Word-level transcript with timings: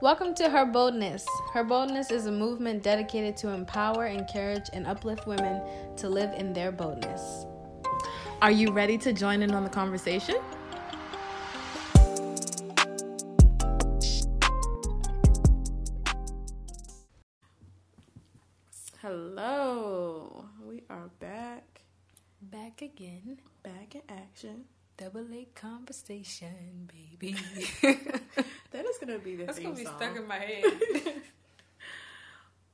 Welcome 0.00 0.32
to 0.36 0.48
Her 0.48 0.64
Boldness. 0.64 1.26
Her 1.52 1.64
Boldness 1.64 2.12
is 2.12 2.26
a 2.26 2.30
movement 2.30 2.84
dedicated 2.84 3.36
to 3.38 3.48
empower, 3.48 4.06
encourage, 4.06 4.62
and 4.72 4.86
uplift 4.86 5.26
women 5.26 5.60
to 5.96 6.08
live 6.08 6.32
in 6.34 6.52
their 6.52 6.70
boldness. 6.70 7.46
Are 8.40 8.52
you 8.52 8.70
ready 8.70 8.96
to 8.98 9.12
join 9.12 9.42
in 9.42 9.52
on 9.52 9.64
the 9.64 9.68
conversation? 9.70 10.36
Hello, 19.02 20.44
we 20.64 20.84
are 20.88 21.10
back, 21.18 21.82
Back 22.40 22.82
again. 22.82 23.40
back 23.64 23.96
in 23.96 24.02
action. 24.08 24.64
Double 24.96 25.26
A 25.32 25.46
conversation, 25.54 26.88
baby. 26.92 27.36
Gonna 29.08 29.20
be 29.20 29.36
the 29.36 29.44
That's 29.44 29.58
gonna 29.58 29.74
be 29.74 29.84
song. 29.84 29.94
stuck 29.96 30.16
in 30.16 30.26
my 30.26 30.36
head. 30.36 30.64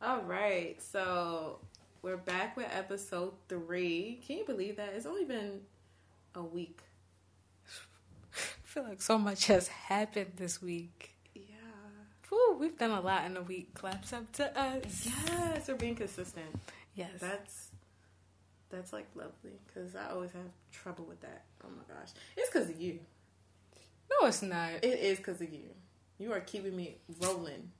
All 0.03 0.23
right, 0.23 0.75
so 0.83 1.61
we're 2.03 2.17
back 2.17 2.57
with 2.57 2.67
episode 2.77 3.35
three. 3.49 4.21
Can 4.27 4.39
you 4.39 4.45
believe 4.45 4.75
that? 4.79 4.95
It's 4.97 5.07
only 5.07 5.25
been 5.25 5.61
a 6.35 6.43
week. 6.43 6.81
I 8.35 8.39
feel 8.65 8.83
like 8.83 9.01
so 9.01 9.17
much 9.17 9.47
has 9.47 9.69
happened 9.69 10.33
this 10.35 10.61
week. 10.61 11.13
Yeah. 11.37 11.43
Whew, 12.29 12.57
we've 12.59 12.77
done 12.77 12.91
a 12.91 13.01
lot 13.01 13.27
in 13.27 13.37
a 13.37 13.43
week. 13.43 13.73
Claps 13.75 14.13
up 14.13 14.33
to 14.33 14.61
us. 14.61 15.09
Yes, 15.29 15.69
we're 15.69 15.77
being 15.77 15.95
consistent. 15.95 16.47
Yes. 16.97 17.11
That's 17.21 17.69
that's 18.71 18.93
like 18.93 19.07
lovely 19.15 19.61
because 19.69 19.95
I 19.95 20.11
always 20.11 20.33
have 20.33 20.51
trouble 20.73 21.05
with 21.05 21.21
that. 21.21 21.45
Oh 21.65 21.69
my 21.69 21.95
gosh, 21.95 22.09
it's 22.37 22.51
because 22.51 22.69
of 22.71 22.81
you. 22.81 22.99
no, 24.11 24.27
it's 24.27 24.43
not. 24.43 24.71
It 24.83 24.99
is 24.99 25.19
because 25.19 25.41
of 25.41 25.53
you. 25.53 25.61
You 26.25 26.33
are 26.33 26.41
keeping 26.41 26.75
me 26.75 26.97
rolling. 27.21 27.71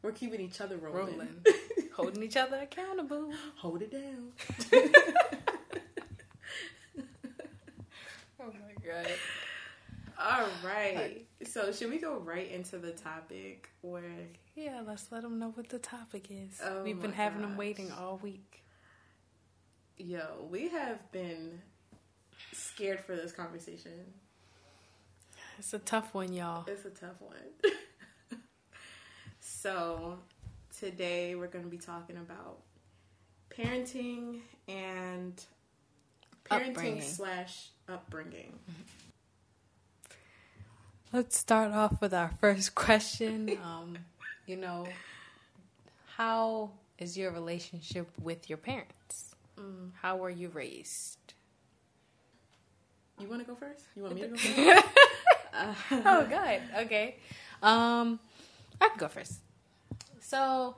We're 0.00 0.12
keeping 0.12 0.40
each 0.40 0.60
other 0.60 0.76
rolling. 0.76 1.18
Rolling. 1.18 1.44
Holding 1.96 2.22
each 2.22 2.36
other 2.36 2.58
accountable. 2.58 3.32
Hold 3.56 3.82
it 3.82 3.90
down. 3.90 4.30
Oh 8.38 8.52
my 8.52 8.88
god. 8.88 9.08
All 10.20 10.46
right. 10.64 11.26
So 11.44 11.72
should 11.72 11.90
we 11.90 11.98
go 11.98 12.18
right 12.18 12.48
into 12.48 12.78
the 12.78 12.92
topic 12.92 13.70
where 13.80 14.28
Yeah, 14.54 14.82
let's 14.86 15.10
let 15.10 15.22
them 15.22 15.40
know 15.40 15.48
what 15.48 15.68
the 15.68 15.80
topic 15.80 16.28
is. 16.30 16.60
Oh 16.62 16.84
We've 16.84 17.02
been 17.02 17.12
having 17.12 17.40
them 17.40 17.56
waiting 17.56 17.90
all 17.90 18.20
week. 18.22 18.62
yo 19.96 20.46
we 20.48 20.68
have 20.68 21.10
been 21.10 21.60
scared 22.52 23.00
for 23.00 23.16
this 23.16 23.32
conversation. 23.32 24.12
It's 25.58 25.72
a 25.72 25.78
tough 25.78 26.12
one, 26.14 26.32
y'all. 26.32 26.64
It's 26.66 26.84
a 26.84 26.90
tough 26.90 27.20
one. 27.20 27.70
so, 29.40 30.18
today 30.78 31.34
we're 31.34 31.46
going 31.46 31.64
to 31.64 31.70
be 31.70 31.78
talking 31.78 32.16
about 32.18 32.58
parenting 33.50 34.40
and 34.68 35.42
parenting 36.44 36.68
Upbringing. 36.68 37.00
slash 37.02 37.68
upbringing. 37.88 38.58
Let's 41.12 41.38
start 41.38 41.72
off 41.72 42.00
with 42.00 42.12
our 42.12 42.32
first 42.40 42.74
question. 42.74 43.58
Um, 43.64 43.98
you 44.46 44.56
know, 44.56 44.86
how 46.16 46.70
is 46.98 47.16
your 47.16 47.32
relationship 47.32 48.08
with 48.22 48.48
your 48.48 48.58
parents? 48.58 49.34
Mm. 49.58 49.90
How 50.02 50.16
were 50.16 50.30
you 50.30 50.50
raised? 50.50 51.18
You 53.18 53.28
want 53.28 53.40
to 53.40 53.46
go 53.46 53.56
first? 53.56 53.86
You 53.96 54.02
want 54.02 54.14
me 54.14 54.20
to 54.22 54.28
go 54.28 54.36
first? 54.36 54.86
Uh, 55.56 55.74
oh, 56.04 56.26
good. 56.26 56.60
Okay. 56.84 57.16
Um, 57.62 58.20
I 58.80 58.88
can 58.88 58.98
go 58.98 59.08
first. 59.08 59.40
So, 60.20 60.76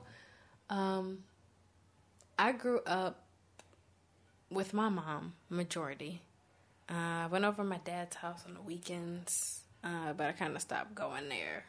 um, 0.69 1.19
I 2.37 2.53
grew 2.53 2.79
up 2.85 3.23
with 4.49 4.73
my 4.73 4.89
mom 4.89 5.33
majority. 5.49 6.21
Uh, 6.89 7.25
I 7.25 7.27
went 7.27 7.45
over 7.45 7.63
my 7.63 7.79
dad's 7.83 8.15
house 8.15 8.43
on 8.47 8.53
the 8.53 8.61
weekends, 8.61 9.61
uh, 9.83 10.13
but 10.13 10.27
I 10.27 10.31
kind 10.31 10.55
of 10.55 10.61
stopped 10.61 10.95
going 10.95 11.29
there 11.29 11.65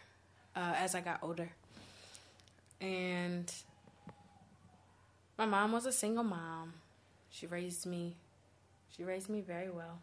uh, 0.54 0.74
as 0.76 0.94
I 0.94 1.00
got 1.00 1.18
older. 1.22 1.50
And 2.80 3.52
my 5.36 5.46
mom 5.46 5.72
was 5.72 5.86
a 5.86 5.92
single 5.92 6.24
mom. 6.24 6.74
She 7.30 7.46
raised 7.46 7.84
me. 7.84 8.16
She 8.96 9.04
raised 9.04 9.28
me 9.28 9.40
very 9.40 9.70
well. 9.70 9.98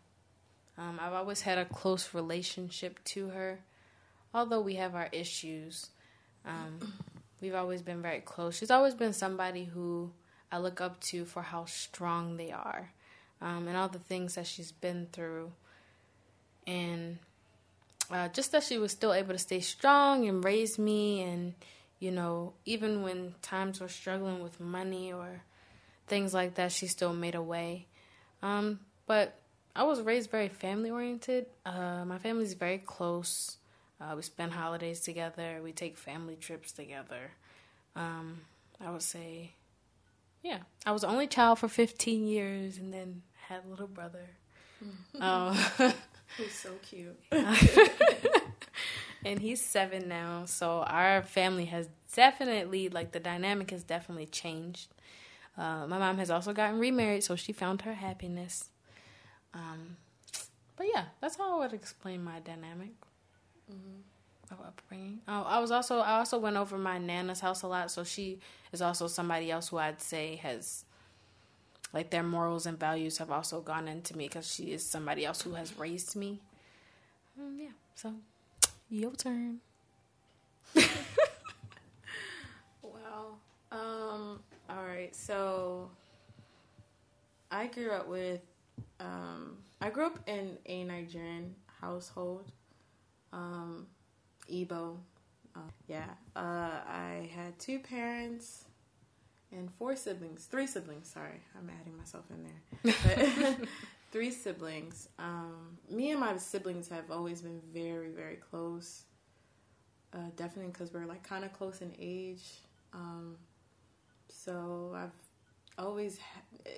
Um, 0.78 1.00
I've 1.02 1.14
always 1.14 1.42
had 1.42 1.58
a 1.58 1.66
close 1.66 2.14
relationship 2.14 3.04
to 3.06 3.30
her, 3.30 3.60
although 4.34 4.62
we 4.62 4.76
have 4.76 4.94
our 4.94 5.10
issues. 5.12 5.90
Um, 6.46 6.94
we've 7.42 7.56
always 7.56 7.82
been 7.82 8.02
very 8.02 8.20
close. 8.20 8.58
She's 8.58 8.72
always 8.72 8.94
been 8.94 9.14
somebody 9.14 9.66
who 9.66 10.12
I 10.52 10.60
look 10.60 10.80
up 10.80 11.00
to 11.02 11.26
for 11.26 11.42
how 11.42 11.66
strong 11.66 12.38
they 12.38 12.52
are, 12.52 12.92
um, 13.42 13.68
and 13.68 13.76
all 13.76 13.90
the 13.90 14.00
things 14.00 14.36
that 14.36 14.46
she's 14.46 14.72
been 14.72 15.08
through, 15.12 15.52
and 16.68 17.18
uh, 18.12 18.30
just 18.30 18.52
that 18.52 18.64
she 18.64 18.78
was 18.78 18.92
still 18.92 19.14
able 19.14 19.34
to 19.34 19.40
stay 19.40 19.60
strong 19.60 20.28
and 20.28 20.44
raise 20.44 20.78
me, 20.78 21.24
and 21.24 21.56
you 22.00 22.12
know, 22.12 22.54
even 22.66 23.02
when 23.02 23.34
times 23.42 23.82
were 23.82 23.88
struggling 23.88 24.44
with 24.44 24.60
money 24.60 25.12
or 25.12 25.42
things 26.06 26.34
like 26.34 26.56
that, 26.56 26.72
she 26.72 26.86
still 26.86 27.14
made 27.14 27.34
a 27.34 27.42
way. 27.42 27.88
Um, 28.44 28.80
but 29.08 29.40
I 29.78 29.84
was 29.84 30.02
raised 30.02 30.32
very 30.32 30.50
family 30.50 30.90
oriented. 30.90 31.46
Uh, 31.64 32.04
my 32.04 32.18
family's 32.18 32.56
very 32.56 32.80
close. 32.80 33.58
Uh, 34.02 34.14
we 34.16 34.24
spend 34.24 34.52
holidays 34.52 35.02
together. 35.02 35.62
We 35.64 35.72
take 35.72 35.98
family 35.98 36.36
trips 36.36 36.72
together. 36.72 37.32
Um, 37.96 38.42
I 38.84 38.90
would 38.90 39.04
say, 39.04 39.52
yeah, 40.42 40.60
I 40.84 40.92
was 40.92 41.04
only 41.04 41.28
child 41.28 41.60
for 41.60 41.68
15 41.68 42.28
years, 42.28 42.80
and 42.80 42.92
then 42.92 43.22
had 43.48 43.66
a 43.66 43.70
little 43.70 43.88
brother. 43.88 44.26
Um, 45.20 45.56
Who's 46.38 46.52
so 46.52 46.70
cute. 46.84 47.20
and 49.26 49.40
he's 49.40 49.60
seven 49.66 50.08
now. 50.08 50.44
So 50.46 50.84
our 50.86 51.24
family 51.24 51.66
has 51.66 51.90
definitely, 52.14 52.90
like, 52.90 53.12
the 53.12 53.20
dynamic 53.20 53.72
has 53.72 53.82
definitely 53.82 54.28
changed. 54.28 54.90
Uh, 55.58 55.88
my 55.88 55.98
mom 55.98 56.20
has 56.20 56.30
also 56.30 56.54
gotten 56.54 56.78
remarried, 56.78 57.24
so 57.24 57.36
she 57.36 57.54
found 57.54 57.82
her 57.82 57.96
happiness. 57.96 58.70
Um, 59.54 59.98
but 60.76 60.88
yeah, 60.94 61.06
that's 61.22 61.38
how 61.38 61.58
I 61.58 61.60
would 61.64 61.74
explain 61.74 62.24
my 62.24 62.40
dynamic 62.40 62.92
of 64.52 64.60
upbringing. 64.62 65.20
Oh, 65.28 65.44
I 65.44 65.60
was 65.60 65.72
also 65.72 66.00
I 66.00 66.20
also 66.20 66.38
went 66.38 66.56
over 66.58 66.78
my 66.78 66.98
nana's 66.98 67.40
house 67.40 67.64
a 67.64 67.68
lot, 67.68 67.92
so 67.92 68.04
she 68.04 68.40
is 68.72 68.82
also 68.82 69.08
somebody 69.08 69.52
else 69.52 69.70
who 69.70 69.78
I'd 69.78 70.02
say 70.02 70.36
has 70.38 70.86
like 71.94 72.10
their 72.10 72.24
morals 72.24 72.66
and 72.66 72.80
values 72.80 73.18
have 73.18 73.32
also 73.32 73.62
gone 73.62 73.88
into 73.88 74.16
me 74.18 74.28
because 74.28 74.52
she 74.54 74.72
is 74.74 74.84
somebody 74.86 75.26
else 75.26 75.42
who 75.42 75.54
has 75.54 75.78
raised 75.78 76.16
me. 76.16 76.40
Mm, 77.40 77.58
yeah, 77.60 77.68
so 77.96 78.14
your 78.90 79.12
turn. 79.14 79.60
Wow. 82.82 83.36
Um, 83.72 84.40
all 84.70 84.84
right. 84.86 85.16
So 85.16 85.90
I 87.52 87.68
grew 87.68 87.92
up 87.92 88.08
with 88.08 88.42
um 89.00 89.58
I 89.82 89.90
grew 89.90 90.06
up 90.06 90.20
in 90.28 90.58
a 90.66 90.84
Nigerian 90.84 91.56
household. 91.82 92.52
Um 93.34 93.88
Igbo. 94.52 94.98
Uh, 95.56 95.60
yeah. 95.88 96.10
Uh 96.36 96.82
I 96.88 97.30
had 97.36 97.58
two 97.60 97.80
parents 97.80 98.66
and 99.52 99.72
four 99.78 99.96
siblings. 99.96 100.46
Three 100.46 100.68
siblings, 100.68 101.10
sorry. 101.10 101.42
I'm 101.58 101.70
adding 101.82 101.98
myself 101.98 102.26
in 102.32 102.44
there. 102.44 103.58
Three 104.12 104.32
siblings. 104.32 105.10
Um 105.20 105.78
me 105.90 106.12
and 106.12 106.20
my 106.20 106.38
siblings 106.38 106.90
have 106.90 107.12
always 107.12 107.42
been 107.42 107.62
very 107.74 108.10
very 108.10 108.38
close. 108.38 109.04
Uh, 110.14 110.30
definitely 110.36 110.72
because 110.72 110.94
we're 110.94 111.06
like 111.06 111.24
kind 111.24 111.44
of 111.44 111.54
close 111.54 111.82
in 111.82 111.94
age. 112.00 112.44
Um, 112.94 113.36
so 114.30 114.94
I've 114.96 115.12
always, 115.78 116.20
ha- 116.20 116.72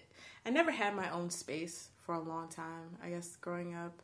I 0.46 0.50
never 0.50 0.72
had 0.72 0.96
my 0.96 1.10
own 1.12 1.30
space 1.30 1.90
for 2.00 2.16
a 2.16 2.20
long 2.20 2.50
time. 2.50 2.98
I 3.04 3.10
guess 3.10 3.36
growing 3.38 3.76
up, 3.76 4.02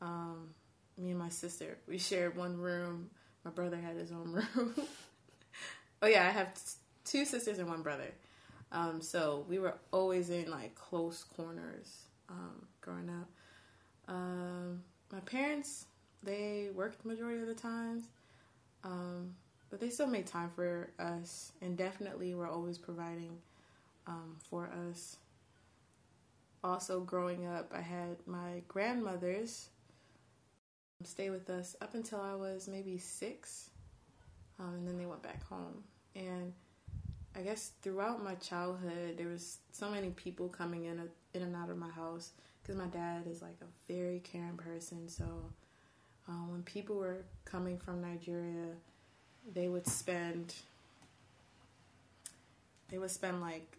um, 0.00 0.50
me 0.98 1.10
and 1.10 1.18
my 1.18 1.28
sister 1.28 1.78
we 1.88 1.98
shared 1.98 2.36
one 2.36 2.56
room. 2.56 3.10
My 3.44 3.50
brother 3.50 3.76
had 3.76 3.96
his 3.96 4.12
own 4.12 4.32
room. 4.32 4.74
oh 6.02 6.06
yeah, 6.06 6.26
I 6.26 6.30
have 6.30 6.54
t- 6.54 6.60
two 7.04 7.24
sisters 7.24 7.58
and 7.58 7.68
one 7.68 7.82
brother. 7.82 8.12
Um, 8.72 9.00
so 9.00 9.44
we 9.48 9.58
were 9.58 9.74
always 9.92 10.30
in 10.30 10.50
like 10.50 10.74
close 10.74 11.24
corners 11.24 12.04
um, 12.28 12.66
growing 12.80 13.08
up. 13.08 13.28
Um, 14.08 14.82
my 15.12 15.20
parents 15.20 15.86
they 16.24 16.68
worked 16.74 17.04
majority 17.04 17.40
of 17.40 17.46
the 17.48 17.54
times. 17.54 18.04
Um, 18.82 19.34
but 19.70 19.80
they 19.80 19.88
still 19.88 20.06
made 20.06 20.26
time 20.26 20.50
for 20.54 20.90
us 20.98 21.52
and 21.60 21.76
definitely 21.76 22.34
were 22.34 22.46
always 22.46 22.78
providing 22.78 23.38
um, 24.06 24.36
for 24.50 24.70
us. 24.88 25.16
Also, 26.62 27.00
growing 27.00 27.46
up, 27.46 27.70
I 27.74 27.80
had 27.82 28.16
my 28.26 28.62
grandmothers 28.68 29.68
stay 31.04 31.28
with 31.30 31.50
us 31.50 31.76
up 31.82 31.94
until 31.94 32.20
I 32.20 32.34
was 32.34 32.68
maybe 32.68 32.98
six. 32.98 33.70
um, 34.58 34.74
and 34.74 34.88
then 34.88 34.96
they 34.98 35.06
went 35.06 35.22
back 35.22 35.44
home. 35.48 35.82
And 36.14 36.52
I 37.36 37.40
guess 37.42 37.72
throughout 37.82 38.22
my 38.22 38.34
childhood, 38.36 39.16
there 39.18 39.28
was 39.28 39.58
so 39.72 39.90
many 39.90 40.10
people 40.10 40.48
coming 40.48 40.84
in 40.86 41.00
in 41.34 41.42
and 41.42 41.56
out 41.56 41.70
of 41.70 41.76
my 41.76 41.90
house 41.90 42.30
because 42.62 42.76
my 42.76 42.86
dad 42.86 43.26
is 43.28 43.42
like 43.42 43.56
a 43.62 43.92
very 43.92 44.20
caring 44.20 44.56
person. 44.56 45.08
So 45.08 45.24
um, 46.28 46.50
when 46.52 46.62
people 46.62 46.96
were 46.96 47.24
coming 47.44 47.78
from 47.78 48.00
Nigeria, 48.00 48.68
they 49.52 49.68
would 49.68 49.86
spend 49.86 50.54
they 52.88 52.98
would 52.98 53.10
spend 53.10 53.40
like 53.40 53.78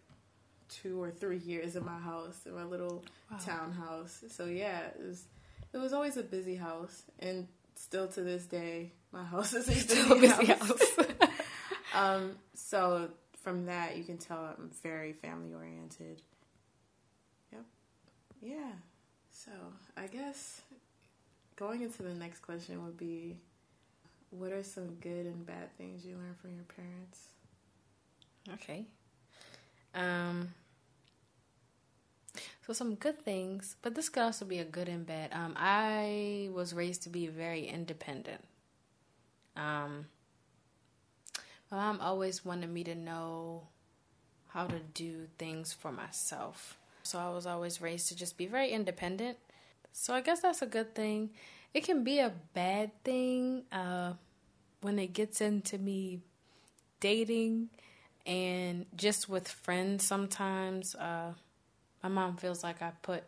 two 0.68 1.02
or 1.02 1.10
three 1.10 1.38
years 1.38 1.76
in 1.76 1.84
my 1.84 1.98
house 1.98 2.38
in 2.46 2.54
my 2.54 2.64
little 2.64 3.04
wow. 3.30 3.38
townhouse. 3.38 4.24
So 4.28 4.46
yeah, 4.46 4.80
it 4.86 5.00
was 5.06 5.24
it 5.72 5.78
was 5.78 5.92
always 5.92 6.16
a 6.16 6.22
busy 6.22 6.56
house, 6.56 7.02
and 7.18 7.46
still 7.74 8.08
to 8.08 8.22
this 8.22 8.44
day, 8.46 8.92
my 9.12 9.24
house 9.34 9.52
is 9.52 9.68
a 9.68 9.74
still 9.74 10.20
busy, 10.20 10.28
busy 10.28 10.46
house. 10.46 10.68
house. 10.68 11.06
um, 11.94 12.36
so 12.54 13.10
from 13.42 13.66
that, 13.66 13.96
you 13.96 14.04
can 14.04 14.18
tell 14.18 14.38
I'm 14.38 14.70
very 14.82 15.12
family 15.12 15.54
oriented. 15.54 16.22
Yep. 17.52 17.62
Yeah. 18.42 18.72
So 19.30 19.50
I 19.96 20.06
guess 20.06 20.62
going 21.56 21.82
into 21.82 22.02
the 22.02 22.14
next 22.14 22.40
question 22.40 22.84
would 22.84 22.96
be 22.96 23.38
what 24.30 24.52
are 24.52 24.62
some 24.62 24.94
good 24.96 25.26
and 25.26 25.46
bad 25.46 25.76
things 25.78 26.04
you 26.04 26.16
learned 26.16 26.36
from 26.38 26.54
your 26.54 26.64
parents? 26.64 27.28
Okay. 28.54 28.86
Um 29.96 30.54
so 32.66 32.72
some 32.72 32.96
good 32.96 33.22
things, 33.24 33.76
but 33.82 33.94
this 33.94 34.08
could 34.08 34.22
also 34.22 34.44
be 34.44 34.58
a 34.58 34.64
good 34.64 34.88
and 34.88 35.06
bad. 35.06 35.32
Um 35.32 35.54
I 35.56 36.50
was 36.52 36.74
raised 36.74 37.02
to 37.04 37.08
be 37.08 37.26
very 37.26 37.66
independent. 37.66 38.44
Um 39.56 40.06
my 41.70 41.78
mom 41.78 42.00
always 42.00 42.44
wanted 42.44 42.70
me 42.70 42.84
to 42.84 42.94
know 42.94 43.62
how 44.48 44.66
to 44.66 44.78
do 44.94 45.26
things 45.38 45.72
for 45.72 45.90
myself. 45.90 46.78
So 47.02 47.18
I 47.18 47.30
was 47.30 47.46
always 47.46 47.80
raised 47.80 48.08
to 48.08 48.16
just 48.16 48.36
be 48.36 48.46
very 48.46 48.70
independent. 48.70 49.38
So 49.92 50.14
I 50.14 50.20
guess 50.20 50.40
that's 50.40 50.62
a 50.62 50.66
good 50.66 50.94
thing. 50.94 51.30
It 51.74 51.84
can 51.84 52.04
be 52.04 52.20
a 52.20 52.32
bad 52.54 52.90
thing 53.04 53.64
uh, 53.72 54.14
when 54.80 54.98
it 54.98 55.12
gets 55.12 55.40
into 55.40 55.78
me 55.78 56.20
dating 57.00 57.70
and 58.26 58.86
just 58.96 59.28
with 59.28 59.48
friends 59.48 60.04
sometimes. 60.04 60.94
Uh, 60.94 61.32
my 62.02 62.08
mom 62.08 62.36
feels 62.36 62.62
like 62.62 62.82
I 62.82 62.92
put 63.02 63.24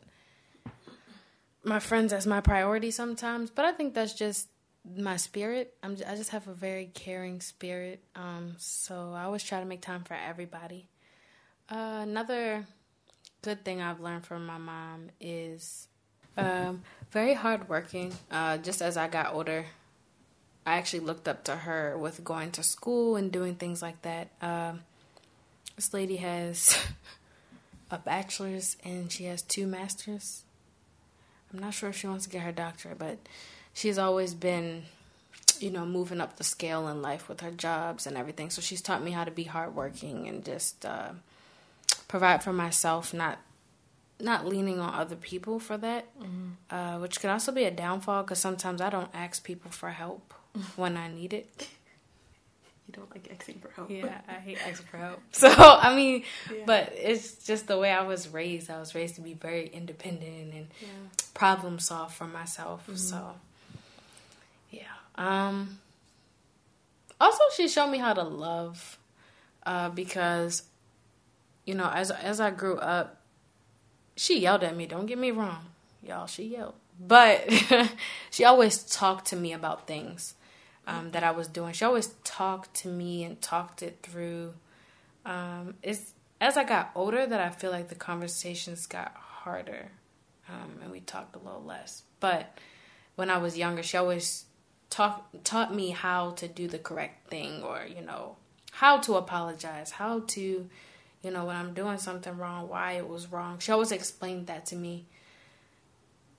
my 1.64 1.78
friends 1.78 2.12
as 2.12 2.26
my 2.26 2.40
priority 2.40 2.90
sometimes, 2.90 3.50
but 3.50 3.64
I 3.64 3.72
think 3.72 3.94
that's 3.94 4.14
just 4.14 4.48
my 4.96 5.16
spirit. 5.16 5.74
I'm 5.82 5.96
I 6.06 6.14
just 6.16 6.30
have 6.30 6.48
a 6.48 6.54
very 6.54 6.90
caring 6.94 7.40
spirit. 7.40 8.02
Um, 8.14 8.54
so 8.58 9.12
I 9.14 9.24
always 9.24 9.42
try 9.42 9.60
to 9.60 9.66
make 9.66 9.80
time 9.80 10.04
for 10.04 10.14
everybody. 10.14 10.88
Uh, 11.70 12.00
another 12.02 12.66
good 13.42 13.64
thing 13.64 13.80
I've 13.82 14.00
learned 14.00 14.26
from 14.26 14.46
my 14.46 14.58
mom 14.58 15.10
is 15.20 15.88
um, 16.36 16.82
very 17.10 17.34
hardworking. 17.34 18.12
Uh, 18.30 18.56
just 18.58 18.80
as 18.80 18.96
I 18.96 19.08
got 19.08 19.34
older, 19.34 19.66
I 20.68 20.76
actually 20.76 21.00
looked 21.00 21.26
up 21.26 21.44
to 21.44 21.56
her 21.56 21.96
with 21.96 22.22
going 22.22 22.50
to 22.50 22.62
school 22.62 23.16
and 23.16 23.32
doing 23.32 23.54
things 23.54 23.80
like 23.80 24.02
that. 24.02 24.28
Um, 24.42 24.80
this 25.76 25.94
lady 25.94 26.16
has 26.16 26.78
a 27.90 27.96
bachelor's 27.96 28.76
and 28.84 29.10
she 29.10 29.24
has 29.24 29.40
two 29.40 29.66
masters. 29.66 30.44
I'm 31.50 31.58
not 31.58 31.72
sure 31.72 31.88
if 31.88 31.96
she 31.96 32.06
wants 32.06 32.26
to 32.26 32.30
get 32.30 32.42
her 32.42 32.52
doctorate, 32.52 32.98
but 32.98 33.16
she's 33.72 33.96
always 33.96 34.34
been, 34.34 34.82
you 35.58 35.70
know, 35.70 35.86
moving 35.86 36.20
up 36.20 36.36
the 36.36 36.44
scale 36.44 36.86
in 36.88 37.00
life 37.00 37.30
with 37.30 37.40
her 37.40 37.50
jobs 37.50 38.06
and 38.06 38.18
everything. 38.18 38.50
So 38.50 38.60
she's 38.60 38.82
taught 38.82 39.02
me 39.02 39.12
how 39.12 39.24
to 39.24 39.30
be 39.30 39.44
hardworking 39.44 40.28
and 40.28 40.44
just 40.44 40.84
uh, 40.84 41.12
provide 42.08 42.44
for 42.44 42.52
myself, 42.52 43.14
not 43.14 43.38
not 44.20 44.44
leaning 44.44 44.80
on 44.80 44.92
other 44.92 45.16
people 45.16 45.60
for 45.60 45.78
that, 45.78 46.04
mm-hmm. 46.20 46.74
uh, 46.74 46.98
which 46.98 47.20
could 47.20 47.30
also 47.30 47.52
be 47.52 47.64
a 47.64 47.70
downfall 47.70 48.24
because 48.24 48.40
sometimes 48.40 48.82
I 48.82 48.90
don't 48.90 49.10
ask 49.14 49.42
people 49.44 49.70
for 49.70 49.90
help 49.90 50.34
when 50.76 50.96
I 50.96 51.08
need 51.08 51.32
it. 51.32 51.68
You 52.88 52.94
don't 52.94 53.10
like 53.10 53.30
asking 53.30 53.58
for 53.60 53.70
help. 53.76 53.90
Yeah, 53.90 54.18
I 54.26 54.32
hate 54.34 54.56
asking 54.66 54.86
for 54.86 54.96
help. 54.96 55.20
So 55.30 55.50
I 55.50 55.94
mean, 55.94 56.22
yeah. 56.50 56.62
but 56.64 56.90
it's 56.96 57.46
just 57.46 57.66
the 57.66 57.76
way 57.78 57.90
I 57.90 58.02
was 58.02 58.28
raised. 58.28 58.70
I 58.70 58.80
was 58.80 58.94
raised 58.94 59.16
to 59.16 59.20
be 59.20 59.34
very 59.34 59.66
independent 59.68 60.54
and 60.54 60.68
yeah. 60.80 60.88
problem 61.34 61.78
solve 61.80 62.14
for 62.14 62.26
myself. 62.26 62.84
Mm-hmm. 62.84 62.96
So 62.96 63.34
yeah. 64.70 64.84
Um. 65.16 65.80
Also, 67.20 67.42
she 67.54 67.68
showed 67.68 67.88
me 67.88 67.98
how 67.98 68.14
to 68.14 68.22
love, 68.22 68.98
uh, 69.66 69.90
because 69.90 70.62
you 71.66 71.74
know, 71.74 71.90
as 71.92 72.10
as 72.10 72.40
I 72.40 72.50
grew 72.50 72.78
up, 72.78 73.20
she 74.16 74.40
yelled 74.40 74.64
at 74.64 74.74
me. 74.74 74.86
Don't 74.86 75.04
get 75.04 75.18
me 75.18 75.30
wrong, 75.30 75.66
y'all. 76.02 76.26
She 76.26 76.44
yelled, 76.44 76.74
but 76.98 77.52
she 78.30 78.44
always 78.44 78.82
talked 78.82 79.26
to 79.26 79.36
me 79.36 79.52
about 79.52 79.86
things 79.86 80.34
um, 80.88 81.10
that 81.10 81.22
I 81.22 81.30
was 81.30 81.46
doing. 81.46 81.74
She 81.74 81.84
always 81.84 82.14
talked 82.24 82.74
to 82.76 82.88
me 82.88 83.22
and 83.22 83.40
talked 83.40 83.82
it 83.82 83.98
through. 84.02 84.54
Um, 85.26 85.74
it's 85.82 86.14
as 86.40 86.56
I 86.56 86.64
got 86.64 86.90
older 86.94 87.26
that 87.26 87.40
I 87.40 87.50
feel 87.50 87.70
like 87.70 87.88
the 87.88 87.94
conversations 87.94 88.86
got 88.86 89.14
harder, 89.14 89.90
um, 90.48 90.78
and 90.82 90.90
we 90.90 91.00
talked 91.00 91.36
a 91.36 91.38
little 91.38 91.62
less. 91.62 92.02
But 92.20 92.58
when 93.16 93.28
I 93.28 93.36
was 93.36 93.58
younger, 93.58 93.82
she 93.82 93.98
always 93.98 94.46
taught 94.88 95.44
taught 95.44 95.74
me 95.74 95.90
how 95.90 96.30
to 96.32 96.48
do 96.48 96.66
the 96.66 96.78
correct 96.78 97.28
thing, 97.28 97.62
or 97.62 97.82
you 97.86 98.00
know, 98.00 98.36
how 98.72 98.96
to 98.98 99.16
apologize, 99.16 99.90
how 99.90 100.20
to 100.28 100.70
you 101.22 101.32
know, 101.32 101.44
when 101.44 101.56
I'm 101.56 101.74
doing 101.74 101.98
something 101.98 102.36
wrong, 102.36 102.68
why 102.68 102.92
it 102.92 103.08
was 103.08 103.30
wrong. 103.30 103.58
She 103.58 103.72
always 103.72 103.92
explained 103.92 104.46
that 104.46 104.66
to 104.66 104.76
me. 104.76 105.06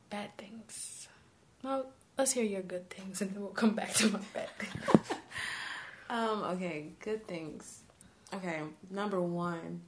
Bad 0.10 0.36
things. 0.38 1.07
Well, 1.62 1.88
let's 2.19 2.31
hear 2.33 2.44
your 2.44 2.62
good 2.62 2.89
things 2.89 3.21
and 3.21 3.31
then 3.31 3.42
we'll 3.42 3.50
come 3.51 3.74
back 3.74 3.94
to 3.94 4.10
my 4.10 4.19
bad 4.33 4.50
things. 4.60 5.13
um, 6.10 6.44
okay, 6.44 6.89
good 7.00 7.25
things. 7.25 7.80
Okay, 8.33 8.60
number 8.92 9.19
one, 9.21 9.81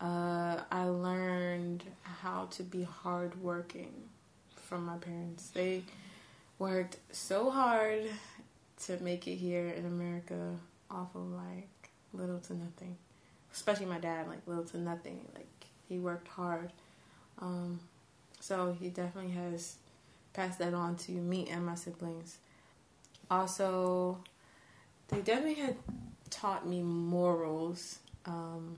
uh, 0.00 0.60
I 0.70 0.84
learned 0.84 1.84
how 2.02 2.48
to 2.50 2.62
be 2.62 2.82
hardworking 2.82 3.94
from 4.56 4.84
my 4.84 4.98
parents. 4.98 5.48
They 5.50 5.84
worked 6.58 6.98
so 7.12 7.50
hard 7.50 8.02
to 8.84 9.02
make 9.02 9.26
it 9.26 9.36
here 9.36 9.68
in 9.68 9.86
America 9.86 10.56
off 10.90 11.14
of 11.14 11.22
like 11.30 11.88
little 12.12 12.40
to 12.40 12.54
nothing 12.54 12.96
especially 13.54 13.86
my 13.86 13.98
dad, 13.98 14.26
like 14.28 14.40
little 14.46 14.64
to 14.64 14.78
nothing. 14.78 15.24
Like 15.34 15.66
he 15.88 15.98
worked 15.98 16.28
hard. 16.28 16.72
Um, 17.38 17.80
so 18.40 18.76
he 18.78 18.88
definitely 18.88 19.32
has 19.32 19.76
passed 20.34 20.58
that 20.58 20.74
on 20.74 20.96
to 20.96 21.12
me 21.12 21.48
and 21.50 21.64
my 21.64 21.74
siblings. 21.74 22.38
Also, 23.30 24.18
they 25.08 25.20
definitely 25.20 25.54
had 25.54 25.76
taught 26.28 26.68
me 26.68 26.82
morals, 26.82 27.98
um, 28.26 28.76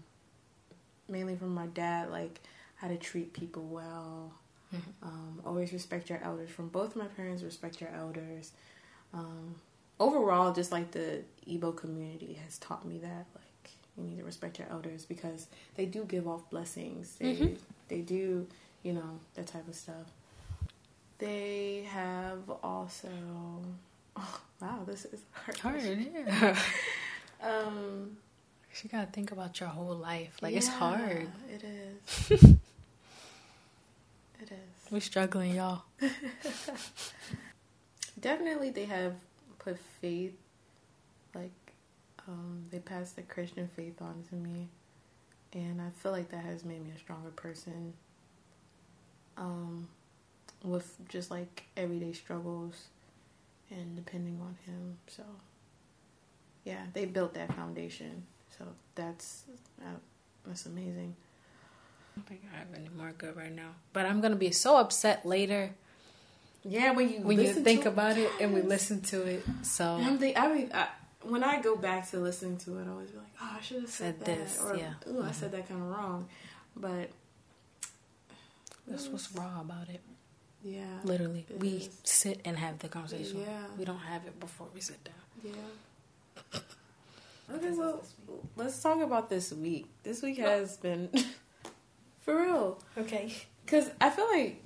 mainly 1.08 1.34
from 1.34 1.54
my 1.54 1.66
dad, 1.66 2.10
like 2.10 2.40
how 2.76 2.88
to 2.88 2.96
treat 2.96 3.32
people 3.32 3.64
well. 3.64 4.32
Mm-hmm. 4.74 5.08
Um, 5.08 5.42
always 5.44 5.72
respect 5.72 6.10
your 6.10 6.20
elders. 6.22 6.50
From 6.50 6.68
both 6.68 6.94
my 6.94 7.06
parents, 7.06 7.42
respect 7.42 7.80
your 7.80 7.90
elders. 7.90 8.52
Um, 9.14 9.54
overall, 9.98 10.52
just 10.52 10.72
like 10.72 10.90
the 10.90 11.22
Igbo 11.48 11.74
community 11.76 12.38
has 12.44 12.58
taught 12.58 12.84
me 12.86 12.98
that. 12.98 13.26
Like 13.34 13.70
you 13.96 14.04
need 14.04 14.18
to 14.18 14.24
respect 14.24 14.58
your 14.58 14.68
elders 14.70 15.04
because 15.04 15.46
they 15.76 15.86
do 15.86 16.04
give 16.04 16.28
off 16.28 16.48
blessings. 16.50 17.16
They 17.16 17.34
mm-hmm. 17.36 17.54
they 17.88 18.00
do, 18.00 18.46
you 18.82 18.92
know, 18.92 19.20
that 19.34 19.46
type 19.46 19.66
of 19.68 19.74
stuff. 19.74 20.12
They 21.18 21.86
have 21.90 22.50
also 22.62 23.08
oh, 24.16 24.40
wow, 24.60 24.80
this 24.86 25.04
is 25.06 25.20
hard. 25.32 25.58
Hard, 25.58 25.82
yeah. 25.82 26.58
um 27.42 28.16
you 28.82 28.90
gotta 28.90 29.06
think 29.06 29.32
about 29.32 29.58
your 29.58 29.68
whole 29.68 29.96
life. 29.96 30.36
Like 30.40 30.52
yeah, 30.52 30.58
it's 30.58 30.68
hard. 30.68 31.28
It 31.52 31.64
is. 31.64 32.30
it 32.30 32.58
is. 34.42 34.90
We're 34.90 35.00
struggling, 35.00 35.54
y'all. 35.54 35.82
Definitely 38.20 38.70
they 38.70 38.84
have 38.84 39.14
put 39.58 39.78
faith 40.00 40.34
like 41.34 41.50
um, 42.28 42.64
they 42.70 42.78
passed 42.78 43.16
the 43.16 43.22
Christian 43.22 43.68
faith 43.68 44.00
on 44.00 44.24
to 44.30 44.34
me, 44.34 44.68
and 45.52 45.80
I 45.80 45.90
feel 45.90 46.12
like 46.12 46.30
that 46.30 46.44
has 46.44 46.64
made 46.64 46.84
me 46.84 46.90
a 46.94 46.98
stronger 46.98 47.30
person. 47.30 47.92
Um, 49.36 49.88
with 50.66 50.96
just 51.08 51.30
like 51.30 51.64
everyday 51.76 52.12
struggles 52.12 52.88
and 53.70 53.96
depending 53.96 54.40
on 54.40 54.56
Him. 54.66 54.98
So, 55.06 55.22
yeah, 56.64 56.82
they 56.92 57.04
built 57.04 57.34
that 57.34 57.54
foundation. 57.54 58.24
So 58.58 58.64
that's 58.94 59.44
uh, 59.80 59.98
that's 60.46 60.66
amazing. 60.66 61.14
I 62.16 62.18
don't 62.20 62.26
think 62.26 62.42
I 62.52 62.58
have 62.58 62.68
any 62.74 62.88
more 62.96 63.12
good 63.16 63.36
right 63.36 63.54
now, 63.54 63.70
but 63.92 64.06
I'm 64.06 64.20
gonna 64.20 64.36
be 64.36 64.50
so 64.50 64.76
upset 64.78 65.26
later. 65.26 65.70
Yeah, 66.64 66.92
when 66.92 67.10
you 67.10 67.20
when 67.20 67.38
you 67.40 67.52
think 67.52 67.86
about 67.86 68.16
it 68.18 68.30
and 68.40 68.52
we 68.52 68.62
listen 68.62 69.00
to 69.02 69.22
it. 69.22 69.44
So 69.62 69.84
I'm 69.84 70.18
the, 70.18 70.36
I 70.36 70.52
mean, 70.52 70.70
I, 70.74 70.88
when 71.22 71.44
I 71.44 71.60
go 71.60 71.76
back 71.76 72.10
to 72.10 72.18
listening 72.18 72.56
to 72.58 72.78
it, 72.78 72.86
I 72.86 72.90
always 72.90 73.10
be 73.10 73.18
like, 73.18 73.26
oh, 73.40 73.56
I 73.58 73.60
should 73.60 73.82
have 73.82 73.90
said, 73.90 74.18
Said 74.18 74.26
that, 74.26 74.38
this, 74.38 74.60
or 74.60 74.76
yeah. 74.76 74.94
ooh, 75.08 75.22
I 75.22 75.30
said 75.32 75.52
that 75.52 75.68
kind 75.68 75.80
of 75.80 75.88
wrong. 75.88 76.28
But 76.76 77.10
That's 78.86 79.08
what's 79.08 79.32
raw 79.32 79.60
about 79.60 79.88
it. 79.88 80.00
Yeah, 80.66 80.84
Literally, 81.04 81.46
we 81.58 81.68
is. 81.68 81.90
sit 82.02 82.40
and 82.44 82.56
have 82.56 82.78
the 82.80 82.88
conversation. 82.88 83.40
Yeah. 83.40 83.62
We 83.78 83.84
don't 83.84 83.98
have 83.98 84.26
it 84.26 84.38
before 84.40 84.66
we 84.74 84.80
sit 84.80 85.02
down. 85.04 85.14
yeah. 85.44 86.60
Okay, 87.54 87.70
well, 87.70 88.02
let's 88.56 88.82
talk 88.82 89.00
about 89.00 89.30
this 89.30 89.52
week. 89.52 89.86
This 90.02 90.20
week 90.22 90.38
has 90.38 90.76
been 90.76 91.08
for 92.20 92.42
real. 92.42 92.80
Okay. 92.98 93.32
Cause 93.68 93.90
I 94.00 94.10
feel 94.10 94.28
like 94.30 94.62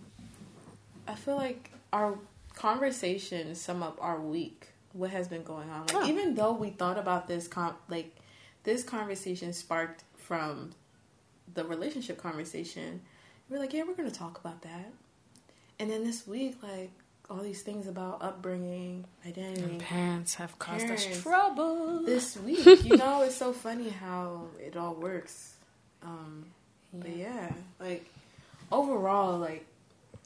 I 1.07 1.15
feel 1.15 1.37
like 1.37 1.71
our 1.93 2.19
conversations 2.55 3.61
sum 3.61 3.83
up 3.83 3.99
our 4.01 4.19
week. 4.21 4.69
What 4.93 5.11
has 5.11 5.29
been 5.29 5.43
going 5.43 5.69
on? 5.71 5.87
Like 5.87 5.97
Oh. 5.97 6.07
even 6.09 6.35
though 6.35 6.53
we 6.53 6.71
thought 6.71 6.99
about 6.99 7.29
this 7.29 7.47
com 7.49 7.75
like 7.89 8.17
this 8.65 8.83
conversation 8.83 9.53
sparked 9.53 10.05
from 10.17 10.71
the 11.53 11.65
relationship 11.65 12.17
conversation. 12.19 13.03
We 13.51 13.57
are 13.57 13.61
like, 13.61 13.73
yeah, 13.75 13.83
we're 13.87 13.95
gonna 13.95 14.11
talk 14.11 14.39
about 14.41 14.63
that. 14.63 14.91
And 15.81 15.91
then 15.91 16.05
this 16.05 16.27
week, 16.27 16.59
like 16.63 16.91
all 17.31 17.39
these 17.39 17.63
things 17.63 17.87
about 17.89 18.19
upbringing, 18.21 19.07
identity. 19.27 19.63
And 19.63 19.81
parents 19.81 20.35
have 20.35 20.59
caused 20.59 20.85
Parents. 20.85 21.07
us 21.07 21.23
trouble. 21.23 22.03
This 22.05 22.37
week, 22.47 22.85
you 22.85 22.97
know, 22.99 23.23
it's 23.23 23.37
so 23.37 23.53
funny 23.55 23.89
how 23.89 24.49
it 24.59 24.77
all 24.77 24.95
works. 24.95 25.55
Um, 26.03 26.45
but 26.93 27.17
yeah, 27.17 27.51
like 27.81 28.05
overall, 28.71 29.39
like 29.39 29.65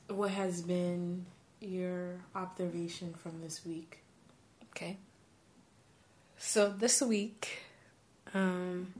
what 0.08 0.30
has 0.32 0.60
been 0.60 1.24
your 1.60 2.16
observation 2.34 3.14
from 3.14 3.40
this 3.40 3.64
week? 3.64 4.00
Okay. 4.72 4.96
So 6.36 6.68
this 6.68 7.00
week 7.00 7.62
um 8.34 8.92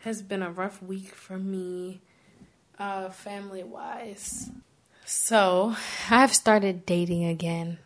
has 0.00 0.20
been 0.20 0.42
a 0.42 0.50
rough 0.50 0.82
week 0.82 1.14
for 1.14 1.38
me 1.38 2.00
uh 2.78 3.08
family 3.10 3.62
wise. 3.62 4.50
So, 5.06 5.76
I've 6.10 6.34
started 6.34 6.86
dating 6.86 7.24
again. 7.24 7.78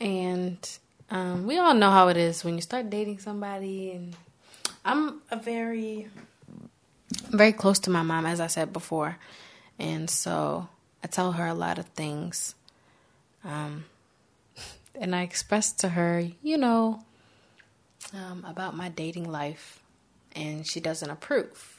And 0.00 0.58
um 1.10 1.46
we 1.46 1.58
all 1.58 1.74
know 1.74 1.90
how 1.90 2.08
it 2.08 2.16
is 2.16 2.44
when 2.44 2.54
you 2.56 2.60
start 2.60 2.90
dating 2.90 3.18
somebody 3.18 3.92
and 3.92 4.16
I'm 4.84 5.22
a 5.30 5.36
very 5.36 6.08
very 7.30 7.52
close 7.52 7.78
to 7.80 7.90
my 7.90 8.02
mom 8.02 8.26
as 8.26 8.40
I 8.40 8.48
said 8.48 8.72
before. 8.72 9.18
And 9.78 10.10
so 10.10 10.68
I 11.02 11.06
tell 11.06 11.32
her 11.32 11.46
a 11.46 11.54
lot 11.54 11.78
of 11.78 11.86
things. 11.86 12.54
Um 13.44 13.84
and 14.94 15.14
I 15.14 15.22
expressed 15.22 15.80
to 15.80 15.90
her, 15.90 16.26
you 16.42 16.58
know, 16.58 17.04
um, 18.12 18.44
about 18.46 18.76
my 18.76 18.88
dating 18.88 19.30
life, 19.30 19.80
and 20.36 20.66
she 20.66 20.80
doesn't 20.80 21.08
approve. 21.10 21.73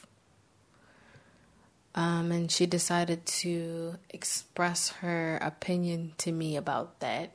Um, 1.96 2.30
and 2.30 2.52
she 2.52 2.66
decided 2.66 3.24
to 3.26 3.96
express 4.10 4.90
her 5.00 5.38
opinion 5.38 6.12
to 6.18 6.30
me 6.30 6.54
about 6.54 7.00
that, 7.00 7.32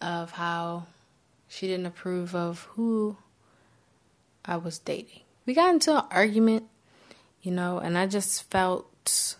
of 0.00 0.32
how 0.32 0.86
she 1.48 1.66
didn't 1.66 1.84
approve 1.86 2.34
of 2.34 2.62
who 2.72 3.18
I 4.44 4.56
was 4.56 4.78
dating. 4.78 5.20
We 5.44 5.52
got 5.52 5.74
into 5.74 5.96
an 5.96 6.04
argument, 6.10 6.64
you 7.42 7.52
know, 7.52 7.78
and 7.78 7.98
I 7.98 8.06
just 8.06 8.50
felt. 8.50 9.36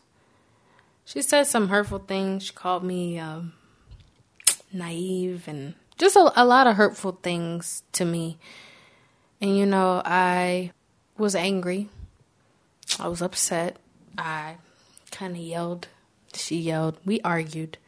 She 1.07 1.23
said 1.23 1.45
some 1.45 1.69
hurtful 1.69 2.01
things. 2.01 2.45
She 2.45 2.53
called 2.53 2.85
me 2.85 3.19
um, 3.19 3.55
naive 4.73 5.49
and 5.49 5.75
just 5.97 6.17
a, 6.17 6.33
a 6.37 6.45
lot 6.45 6.67
of 6.67 6.77
hurtful 6.77 7.19
things 7.23 7.83
to 7.93 8.05
me. 8.05 8.39
And 9.41 9.57
you 9.57 9.65
know, 9.65 10.03
I 10.05 10.73
was 11.17 11.35
angry. 11.35 11.89
I 12.99 13.09
was 13.09 13.23
upset. 13.23 13.77
I 14.17 14.57
kind 15.11 15.35
of 15.35 15.43
yelled. 15.43 15.89
She 16.35 16.57
yelled. 16.57 16.99
We 17.05 17.21
argued. 17.23 17.79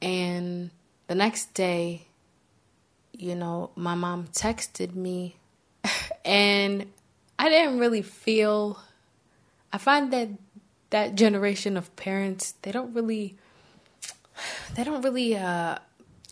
And 0.00 0.70
the 1.08 1.14
next 1.14 1.54
day, 1.54 2.06
you 3.12 3.34
know, 3.34 3.70
my 3.74 3.94
mom 3.94 4.28
texted 4.28 4.94
me 4.94 5.36
and 6.24 6.86
I 7.38 7.48
didn't 7.48 7.78
really 7.78 8.02
feel 8.02 8.80
I 9.72 9.78
find 9.78 10.12
that 10.12 10.28
that 10.90 11.14
generation 11.14 11.76
of 11.76 11.94
parents, 11.96 12.54
they 12.62 12.72
don't 12.72 12.94
really 12.94 13.36
they 14.74 14.84
don't 14.84 15.02
really 15.02 15.36
uh 15.36 15.78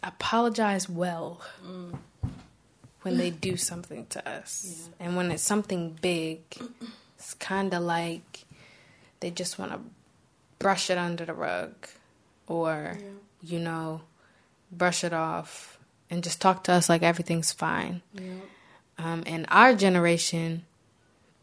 apologize 0.02 0.88
well 0.88 1.40
when 3.02 3.16
they 3.18 3.30
do 3.30 3.56
something 3.56 4.06
to 4.06 4.28
us. 4.28 4.88
And 5.00 5.16
when 5.16 5.30
it's 5.30 5.42
something 5.42 5.96
big, 6.00 6.40
it's 7.18 7.34
kind 7.34 7.72
of 7.74 7.82
like 7.82 8.44
they 9.20 9.30
just 9.30 9.58
want 9.58 9.72
to 9.72 9.80
brush 10.58 10.90
it 10.90 10.98
under 10.98 11.24
the 11.24 11.34
rug 11.34 11.72
or, 12.46 12.98
you 13.42 13.58
know, 13.58 14.02
brush 14.70 15.04
it 15.04 15.12
off 15.12 15.78
and 16.10 16.22
just 16.22 16.40
talk 16.40 16.64
to 16.64 16.72
us 16.72 16.88
like 16.88 17.02
everything's 17.02 17.52
fine. 17.52 18.02
Yeah. 18.14 18.22
Um, 18.98 19.22
and 19.26 19.46
our 19.48 19.74
generation, 19.74 20.64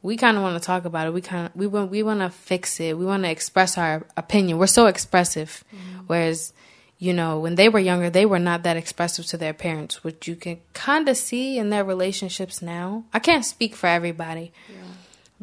we 0.01 0.17
kind 0.17 0.37
of 0.37 0.43
want 0.43 0.61
to 0.61 0.65
talk 0.65 0.85
about 0.85 1.07
it. 1.07 1.13
We 1.13 1.21
kind 1.21 1.45
of 1.47 1.55
we 1.55 1.67
want 1.67 1.91
we 1.91 2.03
want 2.03 2.19
to 2.21 2.29
fix 2.29 2.79
it. 2.79 2.97
We 2.97 3.05
want 3.05 3.23
to 3.23 3.29
express 3.29 3.77
our 3.77 4.05
opinion. 4.17 4.57
We're 4.57 4.67
so 4.67 4.87
expressive, 4.87 5.63
whereas 6.07 6.51
you 6.97 7.13
know 7.13 7.39
when 7.39 7.55
they 7.55 7.69
were 7.69 7.79
younger, 7.79 8.09
they 8.09 8.25
were 8.25 8.39
not 8.39 8.63
that 8.63 8.75
expressive 8.75 9.25
to 9.27 9.37
their 9.37 9.53
parents, 9.53 10.03
which 10.03 10.27
you 10.27 10.35
can 10.35 10.59
kind 10.73 11.07
of 11.07 11.15
see 11.15 11.57
in 11.57 11.69
their 11.69 11.83
relationships 11.83 12.61
now. 12.61 13.05
I 13.13 13.19
can't 13.19 13.45
speak 13.45 13.75
for 13.75 13.87
everybody, 13.87 14.51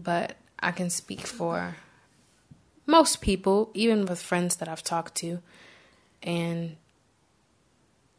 but 0.03 0.37
I 0.59 0.73
can 0.73 0.91
speak 0.91 1.27
for 1.27 1.77
most 2.87 3.21
people, 3.21 3.71
even 3.75 4.05
with 4.07 4.21
friends 4.21 4.57
that 4.57 4.69
I've 4.69 4.83
talked 4.83 5.15
to, 5.17 5.41
and 6.23 6.77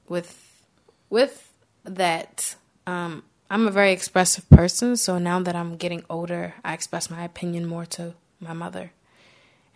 with 0.08 0.66
with 1.10 1.52
that, 1.84 2.56
um, 2.88 3.24
I'm 3.50 3.68
a 3.68 3.72
very 3.72 3.92
expressive 3.92 4.50
person. 4.50 4.96
So 4.96 5.18
now 5.18 5.40
that 5.42 5.56
I'm 5.56 5.76
getting 5.76 6.04
older, 6.10 6.56
I 6.64 6.74
express 6.74 7.10
my 7.10 7.24
opinion 7.24 7.66
more 7.68 7.86
to 7.98 8.14
my 8.40 8.54
mother, 8.54 8.92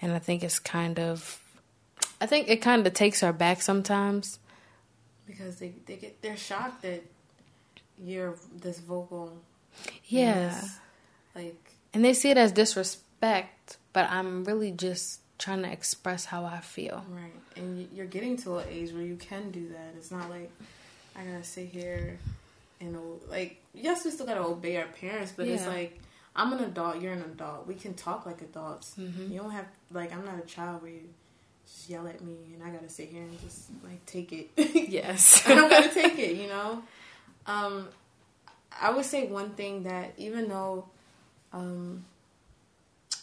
and 0.01 0.13
I 0.13 0.19
think 0.19 0.43
it's 0.43 0.59
kind 0.59 0.99
of, 0.99 1.41
I 2.21 2.25
think 2.25 2.49
it 2.49 2.61
kind 2.61 2.87
of 2.87 2.93
takes 2.93 3.21
her 3.21 3.33
back 3.33 3.61
sometimes. 3.61 4.39
Because 5.27 5.57
they 5.57 5.73
they 5.85 5.97
get 5.97 6.21
they're 6.21 6.37
shocked 6.37 6.83
that 6.83 7.03
you're 8.01 8.35
this 8.55 8.79
vocal. 8.79 9.41
Yeah, 10.05 10.49
this, 10.49 10.79
like 11.35 11.64
and 11.95 12.05
they 12.05 12.13
see 12.13 12.29
it 12.29 12.37
as 12.37 12.51
disrespect, 12.51 13.77
but 13.93 14.09
I'm 14.11 14.43
really 14.43 14.71
just 14.71 15.21
trying 15.39 15.63
to 15.63 15.71
express 15.71 16.25
how 16.25 16.45
I 16.45 16.59
feel. 16.59 17.03
right, 17.09 17.31
and 17.55 17.79
you- 17.79 17.89
you're 17.93 18.05
getting 18.05 18.37
to 18.37 18.57
an 18.57 18.67
age 18.69 18.91
where 18.93 19.01
you 19.01 19.15
can 19.17 19.49
do 19.51 19.69
that. 19.69 19.93
It's 19.97 20.11
not 20.11 20.29
like 20.29 20.51
I 21.15 21.23
gotta 21.23 21.43
sit 21.43 21.67
here 21.69 22.19
and 22.79 22.97
like 23.29 23.61
yes, 23.73 24.05
we 24.05 24.11
still 24.11 24.25
gotta 24.25 24.41
obey 24.45 24.77
our 24.77 24.85
parents, 24.87 25.33
but 25.35 25.47
it's 25.47 25.65
like 25.65 25.99
I'm 26.35 26.51
an 26.53 26.59
adult, 26.59 27.01
you're 27.01 27.13
an 27.13 27.21
adult. 27.21 27.65
We 27.67 27.75
can 27.75 27.93
talk 27.93 28.25
like 28.25 28.41
adults. 28.41 28.95
Mhm. 28.99 29.31
You 29.31 29.39
don't 29.39 29.51
have 29.51 29.65
like 29.91 30.13
I'm 30.13 30.25
not 30.25 30.37
a 30.37 30.45
child 30.47 30.81
where 30.81 30.91
you 30.91 31.07
just 31.65 31.89
yell 31.89 32.07
at 32.07 32.21
me 32.21 32.35
and 32.53 32.61
I 32.63 32.69
gotta 32.69 32.89
sit 32.89 33.09
here 33.09 33.21
and 33.23 33.39
just 33.41 33.69
like 33.83 34.05
take 34.05 34.31
it. 34.33 34.49
Yes. 34.89 35.43
I 35.47 35.55
don't 35.55 35.69
gotta 35.69 35.89
take 36.01 36.17
it, 36.19 36.35
you 36.37 36.47
know. 36.47 36.83
Um, 37.47 37.87
I 38.81 38.89
would 38.91 39.05
say 39.05 39.27
one 39.27 39.51
thing 39.51 39.83
that 39.83 40.13
even 40.17 40.49
though 40.49 40.89
um, 41.55 42.05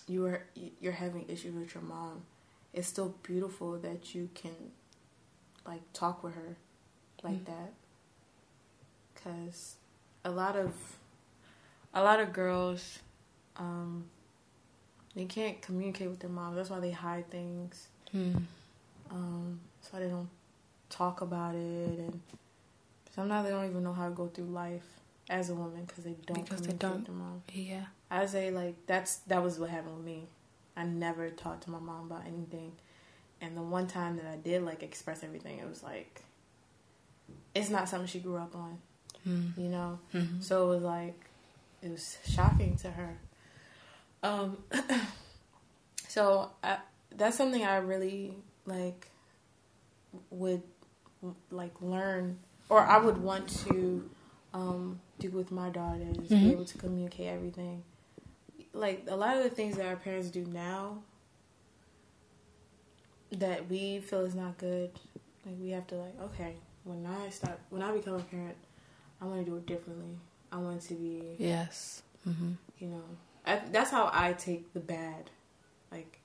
you 0.09 0.27
are 0.27 0.43
you're 0.81 0.93
having 0.93 1.25
issues 1.29 1.55
with 1.55 1.75
your 1.75 1.85
mom, 1.85 2.23
it's 2.73 2.89
still 2.89 3.15
beautiful 3.23 3.79
that 3.79 4.15
you 4.15 4.29
can 4.35 4.55
like 5.67 5.83
talk 5.93 6.25
with 6.25 6.35
her 6.35 6.57
like 7.23 7.45
that. 7.45 7.73
Cause 9.23 9.77
a 10.25 10.31
lot 10.31 10.57
of 10.57 10.73
a 11.95 12.03
lot 12.03 12.19
of 12.21 12.33
girls, 12.33 12.99
um, 13.57 14.05
they 15.15 15.27
can't 15.27 15.61
communicate 15.61 16.09
with 16.09 16.21
their 16.21 16.31
mom. 16.31 16.57
That's 16.57 16.71
why 16.71 16.81
they 16.81 16.91
hide 16.91 17.31
things. 17.31 17.87
Hmm. 18.11 18.33
Um, 19.11 19.61
so 19.83 19.99
they 19.99 20.09
don't 20.09 20.31
talk 20.89 21.21
about 21.21 21.55
it, 21.55 21.99
and 21.99 22.21
sometimes 23.15 23.45
they 23.47 23.53
don't 23.53 23.69
even 23.69 23.85
know 23.85 23.93
how 23.93 24.09
to 24.09 24.15
go 24.15 24.27
through 24.29 24.47
life 24.47 24.87
as 25.29 25.51
a 25.51 25.55
woman 25.55 25.85
because 25.85 26.05
they 26.05 26.17
don't 26.27 26.43
Because 26.43 26.63
they 26.63 26.73
communicate 26.73 26.79
don't. 26.81 26.97
with 26.97 27.07
their 27.07 27.15
mom. 27.15 27.43
Yeah. 27.53 27.85
I 28.13 28.27
say 28.27 28.51
like 28.51 28.75
that's 28.87 29.17
that 29.29 29.43
was 29.43 29.59
what 29.59 29.71
happened 29.71 29.97
with 29.97 30.05
me. 30.05 30.27
I 30.77 30.85
never 30.85 31.31
talked 31.31 31.65
to 31.65 31.71
my 31.71 31.79
mom 31.81 32.07
about 32.11 32.27
anything, 32.27 32.73
and 33.41 33.57
the 33.57 33.63
one 33.63 33.87
time 33.87 34.17
that 34.17 34.27
I 34.27 34.37
did 34.37 34.63
like 34.65 34.83
express 34.83 35.25
everything, 35.25 35.59
it 35.59 35.69
was 35.69 35.83
like 35.83 36.23
it's 37.55 37.71
not 37.71 37.89
something 37.89 38.07
she 38.07 38.21
grew 38.21 38.37
up 38.37 38.55
on, 38.55 38.79
Hmm. 39.25 39.49
you 39.57 39.69
know. 39.69 39.99
Mhm. 40.15 40.43
So 40.43 40.71
it 40.71 40.75
was 40.75 40.83
like 40.83 41.19
it 41.83 41.91
was 41.91 42.19
shocking 42.27 42.77
to 42.77 42.91
her. 42.91 43.19
Um, 44.23 44.59
so 46.09 46.51
I, 46.63 46.79
that's 47.17 47.37
something 47.37 47.65
I 47.65 47.77
really 47.77 48.35
like 48.67 49.09
would 50.31 50.63
like 51.51 51.73
learn 51.81 52.39
or 52.69 52.81
I 52.81 52.99
would 52.99 53.19
want 53.19 53.49
to 53.67 54.09
um, 54.55 55.01
do 55.19 55.31
with 55.31 55.51
my 55.51 55.71
daughters, 55.71 56.29
Mhm. 56.29 56.41
be 56.43 56.53
able 56.53 56.65
to 56.67 56.79
communicate 56.79 57.29
everything. 57.29 57.83
Like 58.73 59.05
a 59.09 59.17
lot 59.17 59.37
of 59.37 59.45
the 59.45 59.51
things 59.51 59.77
that 59.77 59.87
our 59.87 59.97
parents 59.97 60.31
do 60.31 60.45
now 60.47 60.99
that 63.33 63.69
we 63.69 64.01
feel 64.01 64.21
is 64.21 64.35
not 64.35 64.59
good, 64.59 64.91
like 65.47 65.55
we 65.61 65.71
have 65.71 65.87
to 65.89 65.97
like, 65.97 66.21
okay, 66.23 66.55
when 66.85 67.07
I 67.07 67.31
start, 67.31 67.59
when 67.71 67.83
I 67.83 67.93
become 67.93 68.15
a 68.15 68.21
parent, 68.21 68.57
I 69.21 69.25
want 69.27 69.45
to 69.45 69.51
do 69.51 69.57
it 69.57 69.67
differently. 69.67 70.17
I 70.51 70.57
want 70.59 70.83
to 70.83 70.95
be, 70.95 71.37
Yes. 71.39 72.03
Mm-hmm. 72.29 72.53
you 72.79 72.89
know, 72.89 73.03
I, 73.47 73.61
that's 73.71 73.91
how 73.91 74.11
I 74.13 74.35
take 74.35 74.73
the 74.75 74.81
bad. 74.81 75.31
Like, 75.91 76.19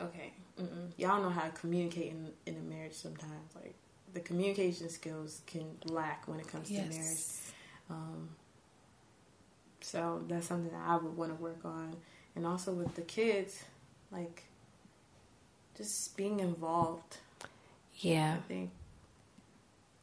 okay, 0.00 0.32
mm-mm. 0.60 0.90
y'all 0.96 1.22
know 1.22 1.30
how 1.30 1.42
to 1.42 1.50
communicate 1.50 2.12
in 2.12 2.30
in 2.46 2.56
a 2.56 2.74
marriage 2.74 2.94
sometimes. 2.94 3.54
Like 3.54 3.74
the 4.12 4.20
communication 4.20 4.88
skills 4.88 5.42
can 5.46 5.66
lack 5.84 6.26
when 6.26 6.40
it 6.40 6.48
comes 6.48 6.68
to 6.68 6.74
marriage. 6.74 7.18
Um, 7.90 8.30
so 9.84 10.22
that's 10.28 10.46
something 10.46 10.72
that 10.72 10.82
I 10.86 10.96
would 10.96 11.16
want 11.16 11.36
to 11.36 11.42
work 11.42 11.60
on, 11.64 11.94
and 12.34 12.46
also 12.46 12.72
with 12.72 12.94
the 12.94 13.02
kids, 13.02 13.62
like 14.10 14.44
just 15.76 16.16
being 16.16 16.40
involved. 16.40 17.18
Yeah. 17.98 18.36
I 18.38 18.48
think 18.48 18.70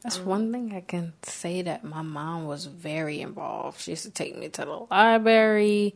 That's 0.02 0.18
Um, 0.18 0.26
one 0.26 0.52
thing 0.52 0.74
I 0.74 0.80
can 0.80 1.12
say 1.22 1.62
that 1.62 1.84
my 1.84 2.02
mom 2.02 2.46
was 2.46 2.66
very 2.66 3.20
involved. 3.20 3.80
She 3.80 3.92
used 3.92 4.02
to 4.04 4.10
take 4.10 4.36
me 4.36 4.48
to 4.50 4.64
the 4.64 4.86
library. 4.90 5.94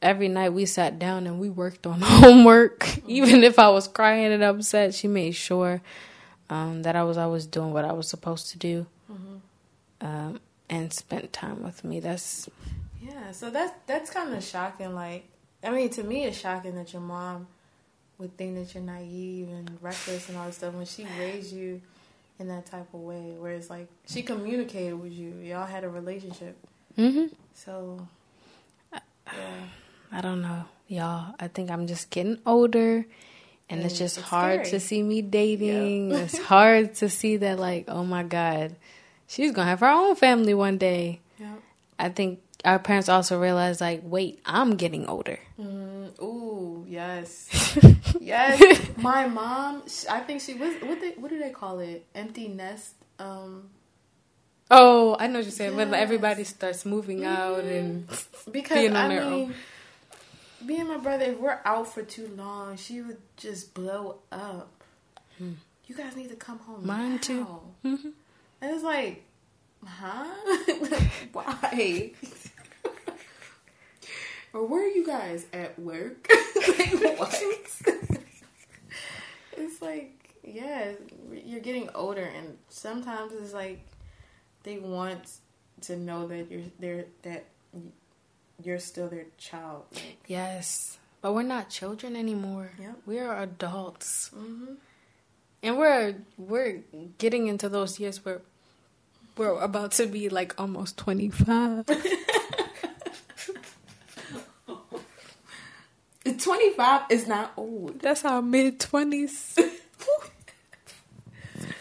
Every 0.00 0.28
night 0.28 0.50
we 0.52 0.66
sat 0.66 0.98
down 1.00 1.26
and 1.26 1.40
we 1.40 1.50
worked 1.50 1.84
on 1.86 2.00
homework. 2.02 2.86
Even 3.08 3.42
if 3.42 3.58
I 3.58 3.70
was 3.70 3.88
crying 3.88 4.32
and 4.32 4.42
upset, 4.44 4.94
she 4.94 5.08
made 5.08 5.32
sure 5.34 5.80
um, 6.50 6.82
that 6.82 6.94
I 6.94 7.02
was 7.02 7.18
always 7.18 7.46
doing 7.46 7.72
what 7.72 7.84
I 7.84 7.92
was 7.92 8.08
supposed 8.08 8.50
to 8.50 8.58
do 8.58 8.86
um, 10.00 10.40
and 10.70 10.92
spent 10.92 11.32
time 11.32 11.62
with 11.64 11.82
me. 11.82 11.98
That's 12.00 12.48
Yeah, 13.08 13.32
so 13.32 13.50
that's 13.50 13.72
that's 13.86 14.10
kind 14.10 14.34
of 14.34 14.44
shocking. 14.44 14.94
Like, 14.94 15.24
I 15.64 15.70
mean, 15.70 15.88
to 15.90 16.02
me, 16.04 16.24
it's 16.24 16.36
shocking 16.38 16.74
that 16.74 16.92
your 16.92 17.00
mom 17.02 17.46
would 18.18 18.36
think 18.36 18.56
that 18.56 18.74
you're 18.74 18.82
naive 18.82 19.48
and 19.48 19.78
reckless 19.80 20.28
and 20.28 20.36
all 20.36 20.46
this 20.46 20.56
stuff 20.56 20.74
when 20.74 20.84
she 20.84 21.06
raised 21.18 21.52
you 21.52 21.80
in 22.38 22.48
that 22.48 22.66
type 22.66 22.92
of 22.92 23.00
way. 23.00 23.34
Where 23.38 23.52
it's 23.52 23.70
like 23.70 23.88
she 24.06 24.22
communicated 24.22 24.94
with 24.94 25.12
you, 25.12 25.34
y'all 25.42 25.66
had 25.66 25.84
a 25.84 25.88
relationship. 25.88 26.56
hmm 26.96 27.26
So, 27.54 28.06
yeah, 28.92 29.00
I 30.12 30.20
don't 30.20 30.42
know, 30.42 30.64
y'all. 30.88 31.34
I 31.40 31.48
think 31.48 31.70
I'm 31.70 31.86
just 31.86 32.10
getting 32.10 32.38
older. 32.44 33.06
And 33.70 33.82
it's 33.82 33.96
Mm, 33.96 33.98
just 33.98 34.18
it's 34.18 34.26
hard 34.28 34.60
scary. 34.60 34.70
to 34.70 34.80
see 34.80 35.02
me 35.02 35.20
dating. 35.22 36.12
it's 36.12 36.38
hard 36.38 36.94
to 36.96 37.08
see 37.10 37.36
that, 37.38 37.58
like, 37.58 37.84
oh 37.88 38.02
my 38.02 38.22
God, 38.22 38.76
she's 39.26 39.52
gonna 39.52 39.68
have 39.68 39.80
her 39.80 39.88
own 39.90 40.16
family 40.16 40.54
one 40.54 40.78
day. 40.78 41.20
yeah. 41.38 41.54
I 41.98 42.08
think 42.08 42.40
our 42.64 42.78
parents 42.78 43.08
also 43.08 43.40
realized, 43.40 43.80
like, 43.80 44.00
wait, 44.04 44.40
I'm 44.44 44.76
getting 44.76 45.06
older. 45.06 45.38
Mm, 45.60 46.20
ooh, 46.20 46.84
yes, 46.88 47.48
yes. 48.20 48.80
My 48.96 49.26
mom, 49.26 49.82
I 50.10 50.20
think 50.20 50.40
she 50.40 50.54
was. 50.54 50.74
What 50.82 51.00
they, 51.00 51.10
what 51.12 51.30
do 51.30 51.38
they 51.38 51.50
call 51.50 51.78
it? 51.80 52.04
Empty 52.14 52.48
nest. 52.48 52.94
Um, 53.18 53.70
Oh, 54.70 55.16
I 55.18 55.28
know 55.28 55.38
what 55.38 55.44
you're 55.46 55.52
saying. 55.52 55.76
When 55.76 55.94
everybody 55.94 56.44
starts 56.44 56.84
moving 56.84 57.24
out 57.24 57.60
and 57.64 58.06
because 58.52 58.76
Being 58.76 58.94
on 58.94 58.96
I 58.96 59.08
their 59.08 59.24
mean, 59.24 59.54
own. 60.60 60.66
me 60.66 60.78
and 60.80 60.88
my 60.90 60.98
brother, 60.98 61.24
if 61.24 61.38
we're 61.40 61.58
out 61.64 61.88
for 61.92 62.02
too 62.02 62.30
long, 62.36 62.76
she 62.76 63.00
would 63.00 63.16
just 63.38 63.72
blow 63.72 64.18
up. 64.30 64.70
You 65.40 65.94
guys 65.96 66.16
need 66.16 66.28
to 66.28 66.36
come 66.36 66.58
home. 66.58 66.80
Hmm. 66.82 66.86
Mine 66.86 67.12
now. 67.12 67.18
too. 67.18 67.46
Mhm. 67.84 68.12
And 68.60 68.74
it's 68.74 68.84
like, 68.84 69.24
huh? 69.84 70.26
Why? 71.32 72.12
or 74.52 74.66
where 74.66 74.84
are 74.84 74.90
you 74.90 75.06
guys 75.06 75.46
at 75.52 75.78
work? 75.78 76.28
like, 76.56 77.18
what? 77.18 77.42
it's 79.56 79.82
like, 79.82 80.34
yeah, 80.44 80.92
you're 81.44 81.60
getting 81.60 81.90
older, 81.94 82.22
and 82.24 82.56
sometimes 82.68 83.32
it's 83.32 83.52
like 83.52 83.80
they 84.62 84.78
want 84.78 85.38
to 85.82 85.96
know 85.96 86.26
that 86.28 86.50
you're 86.50 86.62
there, 86.78 87.06
that 87.22 87.46
you're 88.62 88.78
still 88.78 89.08
their 89.08 89.26
child. 89.36 89.84
Like, 89.92 90.18
yes, 90.26 90.98
but 91.20 91.34
we're 91.34 91.42
not 91.42 91.70
children 91.70 92.16
anymore. 92.16 92.70
Yep. 92.80 92.96
We 93.06 93.18
are 93.18 93.42
adults, 93.42 94.30
mm-hmm. 94.34 94.74
and 95.62 95.78
we're 95.78 96.16
we're 96.36 96.82
getting 97.18 97.48
into 97.48 97.68
those 97.68 98.00
years 98.00 98.24
where 98.24 98.40
we're 99.38 99.58
about 99.60 99.92
to 99.92 100.06
be 100.06 100.28
like 100.28 100.54
almost 100.60 100.96
twenty 100.96 101.30
five. 101.30 101.86
25 106.38 107.02
is 107.10 107.26
not 107.26 107.52
old. 107.56 108.00
That's 108.00 108.24
our 108.24 108.42
mid 108.42 108.78
twenties. 108.78 109.58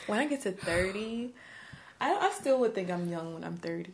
When 0.08 0.20
I 0.20 0.26
get 0.26 0.42
to 0.44 0.54
30, 0.54 1.34
I, 2.00 2.14
I 2.14 2.32
still 2.32 2.60
would 2.62 2.74
think 2.74 2.90
I'm 2.90 3.10
young 3.10 3.34
when 3.34 3.44
I'm 3.44 3.58
30. 3.58 3.92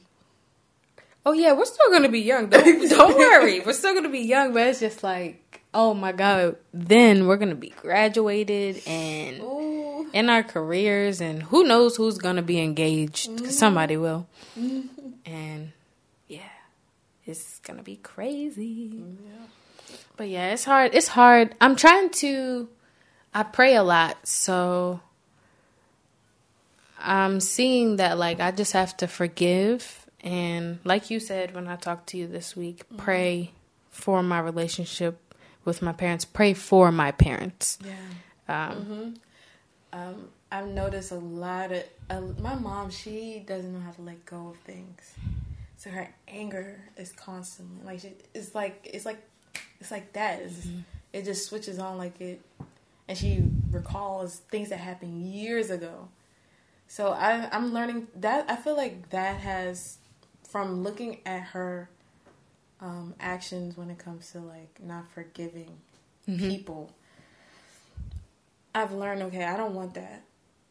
Oh 1.26 1.32
yeah, 1.32 1.54
we're 1.54 1.66
still 1.66 1.90
gonna 1.92 2.10
be 2.10 2.20
young. 2.20 2.50
Don't, 2.50 2.90
don't 2.90 3.18
worry, 3.18 3.62
we're 3.62 3.74
still 3.74 3.96
gonna 3.96 4.10
be 4.10 4.20
young. 4.20 4.54
But 4.54 4.68
it's 4.68 4.80
just 4.80 5.04
like, 5.04 5.64
oh 5.74 5.94
my 5.94 6.12
god, 6.12 6.58
then 6.72 7.26
we're 7.26 7.38
gonna 7.38 7.56
be 7.56 7.70
graduated 7.70 8.84
and 8.86 9.42
Ooh. 9.42 9.63
In 10.14 10.30
our 10.30 10.44
careers, 10.44 11.20
and 11.20 11.44
who 11.44 11.64
knows 11.64 11.96
who's 11.98 12.18
gonna 12.18 12.42
be 12.42 12.62
engaged? 12.62 13.38
'Cause 13.38 13.58
somebody 13.58 13.98
will. 13.98 14.28
Mm-hmm. 14.58 15.10
And 15.26 15.72
yeah, 16.28 16.54
it's 17.26 17.60
gonna 17.60 17.84
be 17.84 17.98
crazy. 17.98 19.04
But 20.16 20.30
yeah, 20.30 20.54
it's 20.54 20.64
hard. 20.64 20.94
It's 20.94 21.08
hard. 21.10 21.56
I'm 21.60 21.76
trying 21.76 22.10
to. 22.22 22.70
I 23.34 23.44
pray 23.44 23.76
a 23.76 23.84
lot, 23.84 24.28
so 24.28 25.02
I'm 27.00 27.40
seeing 27.40 27.98
that 27.98 28.18
like 28.18 28.40
I 28.40 28.52
just 28.52 28.74
have 28.74 28.96
to 28.98 29.08
forgive 29.08 30.04
and 30.24 30.80
like 30.86 31.10
you 31.10 31.20
said 31.20 31.54
when 31.54 31.68
I 31.68 31.76
talked 31.76 32.08
to 32.10 32.18
you 32.18 32.28
this 32.28 32.56
week, 32.56 32.86
mm-hmm. 32.86 32.98
pray 32.98 33.52
for 33.92 34.24
my 34.24 34.40
relationship 34.40 35.20
with 35.66 35.82
my 35.82 35.92
parents. 35.92 36.24
Pray 36.26 36.54
for 36.54 36.92
my 36.92 37.12
parents. 37.12 37.78
Yeah. 37.84 38.70
Um, 38.70 39.16
Um, 39.94 40.30
I've 40.52 40.68
noticed 40.68 41.12
a 41.12 41.16
lot 41.16 41.72
of 41.72 41.84
uh, 42.10 42.22
my 42.42 42.56
mom. 42.56 42.90
She 42.90 43.44
doesn't 43.46 43.72
know 43.74 43.80
how 43.80 43.92
to 43.92 44.02
let 44.02 44.26
go 44.26 44.50
of 44.50 44.58
things, 44.66 45.14
so 45.78 45.90
her 45.92 46.14
anger 46.28 46.82
is 46.98 47.12
constantly 47.12 47.86
like 47.86 48.00
she, 48.02 48.14
it's 48.34 48.54
like 48.56 48.90
it's 48.92 49.06
like 49.06 49.22
it's 49.80 49.92
like 49.92 50.12
that. 50.14 50.42
It's, 50.42 50.68
It 51.14 51.26
just 51.26 51.46
switches 51.48 51.78
on 51.78 52.00
like 52.00 52.20
it, 52.22 52.42
and 53.08 53.16
she 53.16 53.44
recalls 53.72 54.38
things 54.50 54.70
that 54.70 54.80
happened 54.80 55.22
years 55.32 55.70
ago. 55.70 56.10
So 56.88 57.12
I, 57.12 57.48
I'm 57.52 57.72
learning 57.72 58.08
that. 58.16 58.50
I 58.50 58.56
feel 58.56 58.76
like 58.76 59.12
that 59.12 59.38
has, 59.42 59.98
from 60.50 60.82
looking 60.84 61.20
at 61.26 61.42
her 61.54 61.88
um, 62.82 63.14
actions 63.20 63.78
when 63.78 63.92
it 63.92 64.00
comes 64.00 64.32
to 64.32 64.40
like 64.40 64.80
not 64.82 65.06
forgiving 65.14 65.78
people. 66.26 66.92
I've 68.76 68.92
learned 68.92 69.22
okay, 69.24 69.44
I 69.44 69.58
don't 69.58 69.76
want 69.76 69.94
that. 69.96 70.24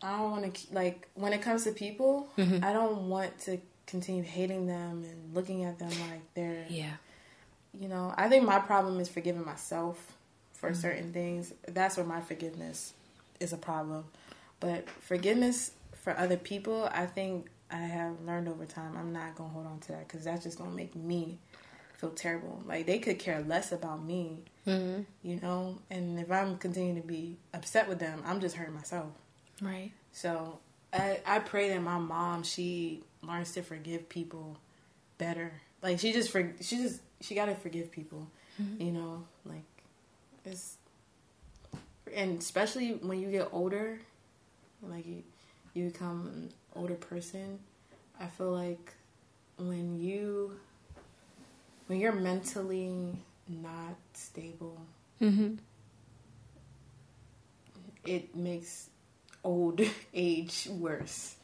I 0.02 0.18
don't 0.18 0.30
want 0.30 0.54
to 0.54 0.74
like 0.74 1.08
when 1.14 1.32
it 1.32 1.42
comes 1.42 1.64
to 1.64 1.72
people, 1.72 2.28
mm-hmm. 2.36 2.64
I 2.64 2.72
don't 2.72 3.08
want 3.08 3.38
to 3.40 3.58
continue 3.86 4.22
hating 4.22 4.66
them 4.66 5.04
and 5.04 5.34
looking 5.34 5.64
at 5.64 5.78
them 5.78 5.90
like 6.10 6.22
they're 6.34 6.64
yeah. 6.68 6.94
you 7.78 7.88
know, 7.88 8.14
I 8.16 8.28
think 8.28 8.44
my 8.44 8.58
problem 8.58 9.00
is 9.00 9.08
forgiving 9.08 9.44
myself 9.44 10.14
for 10.52 10.70
mm-hmm. 10.70 10.80
certain 10.80 11.12
things. 11.12 11.52
That's 11.68 11.96
where 11.96 12.06
my 12.06 12.20
forgiveness 12.20 12.94
is 13.40 13.52
a 13.52 13.56
problem. 13.56 14.04
But 14.60 14.88
forgiveness 14.88 15.72
for 15.92 16.16
other 16.16 16.36
people, 16.36 16.88
I 16.92 17.06
think 17.06 17.48
I 17.70 17.78
have 17.78 18.20
learned 18.26 18.48
over 18.48 18.66
time. 18.66 18.96
I'm 18.96 19.12
not 19.12 19.34
going 19.34 19.50
to 19.50 19.54
hold 19.54 19.66
on 19.66 19.80
to 19.80 19.92
that 19.92 20.08
because 20.08 20.24
that's 20.24 20.44
just 20.44 20.58
going 20.58 20.70
to 20.70 20.76
make 20.76 20.94
me 20.94 21.38
feel 21.96 22.10
terrible. 22.10 22.62
Like 22.66 22.86
they 22.86 22.98
could 22.98 23.18
care 23.18 23.40
less 23.40 23.72
about 23.72 24.04
me, 24.04 24.38
hmm 24.64 25.00
you 25.22 25.40
know, 25.40 25.78
and 25.90 26.18
if 26.18 26.30
I'm 26.30 26.56
continuing 26.58 27.00
to 27.00 27.06
be 27.06 27.36
upset 27.54 27.88
with 27.88 27.98
them, 27.98 28.22
I'm 28.26 28.40
just 28.40 28.56
hurting 28.56 28.74
myself. 28.74 29.08
Right. 29.60 29.92
So 30.12 30.58
I, 30.92 31.20
I 31.26 31.38
pray 31.38 31.70
that 31.70 31.82
my 31.82 31.98
mom 31.98 32.42
she 32.42 33.02
learns 33.22 33.52
to 33.52 33.62
forgive 33.62 34.08
people 34.08 34.58
better. 35.18 35.52
Like 35.82 35.98
she 36.00 36.12
just 36.12 36.30
for 36.30 36.52
she 36.60 36.78
just 36.78 37.00
she 37.20 37.34
got 37.34 37.46
to 37.46 37.54
forgive 37.54 37.90
people. 37.90 38.28
You 38.78 38.92
know, 38.92 39.24
like 39.44 39.64
it's 40.44 40.76
and 42.14 42.38
especially 42.38 42.92
when 42.92 43.20
you 43.20 43.30
get 43.30 43.48
older, 43.52 43.98
like 44.82 45.06
you 45.06 45.22
you 45.74 45.86
become 45.90 46.28
an 46.28 46.52
older 46.76 46.94
person. 46.94 47.58
I 48.20 48.26
feel 48.26 48.52
like 48.52 48.92
when 49.56 50.00
you 50.00 50.52
when 51.86 51.98
you're 51.98 52.12
mentally 52.12 53.16
not 53.60 53.96
stable, 54.14 54.80
hmm 55.18 55.54
it 58.04 58.34
makes 58.34 58.90
old 59.44 59.80
age 60.14 60.68
worse. 60.70 61.36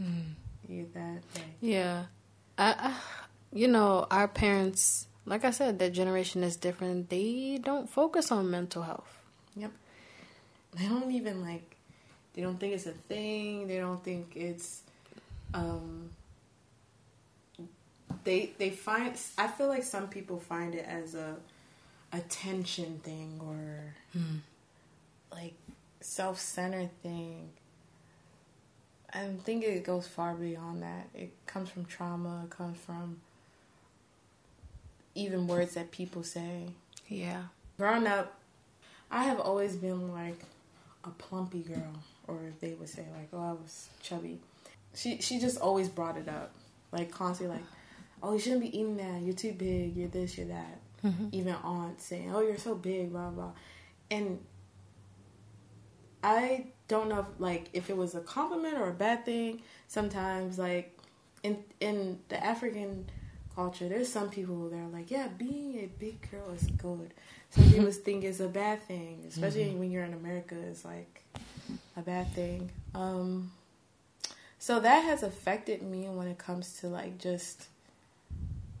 Mm. 0.00 0.34
You 0.68 0.88
that 0.94 1.22
like, 1.34 1.44
yeah, 1.60 2.04
I, 2.56 2.74
I, 2.78 2.94
you 3.52 3.68
know, 3.68 4.06
our 4.10 4.28
parents, 4.28 5.08
like 5.26 5.44
I 5.44 5.50
said, 5.50 5.78
their 5.78 5.90
generation 5.90 6.44
is 6.44 6.56
different. 6.56 7.10
They 7.10 7.58
don't 7.62 7.90
focus 7.90 8.30
on 8.30 8.50
mental 8.50 8.82
health. 8.82 9.18
Yep. 9.56 9.72
They 10.76 10.86
don't 10.86 11.10
even 11.10 11.42
like. 11.42 11.76
They 12.34 12.42
don't 12.42 12.60
think 12.60 12.74
it's 12.74 12.86
a 12.86 12.92
thing. 12.92 13.66
They 13.66 13.78
don't 13.78 14.02
think 14.02 14.32
it's. 14.36 14.82
Um, 15.52 16.10
they 18.24 18.52
they 18.58 18.70
find. 18.70 19.16
I 19.38 19.48
feel 19.48 19.68
like 19.68 19.82
some 19.84 20.08
people 20.08 20.38
find 20.40 20.74
it 20.74 20.84
as 20.86 21.14
a 21.14 21.36
attention 22.12 22.98
thing 23.04 23.40
or 23.42 23.94
Hmm. 24.12 24.38
like 25.32 25.54
self 26.00 26.38
centered 26.40 26.90
thing. 27.02 27.50
I 29.12 29.26
think 29.44 29.64
it 29.64 29.84
goes 29.84 30.06
far 30.06 30.34
beyond 30.34 30.82
that. 30.82 31.08
It 31.14 31.32
comes 31.46 31.68
from 31.68 31.84
trauma. 31.84 32.42
It 32.44 32.50
comes 32.50 32.78
from 32.78 33.20
even 35.14 35.46
words 35.46 35.74
that 35.74 35.90
people 35.90 36.22
say. 36.22 36.66
Yeah. 37.08 37.42
Growing 37.76 38.06
up, 38.06 38.34
I 39.10 39.24
have 39.24 39.40
always 39.40 39.74
been 39.76 40.12
like 40.12 40.38
a 41.04 41.10
plumpy 41.10 41.60
girl, 41.62 41.94
or 42.28 42.38
they 42.60 42.74
would 42.74 42.88
say 42.88 43.04
like, 43.16 43.28
"Oh, 43.32 43.40
I 43.40 43.52
was 43.52 43.88
chubby." 44.02 44.38
She 44.94 45.20
she 45.20 45.38
just 45.40 45.58
always 45.58 45.88
brought 45.88 46.16
it 46.16 46.28
up, 46.28 46.52
like 46.92 47.10
constantly, 47.10 47.56
like, 47.56 47.64
"Oh, 48.22 48.32
you 48.34 48.38
shouldn't 48.38 48.62
be 48.62 48.78
eating 48.78 48.96
that. 48.96 49.22
You're 49.22 49.34
too 49.34 49.52
big. 49.52 49.96
You're 49.96 50.08
this. 50.08 50.36
You're 50.38 50.48
that." 50.48 50.78
Mm-hmm. 51.04 51.28
Even 51.32 51.54
aunts 51.54 52.04
saying, 52.04 52.34
"Oh, 52.34 52.40
you're 52.40 52.58
so 52.58 52.74
big," 52.74 53.12
blah 53.12 53.30
blah, 53.30 53.52
and 54.10 54.38
I 56.22 56.66
don't 56.88 57.08
know 57.08 57.20
if 57.20 57.26
like 57.38 57.70
if 57.72 57.90
it 57.90 57.96
was 57.96 58.14
a 58.14 58.20
compliment 58.20 58.78
or 58.78 58.88
a 58.88 58.94
bad 58.94 59.24
thing. 59.24 59.62
Sometimes 59.88 60.58
like 60.58 60.98
in 61.42 61.64
in 61.80 62.18
the 62.28 62.42
African 62.44 63.06
culture, 63.54 63.88
there's 63.88 64.10
some 64.10 64.30
people 64.30 64.68
that 64.70 64.76
are 64.76 64.88
like, 64.88 65.10
yeah, 65.10 65.28
being 65.28 65.76
a 65.78 65.86
big 65.98 66.30
girl 66.30 66.50
is 66.50 66.64
good. 66.64 67.12
Some 67.50 67.64
people 67.70 67.90
think 67.90 68.24
it's 68.24 68.40
a 68.40 68.48
bad 68.48 68.82
thing, 68.82 69.24
especially 69.28 69.74
when 69.74 69.90
you're 69.90 70.04
in 70.04 70.14
America. 70.14 70.54
It's 70.54 70.84
like 70.84 71.24
a 71.96 72.02
bad 72.02 72.32
thing. 72.32 72.70
Um, 72.94 73.50
so 74.58 74.80
that 74.80 75.00
has 75.04 75.22
affected 75.22 75.82
me 75.82 76.08
when 76.08 76.28
it 76.28 76.38
comes 76.38 76.80
to 76.80 76.88
like 76.88 77.18
just 77.18 77.66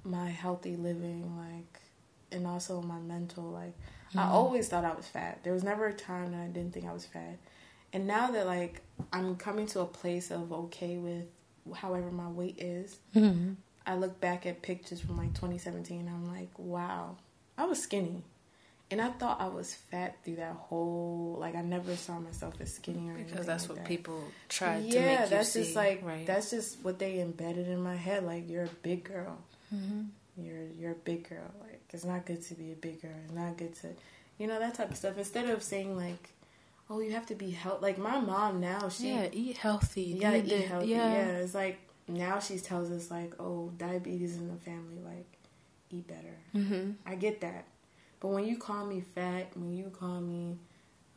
my 0.04 0.28
healthy 0.30 0.76
living, 0.76 1.36
like, 1.36 1.80
and 2.32 2.46
also 2.46 2.80
my 2.82 2.98
mental. 2.98 3.44
Like, 3.44 3.74
I 4.16 4.24
always 4.28 4.68
thought 4.68 4.84
I 4.84 4.92
was 4.94 5.06
fat. 5.06 5.40
There 5.44 5.52
was 5.52 5.62
never 5.64 5.86
a 5.86 5.92
time 5.92 6.32
that 6.32 6.40
I 6.40 6.46
didn't 6.46 6.72
think 6.72 6.86
I 6.86 6.92
was 6.92 7.04
fat. 7.06 7.38
And 7.92 8.06
now 8.06 8.30
that 8.30 8.46
like 8.46 8.82
I'm 9.12 9.36
coming 9.36 9.66
to 9.68 9.80
a 9.80 9.84
place 9.86 10.30
of 10.30 10.52
okay 10.52 10.96
with 10.96 11.24
however 11.76 12.10
my 12.10 12.28
weight 12.28 12.58
is, 12.60 12.96
Mm-hmm. 13.14 13.54
I 13.86 13.94
look 13.96 14.20
back 14.20 14.46
at 14.46 14.62
pictures 14.62 15.00
from 15.00 15.16
like 15.16 15.34
2017. 15.34 16.06
I'm 16.08 16.32
like, 16.32 16.50
wow, 16.58 17.16
I 17.58 17.64
was 17.64 17.82
skinny, 17.82 18.22
and 18.90 19.00
I 19.00 19.08
thought 19.10 19.40
I 19.40 19.48
was 19.48 19.74
fat 19.74 20.16
through 20.24 20.36
that 20.36 20.54
whole. 20.54 21.36
Like, 21.40 21.54
I 21.56 21.62
never 21.62 21.96
saw 21.96 22.18
myself 22.20 22.54
as 22.60 22.72
skinny 22.74 23.08
or 23.10 23.14
Because 23.14 23.46
that's 23.46 23.64
like 23.64 23.70
what 23.70 23.78
that. 23.78 23.86
people 23.86 24.22
try 24.48 24.80
to 24.80 24.86
yeah, 24.86 25.00
make 25.06 25.20
you 25.20 25.26
that's 25.28 25.48
see. 25.50 25.62
just 25.64 25.74
like 25.76 26.00
right. 26.04 26.26
that's 26.26 26.50
just 26.50 26.78
what 26.84 26.98
they 26.98 27.20
embedded 27.20 27.66
in 27.68 27.80
my 27.82 27.96
head. 27.96 28.24
Like, 28.24 28.48
you're 28.48 28.64
a 28.64 28.70
big 28.82 29.04
girl. 29.04 29.38
Hmm 29.70 30.02
You're 30.36 30.66
you're 30.78 30.92
a 30.92 31.02
big 31.04 31.28
girl. 31.28 31.50
Like, 31.60 31.80
it's 31.90 32.04
not 32.04 32.26
good 32.26 32.42
to 32.42 32.54
be 32.54 32.72
a 32.72 32.76
big 32.76 33.02
girl. 33.02 33.16
It's 33.24 33.34
not 33.34 33.56
good 33.56 33.74
to, 33.76 33.88
you 34.38 34.46
know, 34.46 34.58
that 34.58 34.74
type 34.74 34.90
of 34.90 34.96
stuff. 34.96 35.16
Instead 35.18 35.48
of 35.48 35.62
saying 35.62 35.96
like, 35.96 36.30
oh, 36.88 37.00
you 37.00 37.12
have 37.12 37.26
to 37.26 37.34
be 37.34 37.50
healthy. 37.50 37.82
Like 37.82 37.98
my 37.98 38.20
mom 38.20 38.60
now, 38.60 38.88
she 38.88 39.10
yeah, 39.10 39.28
eat 39.32 39.56
healthy. 39.58 40.02
you 40.02 40.20
gotta 40.20 40.44
eat 40.44 40.66
healthy. 40.66 40.88
Yeah. 40.88 41.12
Yeah. 41.12 41.28
it's 41.38 41.54
like 41.54 41.78
now 42.08 42.40
she 42.40 42.58
tells 42.58 42.90
us 42.90 43.10
like, 43.10 43.34
oh, 43.38 43.72
diabetes 43.78 44.36
in 44.36 44.48
the 44.48 44.56
family, 44.56 44.98
like 45.04 45.26
eat 45.90 46.06
better. 46.06 46.36
Mm-hmm. 46.54 46.92
I 47.06 47.14
get 47.14 47.40
that, 47.42 47.64
but 48.20 48.28
when 48.28 48.44
you 48.44 48.56
call 48.56 48.84
me 48.86 49.00
fat, 49.00 49.56
when 49.56 49.72
you 49.72 49.90
call 49.90 50.20
me, 50.20 50.58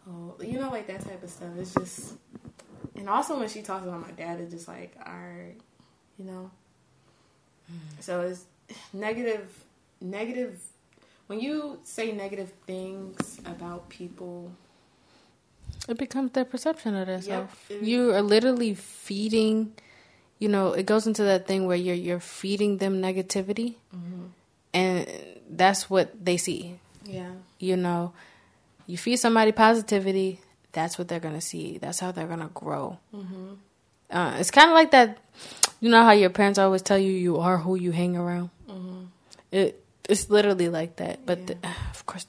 oh, 0.10 0.36
you 0.42 0.60
know, 0.60 0.70
like 0.70 0.88
that 0.88 1.02
type 1.02 1.24
of 1.24 1.30
stuff, 1.30 1.50
it's 1.58 1.74
just. 1.74 2.14
And 2.96 3.10
also 3.10 3.40
when 3.40 3.50
she 3.50 3.64
talks 3.64 3.86
about 3.86 4.02
my 4.02 4.12
dad, 4.12 4.40
it's 4.40 4.54
just 4.54 4.68
like, 4.68 4.96
alright, 5.00 5.60
you 6.18 6.26
know. 6.26 6.52
So 8.00 8.22
it's 8.22 8.46
negative, 8.94 9.48
negative. 10.02 10.60
When 11.28 11.40
you 11.40 11.80
say 11.84 12.12
negative 12.12 12.52
things 12.68 13.40
about 13.46 13.90
people, 13.90 14.52
It 15.88 15.98
becomes 15.98 16.32
their 16.32 16.46
perception 16.46 16.96
of 16.96 17.08
themselves. 17.08 17.52
Yep. 17.70 17.82
You 17.84 18.14
are 18.14 18.22
literally 18.22 18.74
feeding. 18.76 19.74
You 20.40 20.50
know, 20.50 20.74
it 20.74 20.86
goes 20.86 21.08
into 21.08 21.24
that 21.24 21.48
thing 21.48 21.66
where 21.68 21.78
you're 21.78 21.96
you're 21.96 22.20
feeding 22.20 22.78
them 22.78 23.02
negativity, 23.02 23.76
and 24.74 25.08
that's 25.50 25.90
what 25.90 26.12
they 26.26 26.38
see. 26.38 26.80
yeah, 27.06 27.32
You 27.60 27.78
know, 27.78 28.14
you 28.88 28.98
feed 28.98 29.18
somebody 29.18 29.52
positivity, 29.52 30.40
that's 30.72 30.98
what 30.98 31.08
they're 31.08 31.20
gonna 31.24 31.42
see. 31.42 31.78
That's 31.80 32.00
how 32.00 32.12
they're 32.12 32.28
gonna 32.28 32.52
grow. 32.54 33.00
mm-hmm. 33.14 33.54
Uh, 34.12 34.38
it's 34.38 34.52
kind 34.52 34.70
of 34.70 34.76
like 34.76 34.92
that. 34.92 35.18
You 35.84 35.90
know 35.90 36.02
how 36.06 36.14
your 36.14 36.30
parents 36.30 36.58
always 36.58 36.82
tell 36.82 36.98
you 36.98 37.12
you 37.12 37.40
are 37.40 37.58
who 37.58 37.76
you 37.76 37.92
hang 37.92 38.16
around. 38.16 38.52
Mm-hmm. 38.70 39.04
It 39.52 39.84
it's 40.08 40.30
literally 40.30 40.70
like 40.70 40.96
that, 40.96 41.26
but 41.26 41.40
Yeah. 41.40 41.46
the, 41.62 41.68
of 41.92 42.06
course 42.06 42.26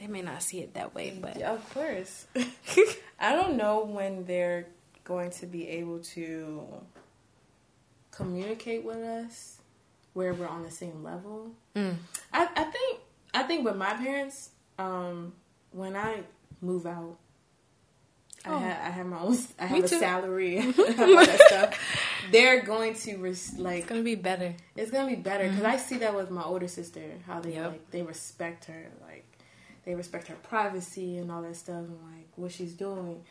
they 0.00 0.06
may 0.06 0.22
not 0.22 0.42
see 0.42 0.60
it 0.60 0.72
that 0.72 0.94
way. 0.94 1.12
But 1.20 1.36
Yeah, 1.36 1.52
of 1.52 1.74
course. 1.74 2.26
I 3.20 3.36
don't 3.36 3.58
know 3.58 3.84
when 3.84 4.24
they're 4.24 4.64
going 5.04 5.30
to 5.32 5.46
be 5.46 5.68
able 5.68 5.98
to 6.16 6.62
communicate 8.10 8.82
with 8.82 9.02
us 9.04 9.58
where 10.14 10.32
we're 10.32 10.48
on 10.48 10.62
the 10.62 10.70
same 10.70 11.02
level. 11.04 11.50
Mm. 11.76 11.96
I, 12.32 12.48
I 12.56 12.64
think 12.64 13.00
I 13.34 13.42
think 13.42 13.62
with 13.62 13.76
my 13.76 13.92
parents, 13.92 14.52
um, 14.78 15.34
when 15.70 15.96
I 15.96 16.22
move 16.62 16.86
out, 16.86 17.18
Oh. 18.44 18.54
I 18.56 18.58
have 18.58 18.78
I 18.86 18.90
have 18.90 19.06
my 19.06 19.20
own 19.20 19.38
I 19.58 19.64
Me 19.64 19.68
have 19.76 19.84
a 19.84 19.88
too. 19.88 19.98
salary, 20.00 20.56
have 20.60 20.78
all 20.78 21.16
that 21.16 21.40
stuff. 21.48 21.78
They're 22.32 22.62
going 22.62 22.94
to 22.94 23.16
res- 23.18 23.56
like 23.58 23.78
it's 23.82 23.88
gonna 23.88 24.02
be 24.02 24.14
better. 24.16 24.54
it's 24.76 24.90
gonna 24.90 25.08
be 25.08 25.16
better 25.16 25.48
because 25.48 25.64
I 25.64 25.76
see 25.76 25.98
that 25.98 26.14
with 26.14 26.30
my 26.30 26.42
older 26.42 26.68
sister 26.68 27.02
how 27.26 27.40
they 27.40 27.54
Yep. 27.54 27.70
like 27.70 27.90
they 27.92 28.02
respect 28.02 28.64
her 28.66 28.86
like 29.02 29.24
they 29.84 29.94
respect 29.94 30.28
her 30.28 30.34
privacy 30.42 31.18
and 31.18 31.30
all 31.30 31.42
that 31.42 31.56
stuff 31.56 31.76
and 31.78 31.98
like 32.14 32.26
what 32.36 32.50
she's 32.52 32.72
doing. 32.74 33.22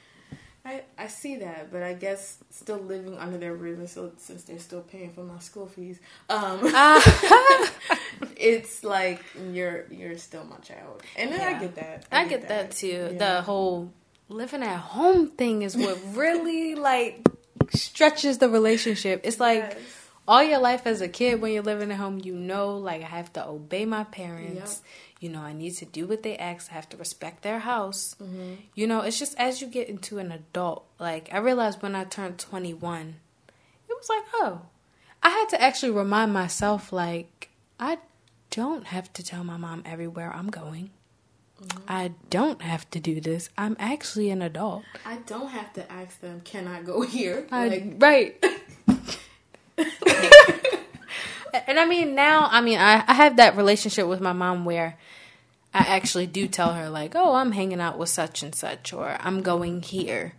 I 0.64 0.84
I 0.98 1.08
see 1.08 1.38
that, 1.38 1.72
but 1.72 1.82
I 1.84 1.94
guess 1.94 2.38
still 2.52 2.78
living 2.78 3.18
under 3.18 3.38
their 3.38 3.56
roof 3.56 3.80
and 3.80 3.90
so 3.90 4.12
since 4.18 4.44
they're 4.44 4.60
still 4.60 4.82
paying 4.82 5.12
for 5.12 5.24
my 5.24 5.40
school 5.40 5.66
fees, 5.68 6.00
um, 6.30 6.60
it's 8.38 8.84
like 8.84 9.24
you're 9.52 9.86
you're 9.92 10.18
still 10.18 10.44
my 10.44 10.58
child, 10.58 11.02
and 11.18 11.32
then 11.32 11.42
I 11.42 11.60
get 11.60 11.76
that. 11.76 12.06
I 12.12 12.28
get 12.28 12.48
that 12.48 12.72
too. 12.72 13.10
Yeah. 13.14 13.18
The 13.38 13.42
whole 13.42 13.92
living 14.32 14.64
at 14.64 14.78
home 14.80 15.28
thing 15.30 15.62
is 15.62 15.76
what 15.78 16.00
really 16.14 16.76
like 16.76 17.26
stretches 17.74 18.38
the 18.40 18.50
relationship. 18.50 19.22
It's 19.24 19.40
like 19.40 19.60
Yes. 19.62 19.78
all 20.28 20.44
your 20.44 20.60
life 20.60 20.86
as 20.88 21.02
a 21.02 21.08
kid 21.08 21.42
when 21.42 21.52
you're 21.54 21.64
living 21.64 21.92
at 21.92 21.98
home, 21.98 22.20
you 22.24 22.34
know, 22.36 22.78
like 22.78 23.02
I 23.02 23.06
have 23.06 23.32
to 23.34 23.48
obey 23.48 23.86
my 23.86 24.04
parents. 24.06 24.82
You 25.20 25.30
know, 25.30 25.42
I 25.42 25.54
need 25.54 25.76
to 25.76 25.86
do 25.86 26.08
what 26.08 26.24
they 26.24 26.36
ask. 26.36 26.72
I 26.72 26.76
have 26.76 26.90
to 26.90 26.98
respect 26.98 27.44
their 27.44 27.60
house. 27.60 28.16
Mm-hmm. 28.22 28.54
You 28.74 28.88
know, 28.88 29.02
it's 29.02 29.20
just 29.20 29.38
as 29.38 29.62
you 29.62 29.68
get 29.68 29.88
into 29.88 30.18
an 30.18 30.32
adult, 30.32 30.86
like 31.00 31.30
I 31.32 31.38
realized 31.38 31.82
when 31.84 31.94
I 31.96 32.06
turned 32.06 32.40
21, 32.40 33.16
it 33.88 33.94
was 33.96 34.10
like, 34.10 34.24
oh, 34.34 34.62
I 35.22 35.30
had 35.30 35.50
to 35.50 35.62
actually 35.62 35.92
remind 35.92 36.34
myself, 36.34 36.92
like, 36.92 37.50
I 37.80 38.00
don't 38.50 38.88
have 38.88 39.14
to 39.14 39.24
tell 39.24 39.44
my 39.44 39.58
mom 39.58 39.84
everywhere 39.86 40.32
I'm 40.36 40.50
going. 40.50 40.90
I 41.88 42.12
don't 42.30 42.62
have 42.62 42.90
to 42.92 43.00
do 43.00 43.22
this. 43.22 43.50
I'm 43.58 43.76
actually 43.80 44.30
an 44.30 44.42
adult. 44.42 44.84
I 45.06 45.18
don't 45.26 45.50
have 45.50 45.74
to 45.74 45.92
ask 45.92 46.20
them, 46.20 46.42
can 46.42 46.68
I 46.68 46.82
go 46.82 47.02
here? 47.02 47.48
I, 47.52 47.68
like, 47.68 47.94
right. 47.98 48.46
and 51.68 51.80
I 51.80 51.86
mean, 51.86 52.16
now, 52.16 52.48
I 52.50 52.62
mean, 52.62 52.80
I, 52.80 53.04
I 53.08 53.14
have 53.14 53.38
that 53.38 53.58
relationship 53.58 54.08
with 54.08 54.22
my 54.22 54.34
mom 54.34 54.66
where 54.66 54.98
I 55.74 55.80
actually 55.80 56.28
do 56.28 56.48
tell 56.48 56.74
her, 56.74 56.90
like, 56.90 57.16
oh, 57.16 57.36
I'm 57.36 57.52
hanging 57.52 57.80
out 57.80 57.98
with 57.98 58.10
such 58.10 58.44
and 58.44 58.54
such, 58.54 58.94
or 58.94 59.18
I'm 59.20 59.42
going 59.42 59.82
here. 59.82 60.34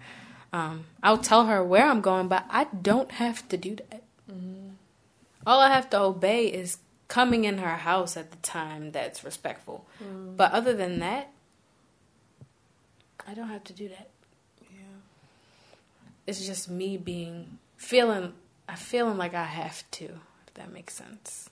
Um, 0.52 0.84
I'll 1.02 1.18
tell 1.18 1.46
her 1.46 1.64
where 1.64 1.86
I'm 1.86 2.02
going, 2.02 2.28
but 2.28 2.44
I 2.50 2.64
don't 2.64 3.12
have 3.12 3.48
to 3.48 3.56
do 3.56 3.76
that. 3.76 4.02
All 5.46 5.60
I 5.60 5.72
have 5.72 5.90
to 5.90 6.00
obey 6.00 6.46
is 6.46 6.78
coming 7.12 7.44
in 7.44 7.58
her 7.58 7.76
house 7.76 8.16
at 8.16 8.30
the 8.30 8.38
time 8.38 8.90
that's 8.90 9.22
respectful. 9.22 9.84
But 10.00 10.50
other 10.52 10.72
than 10.72 10.98
that, 11.00 11.30
I 13.28 13.34
don't 13.34 13.48
have 13.48 13.64
to 13.64 13.74
do 13.74 13.86
that 13.90 14.08
yeah. 14.62 14.78
it's 16.26 16.46
just 16.46 16.70
me 16.70 16.96
being 16.96 17.58
feeling 17.76 18.32
I 18.66 18.76
feeling 18.76 19.18
like 19.18 19.34
I 19.34 19.44
have 19.44 19.84
to, 19.98 20.04
if 20.04 20.54
that 20.54 20.72
makes 20.72 20.94
sense. 20.94 21.50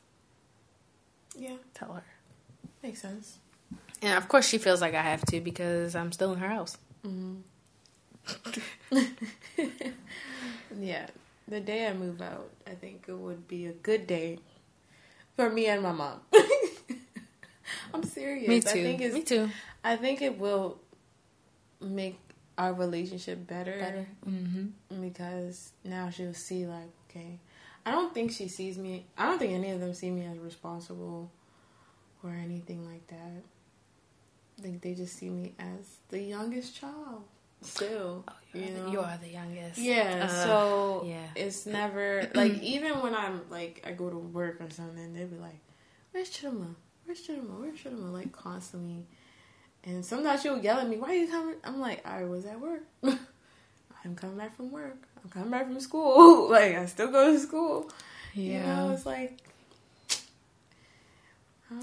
Yeah, 1.37 1.57
Tell 1.75 1.93
her. 1.93 2.05
makes 2.83 3.03
sense. 3.03 3.37
And 4.01 4.17
of 4.17 4.29
course 4.29 4.49
she 4.49 4.57
feels 4.57 4.81
like 4.81 4.95
I 4.95 5.03
have 5.03 5.27
to 5.27 5.43
because 5.43 5.95
I'm 5.95 6.11
still 6.11 6.33
in 6.33 6.39
her 6.39 6.49
house. 6.49 6.79
Mm-hmm. 7.07 7.41
Yeah, 10.81 11.09
the 11.49 11.61
day 11.61 11.87
I 11.87 11.93
move 11.93 12.23
out, 12.23 12.49
I 12.67 12.71
think 12.71 13.05
it 13.09 13.19
would 13.19 13.47
be 13.49 13.67
a 13.67 13.73
good 13.73 14.07
day 14.07 14.39
for 15.41 15.49
me 15.49 15.67
and 15.69 15.83
my 15.83 15.93
mom. 15.93 16.21
I'm 17.95 18.05
serious. 18.05 18.47
Me 18.47 18.61
too. 18.61 18.69
I 18.69 18.73
think 18.73 19.01
it's, 19.01 19.15
Me 19.15 19.23
too. 19.23 19.51
I 19.83 19.97
think 19.97 20.21
it 20.21 20.39
will 20.39 20.79
make 21.81 22.19
our 22.59 22.75
relationship 22.75 23.47
better, 23.47 23.79
Better. 23.79 24.07
Mm-hmm. 24.29 25.01
because 25.01 25.73
now 25.83 26.11
she'll 26.11 26.35
see 26.35 26.67
like, 26.67 26.91
okay, 27.09 27.39
I 27.87 27.91
don't 27.93 28.13
think 28.13 28.33
she 28.33 28.49
sees 28.49 28.77
me. 28.77 29.07
I 29.17 29.25
don't 29.25 29.39
think 29.39 29.55
any 29.55 29.71
of 29.71 29.81
them 29.81 29.95
see 29.95 30.11
me 30.11 30.27
as 30.27 30.37
responsible 30.39 31.31
or 32.23 32.33
anything 32.33 32.87
like 32.87 33.07
that. 33.07 33.43
I 34.59 34.63
think 34.63 34.83
they 34.83 34.93
just 34.93 35.17
see 35.17 35.31
me 35.31 35.55
as 35.59 35.97
the 36.11 36.21
youngest 36.21 36.79
child. 36.79 37.25
Still, 37.63 38.25
you 38.55 38.71
know, 38.71 38.85
Oh, 38.87 38.93
You 38.93 39.01
are 39.01 39.19
the 39.19 39.29
youngest. 39.29 39.79
yeah, 39.79 40.25
Uh, 40.31 40.45
so 40.45 41.03
yeah. 41.07 41.27
it's 41.37 41.67
never 41.67 42.29
like 42.35 42.53
even 42.63 43.01
when 43.01 43.15
I'm 43.15 43.43
like 43.51 43.83
I 43.87 43.93
go 43.93 44.09
to 44.11 44.17
work 44.17 44.61
or 44.61 44.71
something, 44.71 45.13
they'll 45.13 45.27
be 45.29 45.37
like, 45.37 45.61
"Where's 46.13 46.31
Chidima? 46.31 46.75
Where's 47.05 47.21
Chidima? 47.27 47.61
Where's 47.61 47.79
Chidima?" 47.79 48.13
Like 48.13 48.33
constantly, 48.33 49.07
and 49.85 50.05
sometimes 50.05 50.43
she'll 50.43 50.59
yell 50.59 50.79
at 50.81 50.89
me, 50.89 50.97
"Why 50.97 51.09
are 51.11 51.15
you 51.15 51.29
coming?" 51.29 51.57
I'm 51.65 51.81
like, 51.81 52.05
"I 52.07 52.25
was 52.25 52.47
at 52.47 52.59
work. 52.61 52.83
I'm 53.03 54.17
coming 54.17 54.39
back 54.39 54.57
from 54.57 54.71
work. 54.71 54.97
I'm 55.23 55.29
coming 55.31 55.51
back 55.51 55.67
from 55.67 55.79
school. 55.81 56.49
like 56.57 56.75
I 56.77 56.87
still 56.87 57.11
go 57.13 57.33
to 57.33 57.39
school. 57.39 57.91
You 58.35 58.61
know, 58.61 58.91
it's 58.95 59.05
like." 59.07 59.39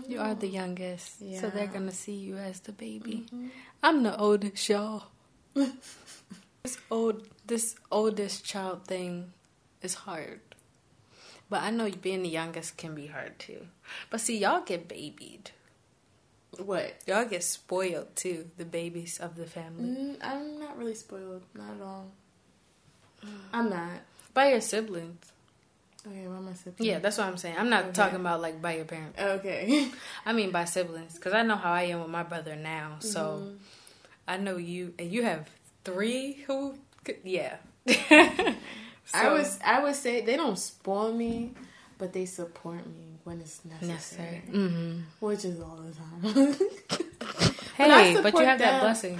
You 0.08 0.18
know. 0.18 0.24
are 0.24 0.36
the 0.36 0.48
youngest, 0.50 1.22
yeah. 1.22 1.40
so 1.40 1.50
they're 1.50 1.68
gonna 1.68 1.94
see 1.94 2.16
you 2.16 2.36
as 2.36 2.60
the 2.60 2.74
baby. 2.74 3.26
Mhm. 3.34 3.50
I'm 3.82 4.04
the 4.04 4.18
oldest, 4.20 4.68
y'all. 4.68 5.04
this 6.64 6.78
old, 6.92 7.28
this 7.46 7.76
oldest 7.92 8.46
child 8.46 8.86
thing 8.86 9.32
is 9.82 9.94
hard, 9.94 10.40
but 11.50 11.62
I 11.62 11.70
know 11.72 11.90
being 11.90 12.24
the 12.24 12.30
youngest 12.30 12.78
can 12.78 12.94
be 12.96 13.08
hard 13.08 13.40
too. 13.40 13.68
But 14.10 14.22
see, 14.22 14.38
y'all 14.38 14.62
get 14.62 14.88
babied. 14.88 15.52
What? 16.58 16.96
Y'all 17.06 17.26
get 17.26 17.44
spoiled 17.44 18.16
too. 18.16 18.50
The 18.58 18.66
babies 18.66 19.20
of 19.20 19.36
the 19.36 19.46
family 19.46 19.90
Mm, 19.90 20.18
I'm 20.22 20.60
not 20.60 20.78
really 20.78 20.96
spoiled. 20.96 21.44
Not 21.54 21.76
at 21.76 21.82
all. 21.82 22.12
I'm 23.54 23.70
not. 23.70 24.00
by 24.34 24.50
your 24.52 24.62
siblings. 24.62 25.32
Okay, 26.06 26.26
why 26.28 26.38
am 26.38 26.48
I 26.48 26.54
sipping? 26.54 26.86
Yeah, 26.86 27.00
that's 27.00 27.18
what 27.18 27.28
I'm 27.28 27.38
saying. 27.38 27.58
I'm 27.58 27.70
not 27.70 27.84
Okay. 27.86 27.94
talking 27.94 28.16
about 28.20 28.42
like 28.42 28.62
by 28.62 28.76
your 28.78 28.86
parents. 28.86 29.20
Okay. 29.22 29.90
I 30.26 30.32
mean 30.34 30.52
by 30.52 30.64
siblings, 30.66 31.16
because 31.16 31.34
I 31.34 31.42
know 31.44 31.58
how 31.58 31.74
I 31.74 31.84
am 31.84 32.00
with 32.00 32.10
my 32.10 32.24
brother 32.24 32.56
now. 32.56 32.98
So 33.00 33.44
Mhm. 33.46 33.58
I 34.28 34.38
know 34.38 34.58
you, 34.58 34.94
and 35.00 35.12
you 35.12 35.24
have 35.24 35.50
three 35.84 36.34
who, 36.48 36.76
could, 37.04 37.18
yeah. 37.24 37.58
I 39.14 39.30
was 39.30 39.58
I 39.64 39.82
would 39.82 39.96
say 39.96 40.22
they 40.22 40.36
don't 40.36 40.60
spoil 40.60 41.14
me, 41.14 41.52
but 41.98 42.12
they 42.14 42.26
support 42.26 42.86
me 42.86 43.20
when 43.24 43.40
it's 43.40 43.64
necessary, 43.64 43.94
necessary. 43.94 44.40
hmm 44.52 45.00
which 45.20 45.46
is 45.46 45.62
all 45.62 45.80
the 45.82 45.94
time. 45.94 46.56
Hey, 47.78 47.92
I 47.92 48.22
but, 48.22 48.34
you 48.34 48.40
have 48.46 48.58
that 48.58 48.82
blessing. 48.82 49.20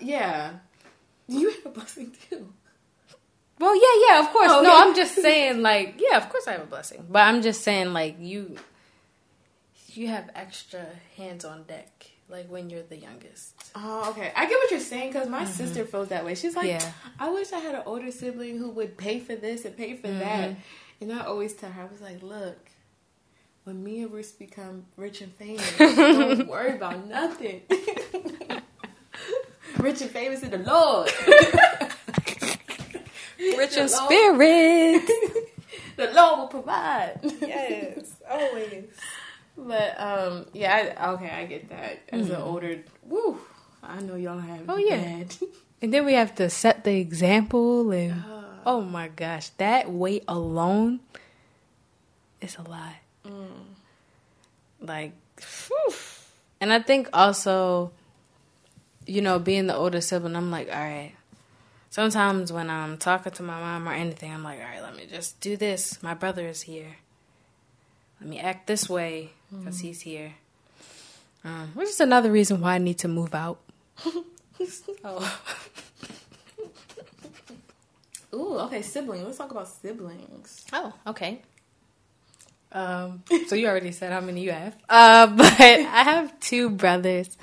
yeah, 0.00 0.52
you 1.28 1.50
have 1.50 1.66
a 1.66 1.68
blessing 1.68 2.10
too. 2.30 2.48
Well, 3.58 3.74
yeah, 3.76 4.06
yeah, 4.08 4.20
of 4.20 4.32
course. 4.32 4.50
Oh, 4.50 4.62
No, 4.62 4.74
okay. 4.74 4.82
I'm 4.88 4.96
just 4.96 5.14
saying, 5.16 5.60
like, 5.62 6.00
yeah, 6.00 6.16
of 6.16 6.28
course 6.30 6.46
I 6.48 6.52
have 6.52 6.62
a 6.62 6.66
blessing, 6.66 7.04
but 7.10 7.18
I'm 7.20 7.42
just 7.42 7.62
saying, 7.62 7.92
like, 7.92 8.16
you, 8.18 8.56
you 9.88 10.08
have 10.08 10.30
extra 10.34 10.86
hands 11.16 11.44
on 11.44 11.64
deck, 11.64 12.06
like 12.28 12.50
when 12.50 12.70
you're 12.70 12.82
the 12.82 12.96
youngest. 12.96 13.54
Oh, 13.74 14.10
okay. 14.10 14.32
I 14.36 14.46
get 14.46 14.58
what 14.58 14.70
you're 14.70 14.80
saying 14.80 15.12
because 15.12 15.28
my 15.28 15.44
mm-hmm. 15.44 15.52
sister 15.52 15.84
feels 15.84 16.08
that 16.08 16.24
way. 16.24 16.34
She's 16.34 16.56
like, 16.56 16.66
Yeah. 16.66 16.92
I 17.18 17.30
wish 17.30 17.52
I 17.52 17.58
had 17.58 17.74
an 17.74 17.82
older 17.86 18.10
sibling 18.10 18.58
who 18.58 18.70
would 18.70 18.96
pay 18.96 19.18
for 19.18 19.34
this 19.34 19.64
and 19.64 19.76
pay 19.76 19.96
for 19.96 20.08
that. 20.08 20.50
Mm-hmm. 20.50 20.60
And 21.00 21.12
I 21.12 21.24
always 21.24 21.54
tell 21.54 21.70
her, 21.70 21.82
I 21.82 21.86
was 21.86 22.00
like, 22.00 22.22
look, 22.22 22.58
when 23.64 23.84
me 23.84 24.02
and 24.02 24.10
Bruce 24.10 24.32
become 24.32 24.86
rich 24.96 25.20
and 25.20 25.32
famous, 25.34 25.80
I 25.80 25.94
don't 25.94 26.48
worry 26.48 26.74
about 26.74 27.06
nothing. 27.06 27.62
rich 29.78 30.00
and 30.00 30.10
famous 30.10 30.42
in 30.42 30.50
the 30.50 30.58
Lord. 30.58 31.10
Rich 33.38 33.76
in 33.76 33.88
spirit. 33.88 35.06
the 35.96 36.10
Lord 36.12 36.38
will 36.40 36.48
provide. 36.48 37.20
yes, 37.40 38.16
always. 38.28 38.88
But 39.58 39.98
um, 40.00 40.46
yeah, 40.52 40.94
I, 40.98 41.10
okay, 41.14 41.30
I 41.30 41.44
get 41.46 41.68
that. 41.70 42.00
As 42.10 42.30
an 42.30 42.36
older, 42.36 42.78
woo, 43.02 43.38
I 43.82 44.00
know 44.00 44.14
y'all 44.14 44.38
have. 44.38 44.62
Oh, 44.68 44.76
yeah. 44.78 45.24
And 45.82 45.94
then 45.94 46.04
we 46.06 46.14
have 46.14 46.34
to 46.36 46.50
set 46.50 46.82
the 46.82 46.96
example, 46.98 47.90
and 47.92 48.24
Uh, 48.24 48.42
oh 48.66 48.80
my 48.80 49.06
gosh, 49.08 49.50
that 49.58 49.88
weight 49.90 50.24
alone 50.26 50.98
is 52.40 52.56
a 52.56 52.62
lot. 52.62 52.94
mm. 53.24 53.46
like 54.80 55.12
phew. 55.36 55.90
and 56.60 56.72
i 56.72 56.78
think 56.80 57.08
also 57.12 57.90
you 59.06 59.20
know 59.20 59.38
being 59.38 59.66
the 59.66 59.74
older 59.74 60.00
sibling 60.00 60.36
i'm 60.36 60.50
like 60.50 60.68
all 60.68 60.78
right 60.80 61.14
sometimes 61.90 62.52
when 62.52 62.70
i'm 62.70 62.96
talking 62.98 63.32
to 63.32 63.42
my 63.42 63.58
mom 63.58 63.88
or 63.88 63.92
anything 63.92 64.32
i'm 64.32 64.42
like 64.44 64.58
all 64.60 64.66
right 64.66 64.82
let 64.82 64.96
me 64.96 65.04
just 65.06 65.38
do 65.40 65.56
this 65.56 66.02
my 66.02 66.14
brother 66.14 66.46
is 66.46 66.62
here 66.62 66.96
let 68.20 68.28
me 68.28 68.38
act 68.38 68.66
this 68.66 68.88
way 68.88 69.30
because 69.50 69.80
he's 69.80 70.00
here 70.00 70.34
um, 71.44 71.70
which 71.74 71.88
is 71.88 72.00
another 72.00 72.30
reason 72.30 72.60
why 72.60 72.74
i 72.74 72.78
need 72.78 72.98
to 72.98 73.08
move 73.08 73.34
out 73.34 73.58
oh 75.04 75.40
Ooh, 78.34 78.58
okay, 78.60 78.82
siblings. 78.82 79.24
Let's 79.24 79.38
talk 79.38 79.50
about 79.50 79.68
siblings. 79.68 80.66
Oh, 80.72 80.92
okay. 81.06 81.40
Um, 82.70 83.22
so 83.46 83.54
you 83.54 83.66
already 83.66 83.92
said 83.92 84.12
how 84.12 84.20
many 84.20 84.42
you 84.42 84.52
have. 84.52 84.76
Uh, 84.88 85.26
but 85.28 85.60
I 85.60 86.02
have 86.02 86.38
two 86.40 86.68
brothers. 86.70 87.36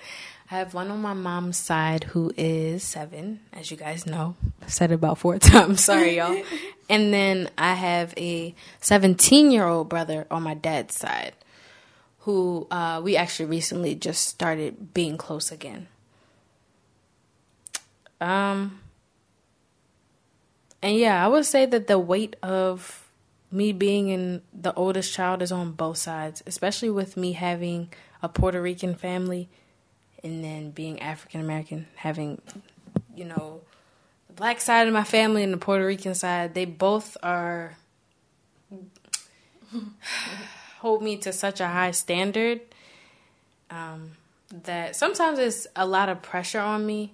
I 0.55 0.59
have 0.59 0.73
one 0.73 0.89
on 0.89 1.01
my 1.01 1.13
mom's 1.13 1.57
side 1.57 2.05
who 2.05 2.31
is 2.37 2.81
seven, 2.81 3.41
as 3.51 3.71
you 3.71 3.75
guys 3.75 4.05
know. 4.05 4.37
I've 4.61 4.71
said 4.71 4.89
it 4.89 4.93
about 4.93 5.17
four 5.17 5.37
times. 5.39 5.83
Sorry, 5.83 6.15
y'all. 6.15 6.41
And 6.89 7.11
then 7.11 7.49
I 7.57 7.73
have 7.73 8.13
a 8.15 8.53
17 8.79 9.51
year 9.51 9.65
old 9.65 9.89
brother 9.89 10.27
on 10.31 10.43
my 10.43 10.53
dad's 10.53 10.95
side 10.95 11.33
who 12.19 12.67
uh, 12.71 13.01
we 13.03 13.17
actually 13.17 13.47
recently 13.47 13.95
just 13.95 14.23
started 14.23 14.93
being 14.93 15.17
close 15.17 15.51
again. 15.51 15.87
Um, 18.21 18.79
and 20.81 20.95
yeah, 20.95 21.25
I 21.25 21.27
would 21.27 21.45
say 21.45 21.65
that 21.65 21.87
the 21.87 21.99
weight 21.99 22.35
of 22.43 23.09
me 23.51 23.73
being 23.73 24.07
in 24.09 24.41
the 24.53 24.73
oldest 24.75 25.11
child 25.11 25.41
is 25.41 25.51
on 25.51 25.71
both 25.71 25.97
sides, 25.97 26.43
especially 26.45 26.91
with 26.91 27.17
me 27.17 27.33
having 27.33 27.91
a 28.21 28.29
Puerto 28.29 28.61
Rican 28.61 28.93
family 28.95 29.49
and 30.25 30.43
then 30.43 30.71
being 30.71 31.01
African 31.01 31.39
American, 31.39 31.85
having, 31.95 32.41
you 33.15 33.25
know, 33.25 33.61
the 34.27 34.33
black 34.33 34.59
side 34.59 34.87
of 34.87 34.93
my 34.93 35.03
family 35.03 35.43
and 35.43 35.53
the 35.53 35.57
Puerto 35.57 35.85
Rican 35.85 36.15
side. 36.15 36.55
They 36.55 36.65
both 36.65 37.15
are 37.21 37.77
hold 40.79 41.03
me 41.03 41.17
to 41.17 41.31
such 41.31 41.61
a 41.61 41.67
high 41.67 41.91
standard 41.91 42.61
um, 43.69 44.13
that 44.63 44.95
sometimes 44.95 45.37
it's 45.37 45.67
a 45.75 45.85
lot 45.85 46.09
of 46.09 46.23
pressure 46.23 46.59
on 46.59 46.85
me 46.85 47.13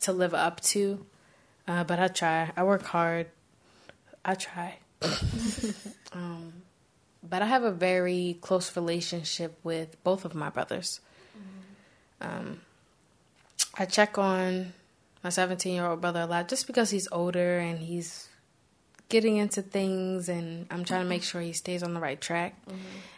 to 0.00 0.12
live 0.12 0.34
up 0.34 0.60
to. 0.60 1.06
Uh, 1.68 1.84
but 1.84 2.00
I 2.00 2.08
try. 2.08 2.50
I 2.56 2.64
work 2.64 2.82
hard. 2.82 3.28
I 4.24 4.34
try. 4.34 4.78
um, 6.12 6.54
but 7.22 7.40
I 7.40 7.46
have 7.46 7.62
a 7.62 7.70
very 7.70 8.36
close 8.40 8.74
relationship 8.74 9.60
with 9.62 10.02
both 10.02 10.24
of 10.24 10.34
my 10.34 10.48
brothers. 10.48 11.00
Um, 12.20 12.60
I 13.76 13.84
check 13.86 14.18
on 14.18 14.72
my 15.22 15.30
17 15.30 15.74
year 15.74 15.86
old 15.86 16.00
brother 16.00 16.20
a 16.20 16.26
lot 16.26 16.48
just 16.48 16.66
because 16.66 16.90
he's 16.90 17.08
older 17.12 17.58
and 17.58 17.78
he's 17.78 18.28
getting 19.08 19.36
into 19.36 19.60
things, 19.60 20.28
and 20.28 20.66
I'm 20.70 20.84
trying 20.84 21.02
to 21.02 21.08
make 21.08 21.22
sure 21.22 21.40
he 21.40 21.52
stays 21.52 21.82
on 21.82 21.94
the 21.94 22.00
right 22.00 22.20
track. 22.20 22.54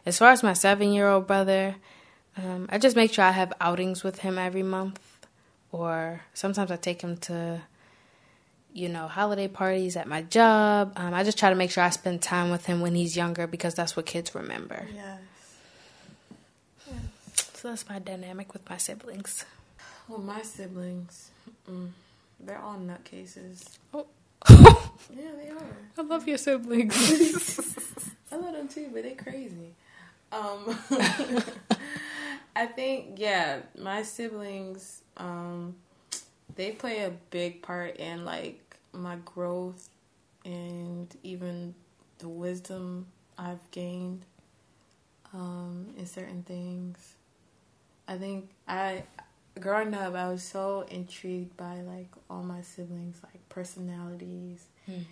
As 0.07 0.19
far 0.19 0.31
as 0.31 0.43
my 0.43 0.55
seven 0.55 0.93
year 0.93 1.09
old 1.09 1.27
brother, 1.27 1.77
um, 2.37 2.67
I 2.71 2.79
just 2.79 2.97
make 2.97 3.13
sure 3.13 3.25
I 3.25 3.31
have 3.31 3.53
outings 3.61 4.03
with 4.03 4.21
him 4.21 4.39
every 4.39 4.63
month, 4.63 5.01
or 5.71 6.23
sometimes 6.33 6.71
I 6.71 6.77
take 6.77 7.03
him 7.03 7.19
to, 7.19 7.61
you 8.73 8.89
know, 8.89 9.07
holiday 9.07 9.49
parties 9.49 9.97
at 9.97 10.09
my 10.09 10.23
job. 10.23 10.95
Um, 10.97 11.13
I 11.13 11.25
just 11.25 11.39
try 11.39 11.51
to 11.51 11.57
make 11.57 11.71
sure 11.71 11.85
I 11.85 11.91
spend 11.91 12.23
time 12.23 12.51
with 12.51 12.65
him 12.65 12.81
when 12.81 12.95
he's 12.95 13.17
younger 13.17 13.47
because 13.47 13.75
that's 13.75 13.95
what 13.95 14.07
kids 14.07 14.35
remember. 14.35 14.89
Yes. 14.95 15.21
So 17.63 17.69
that's 17.69 17.89
my 17.89 18.01
dynamic 18.01 18.53
with 18.55 18.69
my 18.69 18.77
siblings. 18.77 19.45
Well, 20.09 20.19
my 20.19 20.43
siblings, 20.43 21.31
mm, 21.71 21.91
they're 22.41 22.59
all 22.59 22.77
nutcases. 22.77 23.79
Oh. 23.95 24.07
Yeah, 25.15 25.31
they 25.37 25.49
are. 25.51 25.77
I 25.97 26.03
love 26.03 26.27
your 26.27 26.39
siblings. 26.39 26.97
I 28.33 28.37
love 28.37 28.53
them 28.55 28.67
too, 28.67 28.89
but 28.93 29.05
they're 29.05 29.15
crazy. 29.15 29.75
Um, 30.33 30.77
I 32.57 32.67
think 32.67 33.19
yeah, 33.19 33.61
my 33.79 34.03
siblings, 34.03 35.03
um, 35.17 35.77
they 36.57 36.73
play 36.73 37.05
a 37.05 37.11
big 37.31 37.63
part 37.63 37.97
in 37.97 38.25
like 38.25 38.77
my 38.93 39.17
growth 39.25 39.89
and 40.45 41.15
even 41.23 41.75
the 42.19 42.29
wisdom 42.29 43.07
I've 43.39 43.71
gained 43.71 44.25
um, 45.33 45.95
in 45.97 46.07
certain 46.07 46.43
things. 46.43 47.15
I 48.13 48.19
think 48.19 48.51
I 48.69 49.05
growing 49.61 49.95
up 49.95 50.15
I 50.15 50.29
was 50.29 50.43
so 50.43 50.85
intrigued 50.91 51.57
by 51.57 51.81
like 51.83 52.11
all 52.31 52.43
my 52.43 52.63
siblings 52.63 53.19
like 53.23 53.41
personalities 53.49 54.65
Hmm. 54.87 55.03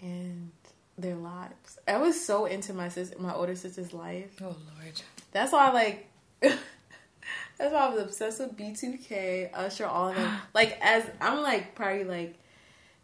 and 0.00 0.50
their 0.98 1.16
lives. 1.16 1.78
I 1.88 1.96
was 1.98 2.20
so 2.20 2.46
into 2.46 2.72
my 2.74 2.88
sister 2.88 3.16
my 3.18 3.34
older 3.34 3.54
sister's 3.56 3.92
life. 3.92 4.32
Oh 4.40 4.46
Lord. 4.46 5.02
That's 5.32 5.52
why 5.52 5.68
I 5.68 5.72
like 5.72 6.06
that's 6.40 7.72
why 7.74 7.86
I 7.86 7.88
was 7.90 8.02
obsessed 8.02 8.40
with 8.40 8.56
B2K, 8.56 9.50
Usher, 9.54 9.86
all 9.86 10.08
of 10.08 10.16
them. 10.16 10.32
like 10.54 10.78
as 10.80 11.04
I'm 11.20 11.42
like 11.42 11.74
probably 11.74 12.04
like 12.04 12.34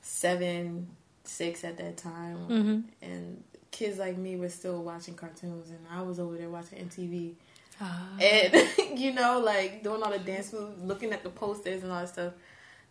seven, 0.02 0.88
six 1.24 1.64
at 1.64 1.76
that 1.78 1.96
time, 1.96 2.38
Mm-hmm. 2.48 2.80
and 3.02 3.42
kids 3.70 3.98
like 3.98 4.16
me 4.16 4.36
were 4.36 4.48
still 4.48 4.82
watching 4.82 5.14
cartoons, 5.14 5.68
and 5.70 5.80
I 5.92 6.02
was 6.02 6.18
over 6.18 6.36
there 6.36 6.48
watching 6.48 6.78
MTV, 6.88 7.34
And 7.80 8.68
you 8.98 9.12
know, 9.12 9.40
like 9.40 9.82
doing 9.82 10.02
all 10.02 10.10
the 10.10 10.18
dance 10.18 10.52
moves, 10.52 10.82
looking 10.82 11.12
at 11.12 11.22
the 11.22 11.30
posters 11.30 11.82
and 11.82 11.92
all 11.92 12.00
that 12.00 12.08
stuff. 12.08 12.32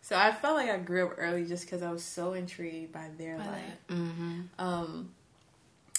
So 0.02 0.16
I 0.16 0.30
felt 0.32 0.56
like 0.56 0.70
I 0.70 0.78
grew 0.78 1.06
up 1.06 1.14
early 1.18 1.44
just 1.46 1.64
because 1.64 1.82
I 1.82 1.90
was 1.90 2.04
so 2.04 2.34
intrigued 2.34 2.92
by 2.92 3.08
their 3.18 3.38
life. 3.38 3.78
Mm-hmm. 3.88 4.40
Um, 4.58 5.10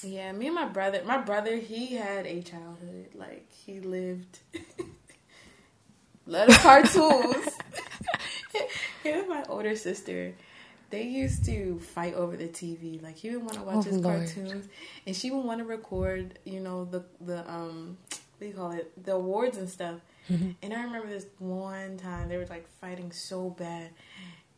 yeah, 0.04 0.32
me 0.32 0.46
and 0.48 0.56
my 0.56 0.66
brother. 0.66 1.02
My 1.06 1.18
brother, 1.18 1.58
he 1.58 1.96
had 1.96 2.26
a 2.26 2.42
childhood. 2.42 3.08
Like 3.16 3.52
he 3.52 3.80
lived. 3.82 4.40
Lot 6.26 6.50
of 6.50 6.58
cartoons. 6.60 7.48
Him 9.04 9.20
and 9.22 9.30
my 9.30 9.44
older 9.48 9.76
sister, 9.76 10.34
they 10.90 11.04
used 11.04 11.46
to 11.46 11.80
fight 11.80 12.14
over 12.16 12.36
the 12.36 12.48
TV. 12.50 13.02
Like 13.02 13.16
he 13.18 13.30
would 13.32 13.42
want 13.42 13.54
to 13.54 13.62
watch 13.62 13.76
Oh, 13.78 13.82
his 13.82 13.98
Lord. 13.98 14.18
cartoons, 14.26 14.68
and 15.06 15.16
she 15.16 15.32
would 15.32 15.46
want 15.46 15.60
to 15.60 15.66
record. 15.66 16.38
You 16.44 16.60
know 16.60 16.84
the 16.86 17.04
the 17.22 17.50
um, 17.50 17.98
you 18.46 18.54
call 18.54 18.72
it? 18.72 18.92
The 19.04 19.14
awards 19.14 19.58
and 19.58 19.70
stuff. 19.70 20.00
Mm-hmm. 20.30 20.52
And 20.62 20.74
I 20.74 20.84
remember 20.84 21.08
this 21.08 21.26
one 21.40 21.98
time 21.98 22.30
they 22.30 22.38
were 22.38 22.46
like 22.46 22.68
fighting 22.80 23.12
so 23.12 23.50
bad. 23.50 23.90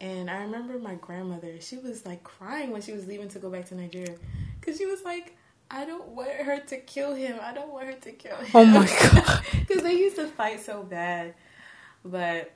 And 0.02 0.30
I 0.30 0.38
remember 0.42 0.80
my 0.80 0.96
grandmother, 0.96 1.60
she 1.60 1.78
was 1.78 2.06
like 2.06 2.24
crying 2.24 2.72
when 2.72 2.82
she 2.82 2.94
was 2.94 3.06
leaving 3.08 3.28
to 3.30 3.40
go 3.40 3.50
back 3.50 3.66
to 3.70 3.76
Nigeria. 3.76 4.16
Because 4.60 4.78
she 4.78 4.86
was 4.86 5.04
like, 5.04 5.36
I 5.72 5.86
don't 5.86 6.10
want 6.10 6.32
her 6.32 6.60
to 6.60 6.78
kill 6.78 7.14
him. 7.14 7.38
I 7.42 7.54
don't 7.54 7.72
want 7.72 7.86
her 7.88 7.94
to 7.94 8.12
kill 8.12 8.38
him. 8.38 8.50
Oh 8.54 8.66
my 8.66 8.86
god. 9.14 9.42
Because 9.52 9.84
they 9.84 9.94
used 9.94 10.16
to 10.16 10.28
fight 10.28 10.62
so 10.62 10.84
bad. 10.84 11.36
But, 12.04 12.52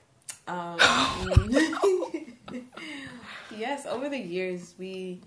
um, 0.47 0.79
yes, 3.55 3.85
over 3.85 4.09
the 4.09 4.17
years, 4.17 4.73
we 4.79 5.21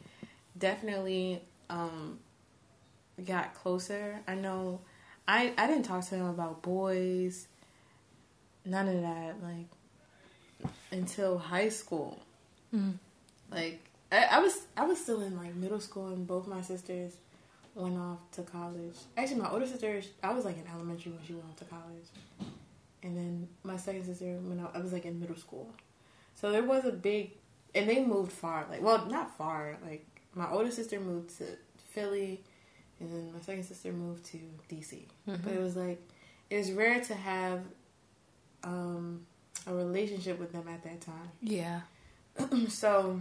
definitely 0.58 1.42
um, 1.70 2.18
got 3.24 3.54
closer. 3.54 4.20
I 4.26 4.34
know 4.34 4.80
I, 5.28 5.52
I 5.58 5.66
didn't 5.66 5.84
talk 5.84 6.04
to 6.08 6.14
him 6.14 6.26
about 6.26 6.62
boys, 6.62 7.48
none 8.64 8.88
of 8.88 9.00
that, 9.02 9.36
like, 9.42 10.72
until 10.92 11.38
high 11.38 11.68
school. 11.68 12.18
Mm. 12.74 12.94
Like, 13.50 13.80
I, 14.10 14.24
I 14.32 14.38
was 14.38 14.66
I 14.76 14.84
was 14.84 15.00
still 15.00 15.20
in 15.22 15.36
like 15.36 15.54
middle 15.54 15.80
school, 15.80 16.08
and 16.08 16.26
both 16.26 16.46
my 16.46 16.62
sisters 16.62 17.16
went 17.74 17.98
off 17.98 18.18
to 18.32 18.42
college. 18.42 18.96
Actually, 19.16 19.40
my 19.40 19.50
older 19.50 19.66
sister, 19.66 20.00
I 20.22 20.32
was 20.32 20.44
like 20.44 20.56
in 20.56 20.64
elementary 20.72 21.12
when 21.12 21.24
she 21.26 21.34
went 21.34 21.46
off 21.48 21.56
to 21.56 21.64
college, 21.64 22.06
and 23.02 23.16
then 23.16 23.48
my 23.62 23.76
second 23.76 24.04
sister 24.04 24.24
when 24.24 24.60
I, 24.60 24.78
I 24.78 24.80
was 24.80 24.92
like 24.92 25.04
in 25.04 25.18
middle 25.20 25.36
school. 25.36 25.68
So 26.34 26.52
there 26.52 26.62
was 26.62 26.84
a 26.84 26.92
big, 26.92 27.32
and 27.74 27.88
they 27.88 28.04
moved 28.04 28.32
far. 28.32 28.66
Like, 28.70 28.82
well, 28.82 29.06
not 29.06 29.36
far. 29.36 29.76
Like 29.84 30.06
my 30.34 30.50
older 30.50 30.70
sister 30.70 31.00
moved 31.00 31.36
to 31.38 31.44
Philly, 31.90 32.42
and 33.00 33.10
then 33.12 33.32
my 33.32 33.40
second 33.40 33.64
sister 33.64 33.92
moved 33.92 34.24
to 34.26 34.38
DC. 34.70 35.04
But 35.26 35.52
it 35.52 35.60
was 35.60 35.76
like 35.76 36.00
it 36.50 36.58
was 36.58 36.70
rare 36.72 37.00
to 37.00 37.14
have 37.14 37.60
um, 38.64 39.26
a 39.66 39.74
relationship 39.74 40.38
with 40.38 40.52
them 40.52 40.66
at 40.68 40.82
that 40.84 41.00
time. 41.00 41.30
Yeah. 41.42 41.80
so, 42.68 43.20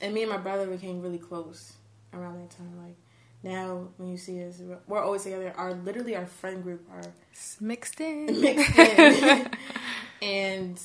and 0.00 0.14
me 0.14 0.22
and 0.22 0.30
my 0.30 0.38
brother 0.38 0.66
became 0.66 1.00
really 1.02 1.18
close 1.18 1.72
around 2.12 2.40
that 2.40 2.50
time. 2.56 2.72
Like 2.82 2.96
now, 3.42 3.88
when 3.96 4.10
you 4.10 4.16
see 4.18 4.44
us, 4.44 4.58
we're- 4.58 4.78
we're 4.86 5.02
always 5.02 5.22
together. 5.22 5.52
Our 5.56 5.74
literally 5.74 6.16
our 6.16 6.26
friend 6.26 6.62
group 6.62 6.86
are 6.92 7.02
It's 7.32 7.60
mixed 7.60 8.00
in. 8.00 8.26
mixed 8.40 8.78
in, 8.78 9.50
and 10.22 10.80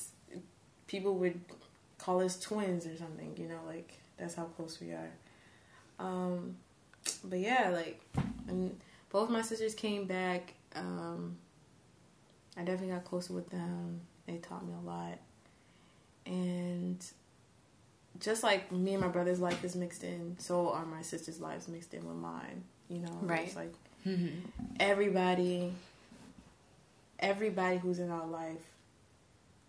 people 0.88 1.16
would 1.16 1.40
call 1.98 2.22
us 2.22 2.40
twins 2.40 2.86
or 2.86 2.96
something. 2.98 3.36
You 3.38 3.48
know, 3.50 3.60
like 3.68 3.94
that's 4.18 4.36
how 4.36 4.44
close 4.46 4.80
we 4.80 4.92
are. 4.92 5.12
Um, 6.00 6.58
but 7.24 7.40
yeah, 7.40 7.70
like, 7.74 8.00
and 8.48 8.78
both 9.10 9.30
my 9.30 9.42
sisters 9.42 9.74
came 9.76 10.06
back. 10.06 10.54
Um, 10.76 11.38
I 12.58 12.62
definitely 12.64 12.94
got 12.94 13.04
closer 13.06 13.34
with 13.34 13.50
them. 13.50 14.02
They 14.28 14.38
taught 14.38 14.66
me 14.66 14.74
a 14.74 14.86
lot, 14.88 15.18
and 16.26 17.04
just 18.20 18.44
like 18.44 18.72
me 18.72 18.94
and 18.94 19.02
my 19.02 19.08
brother's 19.10 19.40
life 19.40 19.64
is 19.64 19.76
mixed 19.76 20.04
in, 20.04 20.36
so 20.40 20.70
are 20.72 20.86
my 20.86 21.02
sisters' 21.02 21.42
lives 21.42 21.68
mixed 21.68 21.94
in 21.94 22.06
with 22.08 22.16
mine. 22.18 22.64
You 22.90 23.00
know, 23.00 23.18
Right. 23.22 23.48
It's 23.48 23.56
like 23.56 23.74
Mm-hmm. 24.06 24.40
everybody 24.82 25.72
everybody 27.20 27.78
who's 27.78 28.00
in 28.00 28.12
our 28.12 28.28
life 28.28 28.66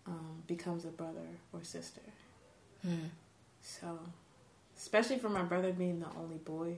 um, 0.06 0.42
becomes 0.48 0.84
a 0.84 0.88
brother 0.88 1.26
or 1.52 1.62
sister 1.62 2.00
Mm. 2.86 3.08
so 3.62 3.98
especially 4.76 5.18
for 5.18 5.28
my 5.30 5.42
brother 5.42 5.72
being 5.72 6.00
the 6.00 6.08
only 6.20 6.36
boy 6.36 6.76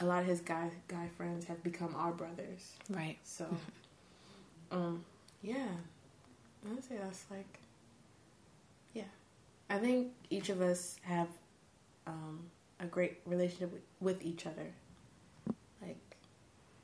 a 0.00 0.04
lot 0.04 0.20
of 0.22 0.26
his 0.26 0.40
guy 0.40 0.70
guy 0.88 1.08
friends 1.16 1.46
have 1.46 1.62
become 1.62 1.94
our 1.96 2.12
brothers 2.12 2.72
Right. 2.90 3.18
so 3.24 3.46
um 4.70 5.04
yeah 5.42 5.66
i 6.68 6.72
would 6.74 6.84
say 6.84 6.96
that's 7.00 7.24
like 7.30 7.58
yeah 8.92 9.02
i 9.70 9.78
think 9.78 10.08
each 10.30 10.48
of 10.48 10.60
us 10.60 10.96
have 11.02 11.28
um 12.06 12.40
a 12.80 12.86
great 12.86 13.18
relationship 13.26 13.72
with, 13.72 13.82
with 14.00 14.22
each 14.24 14.46
other 14.46 14.66
like 15.82 16.16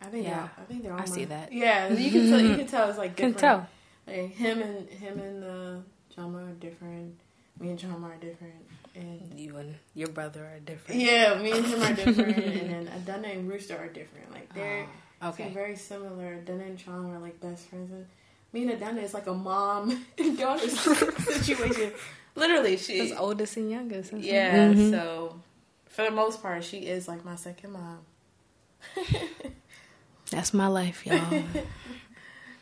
i 0.01 0.07
think 0.07 0.25
Yeah. 0.25 0.41
they're, 0.41 0.51
i 0.59 0.63
think 0.69 0.83
they're 0.83 0.93
all 0.95 1.01
I 1.01 1.05
see 1.07 1.25
that. 1.27 1.53
yeah 1.53 1.93
you 1.93 2.11
can 2.11 2.29
tell 2.31 2.41
you 2.41 2.57
can 2.57 2.67
tell 2.67 2.89
it's 2.89 2.99
like 2.99 3.17
different. 3.17 3.39
Can 3.39 3.41
tell. 3.41 3.69
like 4.07 4.31
him 4.35 4.63
and 4.63 4.89
him 4.89 5.19
and 5.19 5.45
uh 5.45 5.77
Jama 6.15 6.39
are 6.45 6.53
different 6.53 7.19
me 7.59 7.71
and 7.71 7.79
Jama 7.79 8.09
are 8.09 8.17
different 8.17 8.67
and 8.95 9.39
You 9.39 9.57
and 9.57 9.75
your 9.95 10.09
brother 10.09 10.45
are 10.45 10.59
different. 10.61 11.01
yeah 11.01 11.35
me 11.41 11.53
and 11.53 11.65
him 11.65 11.83
are 11.83 11.93
different 11.95 12.37
and 12.61 12.71
then 12.71 12.89
Adana 12.97 13.29
and 13.29 13.49
Rooster 13.49 13.77
are 13.77 13.89
different 13.89 14.33
like 14.33 14.53
they're 14.55 14.87
Oh, 15.23 15.29
okay. 15.29 15.51
Very 15.51 15.77
similar. 15.77 16.37
Dana 16.37 16.65
and 16.65 16.79
Chong 16.79 17.13
are 17.15 17.19
like 17.19 17.39
best 17.41 17.69
friends, 17.69 17.93
and 17.93 18.07
me 18.55 18.63
and 18.63 18.71
Adana 18.71 19.03
is 19.03 19.13
like 19.13 19.27
a 19.27 19.35
mom 19.35 20.03
and 20.19 20.39
daughter 20.39 20.67
situation. 20.71 21.93
Literally, 22.35 22.79
she. 22.79 22.95
It's 23.01 23.21
oldest 23.21 23.59
and 23.59 23.71
youngest. 23.71 24.15
isn't 24.15 24.21
it? 24.21 24.33
Yeah. 24.33 24.73
Mhm. 24.73 24.91
So, 24.91 25.39
for 25.91 26.05
the 26.07 26.11
most 26.11 26.41
part, 26.41 26.65
she 26.65 26.79
is 26.87 27.07
like 27.07 27.23
my 27.23 27.37
second 27.37 27.73
mom. 27.73 27.99
That's 30.31 30.55
my 30.55 30.69
life, 30.69 31.05
y'all. 31.07 31.43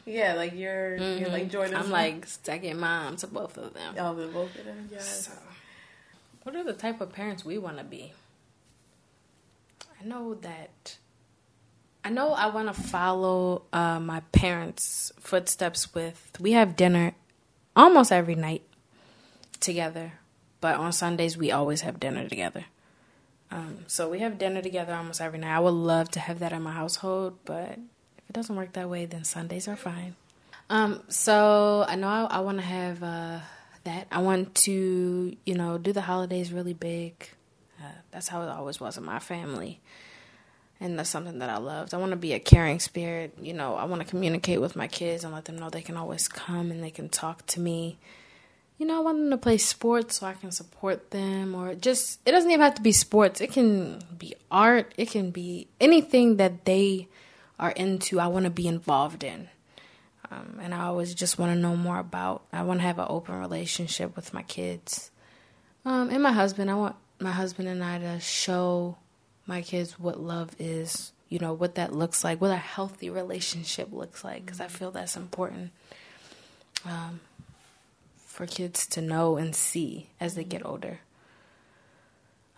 Yeah, 0.06 0.34
like 0.34 0.54
you're, 0.54 0.96
you're 0.96 1.28
like 1.28 1.46
Mhm. 1.46 1.50
Jordan's. 1.50 1.76
I'm 1.84 1.90
like 1.90 2.26
second 2.26 2.80
mom 2.80 3.16
to 3.18 3.26
both 3.26 3.56
of 3.58 3.74
them. 3.74 3.94
oh, 3.98 4.14
the 4.16 4.26
both 4.26 4.56
of 4.58 4.64
them. 4.64 4.88
Yes. 4.90 5.26
So, 5.26 5.32
what 6.42 6.56
are 6.56 6.64
the 6.64 6.72
type 6.72 7.00
of 7.00 7.12
parents 7.12 7.44
we 7.44 7.58
want 7.58 7.78
to 7.78 7.84
be? 7.84 8.12
I 10.00 10.04
know 10.04 10.34
that. 10.34 10.96
I 12.04 12.10
know 12.10 12.32
I 12.32 12.46
want 12.46 12.74
to 12.74 12.80
follow 12.80 13.62
uh, 13.72 14.00
my 14.00 14.20
parents' 14.32 15.12
footsteps 15.18 15.94
with. 15.94 16.30
We 16.40 16.52
have 16.52 16.76
dinner 16.76 17.12
almost 17.74 18.12
every 18.12 18.34
night 18.34 18.62
together, 19.60 20.12
but 20.60 20.76
on 20.76 20.92
Sundays 20.92 21.36
we 21.36 21.50
always 21.50 21.82
have 21.82 22.00
dinner 22.00 22.28
together. 22.28 22.66
Um, 23.50 23.84
so 23.86 24.08
we 24.08 24.20
have 24.20 24.38
dinner 24.38 24.62
together 24.62 24.94
almost 24.94 25.20
every 25.20 25.38
night. 25.38 25.56
I 25.56 25.60
would 25.60 25.70
love 25.70 26.10
to 26.12 26.20
have 26.20 26.38
that 26.40 26.52
in 26.52 26.62
my 26.62 26.72
household, 26.72 27.38
but 27.44 27.72
if 28.18 28.28
it 28.28 28.32
doesn't 28.32 28.54
work 28.54 28.72
that 28.74 28.88
way, 28.88 29.06
then 29.06 29.24
Sundays 29.24 29.68
are 29.68 29.76
fine. 29.76 30.14
Um, 30.70 31.02
so 31.08 31.84
I 31.88 31.96
know 31.96 32.08
I, 32.08 32.24
I 32.24 32.40
want 32.40 32.58
to 32.58 32.64
have 32.64 33.02
uh, 33.02 33.38
that. 33.88 34.06
I 34.12 34.20
want 34.20 34.54
to, 34.66 35.34
you 35.44 35.54
know, 35.54 35.78
do 35.78 35.92
the 35.92 36.02
holidays 36.02 36.52
really 36.52 36.74
big. 36.74 37.14
Uh, 37.80 37.86
that's 38.10 38.28
how 38.28 38.42
it 38.42 38.48
always 38.48 38.80
was 38.80 38.98
in 38.98 39.04
my 39.04 39.18
family, 39.18 39.80
and 40.80 40.98
that's 40.98 41.08
something 41.08 41.38
that 41.38 41.48
I 41.48 41.58
loved. 41.58 41.94
I 41.94 41.96
want 41.96 42.10
to 42.10 42.16
be 42.16 42.34
a 42.34 42.40
caring 42.40 42.80
spirit. 42.80 43.34
You 43.40 43.54
know, 43.54 43.76
I 43.76 43.84
want 43.84 44.02
to 44.02 44.08
communicate 44.08 44.60
with 44.60 44.76
my 44.76 44.88
kids 44.88 45.24
and 45.24 45.32
let 45.32 45.46
them 45.46 45.58
know 45.58 45.70
they 45.70 45.82
can 45.82 45.96
always 45.96 46.28
come 46.28 46.70
and 46.70 46.82
they 46.82 46.90
can 46.90 47.08
talk 47.08 47.46
to 47.46 47.60
me. 47.60 47.98
You 48.78 48.86
know, 48.86 48.98
I 48.98 49.00
want 49.00 49.18
them 49.18 49.30
to 49.30 49.38
play 49.38 49.58
sports 49.58 50.18
so 50.18 50.26
I 50.26 50.34
can 50.34 50.52
support 50.52 51.10
them, 51.10 51.54
or 51.54 51.74
just 51.74 52.20
it 52.26 52.32
doesn't 52.32 52.50
even 52.50 52.62
have 52.62 52.74
to 52.74 52.82
be 52.82 52.92
sports. 52.92 53.40
It 53.40 53.52
can 53.52 54.02
be 54.18 54.34
art. 54.50 54.92
It 54.96 55.10
can 55.10 55.30
be 55.30 55.68
anything 55.80 56.36
that 56.36 56.64
they 56.64 57.08
are 57.58 57.70
into. 57.70 58.20
I 58.20 58.26
want 58.26 58.44
to 58.44 58.50
be 58.50 58.68
involved 58.68 59.24
in. 59.24 59.48
Um, 60.30 60.58
and 60.62 60.74
I 60.74 60.84
always 60.84 61.14
just 61.14 61.38
want 61.38 61.52
to 61.52 61.58
know 61.58 61.74
more 61.74 61.98
about. 61.98 62.42
I 62.52 62.62
want 62.62 62.80
to 62.80 62.86
have 62.86 62.98
an 62.98 63.06
open 63.08 63.34
relationship 63.36 64.14
with 64.14 64.34
my 64.34 64.42
kids, 64.42 65.10
um, 65.84 66.10
and 66.10 66.22
my 66.22 66.32
husband. 66.32 66.70
I 66.70 66.74
want 66.74 66.96
my 67.18 67.32
husband 67.32 67.68
and 67.68 67.82
I 67.82 67.98
to 67.98 68.20
show 68.20 68.98
my 69.46 69.62
kids 69.62 69.98
what 69.98 70.20
love 70.20 70.50
is, 70.58 71.12
you 71.28 71.38
know, 71.38 71.52
what 71.52 71.74
that 71.76 71.92
looks 71.92 72.22
like, 72.22 72.40
what 72.40 72.50
a 72.50 72.56
healthy 72.56 73.08
relationship 73.08 73.88
looks 73.92 74.22
like, 74.22 74.44
because 74.44 74.60
I 74.60 74.68
feel 74.68 74.90
that's 74.90 75.16
important 75.16 75.70
um, 76.84 77.20
for 78.26 78.46
kids 78.46 78.86
to 78.88 79.00
know 79.00 79.36
and 79.36 79.56
see 79.56 80.10
as 80.20 80.34
they 80.34 80.44
get 80.44 80.64
older. 80.64 81.00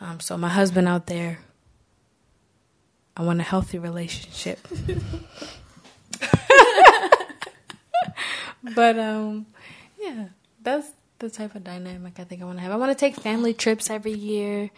Um, 0.00 0.18
so, 0.18 0.36
my 0.36 0.48
husband 0.48 0.88
out 0.88 1.06
there, 1.06 1.38
I 3.16 3.22
want 3.22 3.40
a 3.40 3.44
healthy 3.44 3.78
relationship. 3.78 4.58
but 8.74 8.98
um, 8.98 9.46
yeah, 10.00 10.28
that's 10.62 10.90
the 11.18 11.30
type 11.30 11.54
of 11.54 11.64
dynamic 11.64 12.18
I 12.18 12.24
think 12.24 12.42
I 12.42 12.44
want 12.44 12.58
to 12.58 12.62
have. 12.62 12.72
I 12.72 12.76
want 12.76 12.90
to 12.90 12.98
take 12.98 13.16
family 13.16 13.54
trips 13.54 13.90
every 13.90 14.12
year, 14.12 14.70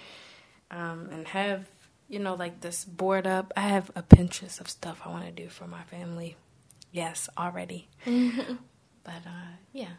um, 0.71 1.09
and 1.11 1.27
have 1.29 1.67
you 2.09 2.19
know 2.19 2.35
like 2.35 2.61
this 2.61 2.85
board 2.85 3.27
up. 3.27 3.53
I 3.57 3.63
have 3.63 3.91
a 3.95 4.03
Pinterest 4.03 4.61
of 4.61 4.69
stuff 4.69 5.01
I 5.05 5.11
want 5.11 5.25
to 5.25 5.33
do 5.33 5.49
for 5.49 5.67
my 5.67 5.83
family. 5.85 6.37
Yes, 6.91 7.29
already. 7.39 7.89
but 8.05 9.23
uh, 9.27 9.57
yeah, 9.73 9.95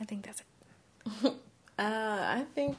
I 0.00 0.04
think 0.04 0.26
that's 0.26 0.40
it. 0.40 1.24
uh, 1.26 1.32
I 1.78 2.44
think 2.54 2.76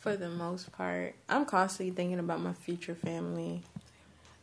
for 0.00 0.16
the 0.16 0.28
most 0.28 0.70
part, 0.70 1.16
I'm 1.28 1.44
constantly 1.44 1.92
thinking 1.92 2.20
about 2.20 2.40
my 2.40 2.52
future 2.52 2.94
family. 2.94 3.62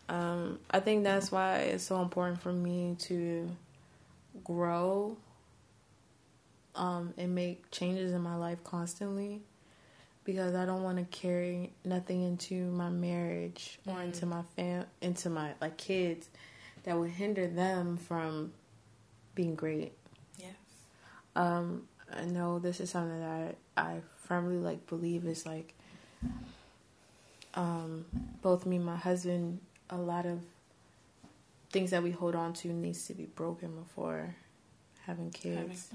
Um, 0.10 0.60
I 0.70 0.82
think 0.82 1.06
that's 1.06 1.32
why 1.32 1.60
it's 1.60 1.86
so 1.86 2.02
important 2.02 2.42
for 2.42 2.52
me 2.52 2.98
to 3.00 3.50
grow 4.44 5.18
um, 6.76 7.14
and 7.18 7.36
make 7.36 7.70
changes 7.72 8.14
in 8.14 8.22
my 8.22 8.36
life 8.36 8.64
constantly 8.64 9.42
because 10.26 10.56
I 10.56 10.66
don't 10.66 10.84
want 10.84 10.98
to 10.98 11.06
carry 11.18 11.72
nothing 11.84 12.24
into 12.24 12.72
my 12.72 12.90
marriage 12.90 13.80
or 13.86 13.94
mm-hmm. 13.94 14.04
into 14.04 14.26
my 14.26 14.42
fam 14.56 14.86
into 15.02 15.30
my 15.30 15.52
like 15.62 15.78
kids 15.78 16.30
that 16.84 16.98
would 16.98 17.12
hinder 17.12 17.48
them 17.48 17.98
from 17.98 18.54
being 19.36 19.56
great. 19.56 19.94
Yes. 20.38 20.52
Um, 21.36 21.84
I 22.16 22.26
know 22.26 22.60
this 22.60 22.80
is 22.80 22.90
something 22.90 23.20
that 23.20 23.56
I, 23.78 23.82
I 23.82 24.02
firmly 24.24 24.58
like 24.58 24.88
believe 24.88 25.26
is 25.26 25.46
like 25.46 25.74
um, 27.56 28.06
both 28.42 28.66
me 28.66 28.78
and 28.78 28.86
my 28.86 28.96
husband 28.96 29.60
a 29.90 29.98
lot 29.98 30.26
of 30.26 30.40
things 31.74 31.92
that 31.92 32.02
we 32.02 32.12
hold 32.12 32.36
on 32.36 32.54
to 32.54 32.70
needs 32.70 33.08
to 33.08 33.14
be 33.14 33.26
broken 33.26 33.76
before 33.76 34.36
having 35.06 35.32
kids. 35.32 35.90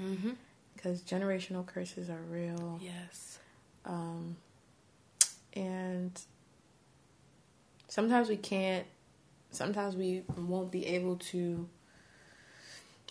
Because 0.75 1.01
mm-hmm. 1.01 1.17
generational 1.17 1.65
curses 1.65 2.11
are 2.11 2.21
real. 2.29 2.79
Yes. 2.83 3.39
Um, 3.87 4.37
and 5.55 6.21
sometimes 7.87 8.29
we 8.29 8.37
can't, 8.37 8.87
sometimes 9.51 9.97
we 9.97 10.25
won't 10.37 10.71
be 10.71 10.85
able 10.85 11.17
to 11.17 11.67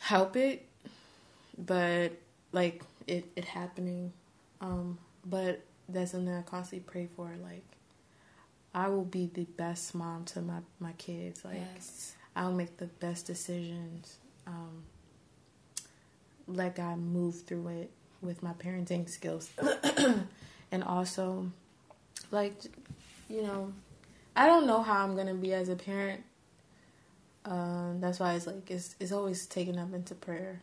help 0.01 0.35
it, 0.35 0.67
but 1.57 2.11
like 2.51 2.83
it, 3.07 3.25
it 3.35 3.45
happening. 3.45 4.13
Um, 4.61 4.99
but 5.25 5.61
that's 5.89 6.11
something 6.11 6.33
I 6.33 6.41
constantly 6.41 6.85
pray 6.85 7.07
for. 7.15 7.31
Like, 7.41 7.65
I 8.75 8.89
will 8.89 9.05
be 9.05 9.31
the 9.33 9.45
best 9.45 9.95
mom 9.95 10.25
to 10.25 10.41
my, 10.41 10.59
my 10.79 10.91
kids. 10.93 11.43
Like, 11.43 11.61
yes. 11.73 12.13
I'll 12.37 12.53
make 12.53 12.77
the 12.77 12.85
best 12.85 13.25
decisions. 13.25 14.19
Um, 14.45 14.83
let 16.47 16.75
God 16.75 16.99
move 16.99 17.41
through 17.41 17.67
it 17.69 17.91
with 18.21 18.43
my 18.43 18.53
parenting 18.53 19.09
skills. 19.09 19.49
and 20.71 20.83
also, 20.83 21.51
like, 22.29 22.53
you 23.27 23.41
know, 23.41 23.73
I 24.35 24.45
don't 24.45 24.67
know 24.67 24.83
how 24.83 25.03
I'm 25.03 25.15
going 25.15 25.27
to 25.27 25.33
be 25.33 25.53
as 25.53 25.67
a 25.67 25.75
parent. 25.75 26.23
Um, 27.43 27.97
that's 28.01 28.19
why 28.19 28.33
it's 28.35 28.45
like, 28.45 28.69
it's, 28.69 28.95
it's 28.99 29.11
always 29.11 29.47
taken 29.47 29.79
up 29.79 29.93
into 29.93 30.13
prayer. 30.13 30.61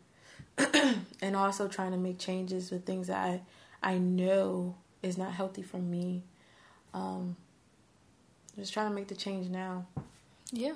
and 1.20 1.34
also 1.34 1.66
trying 1.66 1.90
to 1.90 1.98
make 1.98 2.18
changes 2.18 2.70
with 2.70 2.86
things 2.86 3.08
that 3.08 3.18
I, 3.18 3.40
I 3.82 3.98
know 3.98 4.76
is 5.02 5.18
not 5.18 5.32
healthy 5.32 5.62
for 5.62 5.78
me. 5.78 6.22
Um, 6.94 7.34
just 8.54 8.72
trying 8.72 8.88
to 8.88 8.94
make 8.94 9.08
the 9.08 9.16
change 9.16 9.48
now. 9.48 9.86
Yeah. 10.52 10.74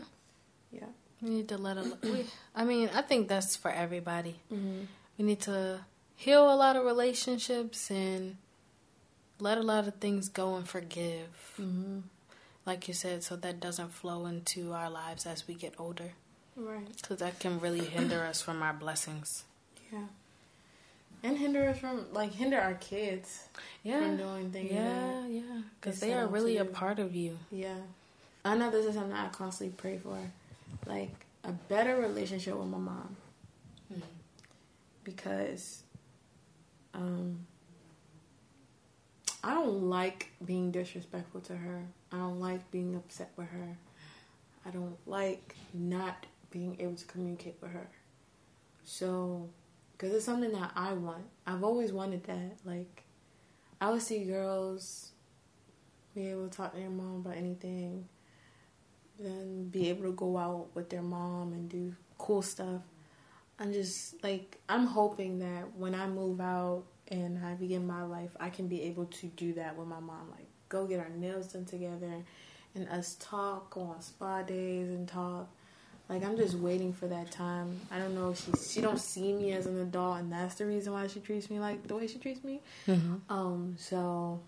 Yeah. 0.73 0.87
We 1.21 1.31
need 1.31 1.49
to 1.49 1.59
let 1.59 1.77
it. 1.79 1.87
We, 2.03 2.27
I 2.55 2.65
mean, 2.65 2.91
I 2.95 3.03
think 3.03 3.29
that's 3.29 3.57
for 3.57 3.71
everybody. 3.71 4.37
Mm-hmm. 4.53 4.83
We 5.19 5.25
need 5.25 5.41
to 5.41 5.81
heal 6.15 6.53
a 6.53 6.55
lot 6.55 6.77
of 6.77 6.85
relationships 6.85 7.91
and 7.91 8.37
let 9.41 9.59
a 9.59 9.63
lot 9.63 9.89
of 9.89 9.95
things 9.97 10.29
go 10.29 10.57
and 10.57 10.69
forgive. 10.69 11.55
Mm-hmm. 11.61 12.01
Like 12.67 12.87
you 12.87 12.95
said, 12.95 13.25
so 13.25 13.35
that 13.37 13.61
doesn't 13.61 13.93
flow 13.93 14.27
into 14.27 14.73
our 14.73 14.91
lives 14.91 15.27
as 15.27 15.49
we 15.49 15.55
get 15.55 15.75
older. 15.79 16.13
Right. 16.55 16.87
Because 17.01 17.19
that 17.19 17.41
can 17.41 17.61
really 17.61 17.85
hinder 17.85 18.25
us 18.25 18.43
from 18.43 18.63
our 18.63 18.75
blessings. 18.75 19.45
Yeah. 19.93 20.07
And 21.23 21.39
hinder 21.39 21.69
us 21.69 21.79
from, 21.79 22.07
like, 22.13 22.33
hinder 22.33 22.61
our 22.61 22.75
kids 22.75 23.49
yeah. 23.83 24.01
from 24.01 24.17
doing 24.19 24.51
things. 24.53 24.71
Yeah, 24.71 25.27
yeah. 25.27 25.63
Because 25.81 25.99
they 25.99 26.13
are 26.13 26.27
really 26.27 26.59
a 26.59 26.65
part 26.65 27.01
of 27.01 27.17
you. 27.17 27.39
Yeah. 27.51 27.75
I 28.45 28.57
know 28.57 28.71
this 28.71 28.87
is 28.87 28.95
something 28.95 29.13
I 29.13 29.29
constantly 29.29 29.75
pray 29.77 29.99
for 29.99 30.19
like 30.87 31.27
a 31.45 31.53
better 31.53 31.97
relationship 31.97 32.57
with 32.57 32.69
my 32.69 32.79
mom 32.79 33.17
mm-hmm. 33.93 34.03
because 35.05 35.83
um, 36.95 37.47
I 39.43 39.55
don't 39.55 39.85
like 39.85 40.31
being 40.45 40.71
disrespectful 40.71 41.41
to 41.43 41.57
her. 41.57 41.83
I 42.13 42.17
don't 42.17 42.41
like 42.41 42.71
being 42.71 42.97
upset 42.97 43.31
with 43.37 43.49
her. 43.49 43.77
I 44.67 44.71
don't 44.71 44.97
like 45.07 45.55
not 45.73 46.27
being 46.51 46.77
able 46.81 46.97
to 46.97 47.05
communicate 47.07 47.57
with 47.61 47.71
her. 47.73 47.89
So, 48.85 49.49
because 49.93 50.15
it's 50.15 50.25
something 50.25 50.53
that 50.53 50.73
I 50.75 50.93
want. 50.95 51.25
I've 51.47 51.63
always 51.63 51.93
wanted 51.93 52.25
that. 52.25 52.57
Like, 52.65 53.05
I 53.81 53.91
would 53.91 54.03
see 54.03 54.25
girls 54.25 55.13
be 56.15 56.29
able 56.29 56.49
to 56.49 56.57
talk 56.57 56.73
to 56.73 56.79
their 56.81 56.91
mom 56.91 57.17
about 57.17 57.37
anything 57.37 58.09
and 59.19 59.71
be 59.71 59.89
able 59.89 60.05
to 60.05 60.13
go 60.13 60.37
out 60.37 60.69
with 60.75 60.91
their 60.91 61.03
mom 61.03 61.53
and 61.53 61.69
do 61.69 61.95
cool 62.19 62.43
stuff. 62.43 62.83
I'm 63.59 63.73
just 63.73 64.23
like 64.23 64.59
I'm 64.69 64.87
hoping 64.87 65.41
that 65.41 65.75
when 65.77 65.95
I 65.95 66.07
move 66.07 66.41
out 66.41 66.85
and 67.09 67.45
I 67.45 67.55
begin 67.55 67.87
my 67.87 68.03
life, 68.03 68.31
I 68.39 68.51
can 68.51 68.69
be 68.69 68.83
able 68.83 69.07
to 69.07 69.27
do 69.29 69.55
that 69.55 69.77
with 69.77 69.89
my 69.89 70.01
mom. 70.01 70.31
Like 70.31 70.47
go 70.69 70.87
get 70.87 71.01
our 71.01 71.09
nails 71.09 71.49
done 71.49 71.65
together 71.65 72.25
and 72.75 72.89
us 72.89 73.17
talk, 73.19 73.71
go 73.71 73.83
on 73.83 74.01
spa 74.03 74.43
days 74.43 74.89
and 74.89 75.09
talk. 75.09 75.49
Like 76.09 76.25
I'm 76.25 76.37
just 76.37 76.55
waiting 76.55 76.93
for 76.93 77.07
that 77.09 77.31
time. 77.31 77.81
I 77.91 77.99
don't 77.99 78.15
know 78.15 78.31
if 78.31 78.45
she 78.45 78.53
she 78.75 78.81
don't 78.81 78.99
see 78.99 79.33
me 79.33 79.53
as 79.53 79.67
an 79.67 79.79
adult, 79.79 80.21
and 80.21 80.33
that's 80.33 80.55
the 80.55 80.65
reason 80.65 80.95
why 80.95 81.07
she 81.07 81.21
treats 81.21 81.51
me 81.51 81.61
like 81.61 81.87
the 81.87 81.95
way 81.95 82.07
she 82.07 82.19
treats 82.19 82.43
me. 82.43 82.61
Mm-hmm. 82.87 83.17
Um, 83.29 83.77
so 83.79 84.41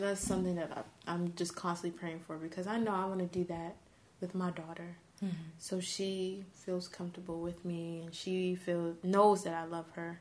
that's 0.00 0.20
something 0.20 0.56
that 0.56 0.86
I, 1.06 1.14
am 1.14 1.32
just 1.36 1.54
constantly 1.54 1.98
praying 1.98 2.20
for 2.26 2.36
because 2.36 2.66
I 2.66 2.78
know 2.78 2.92
I 2.92 3.04
want 3.06 3.20
to 3.20 3.26
do 3.26 3.44
that 3.44 3.76
with 4.20 4.34
my 4.34 4.50
daughter. 4.50 4.96
Mm-hmm. 5.24 5.34
So 5.58 5.80
she 5.80 6.44
feels 6.52 6.88
comfortable 6.88 7.40
with 7.40 7.64
me 7.64 8.02
and 8.04 8.14
she 8.14 8.54
feels 8.54 8.96
knows 9.02 9.44
that 9.44 9.54
I 9.54 9.64
love 9.64 9.86
her. 9.92 10.20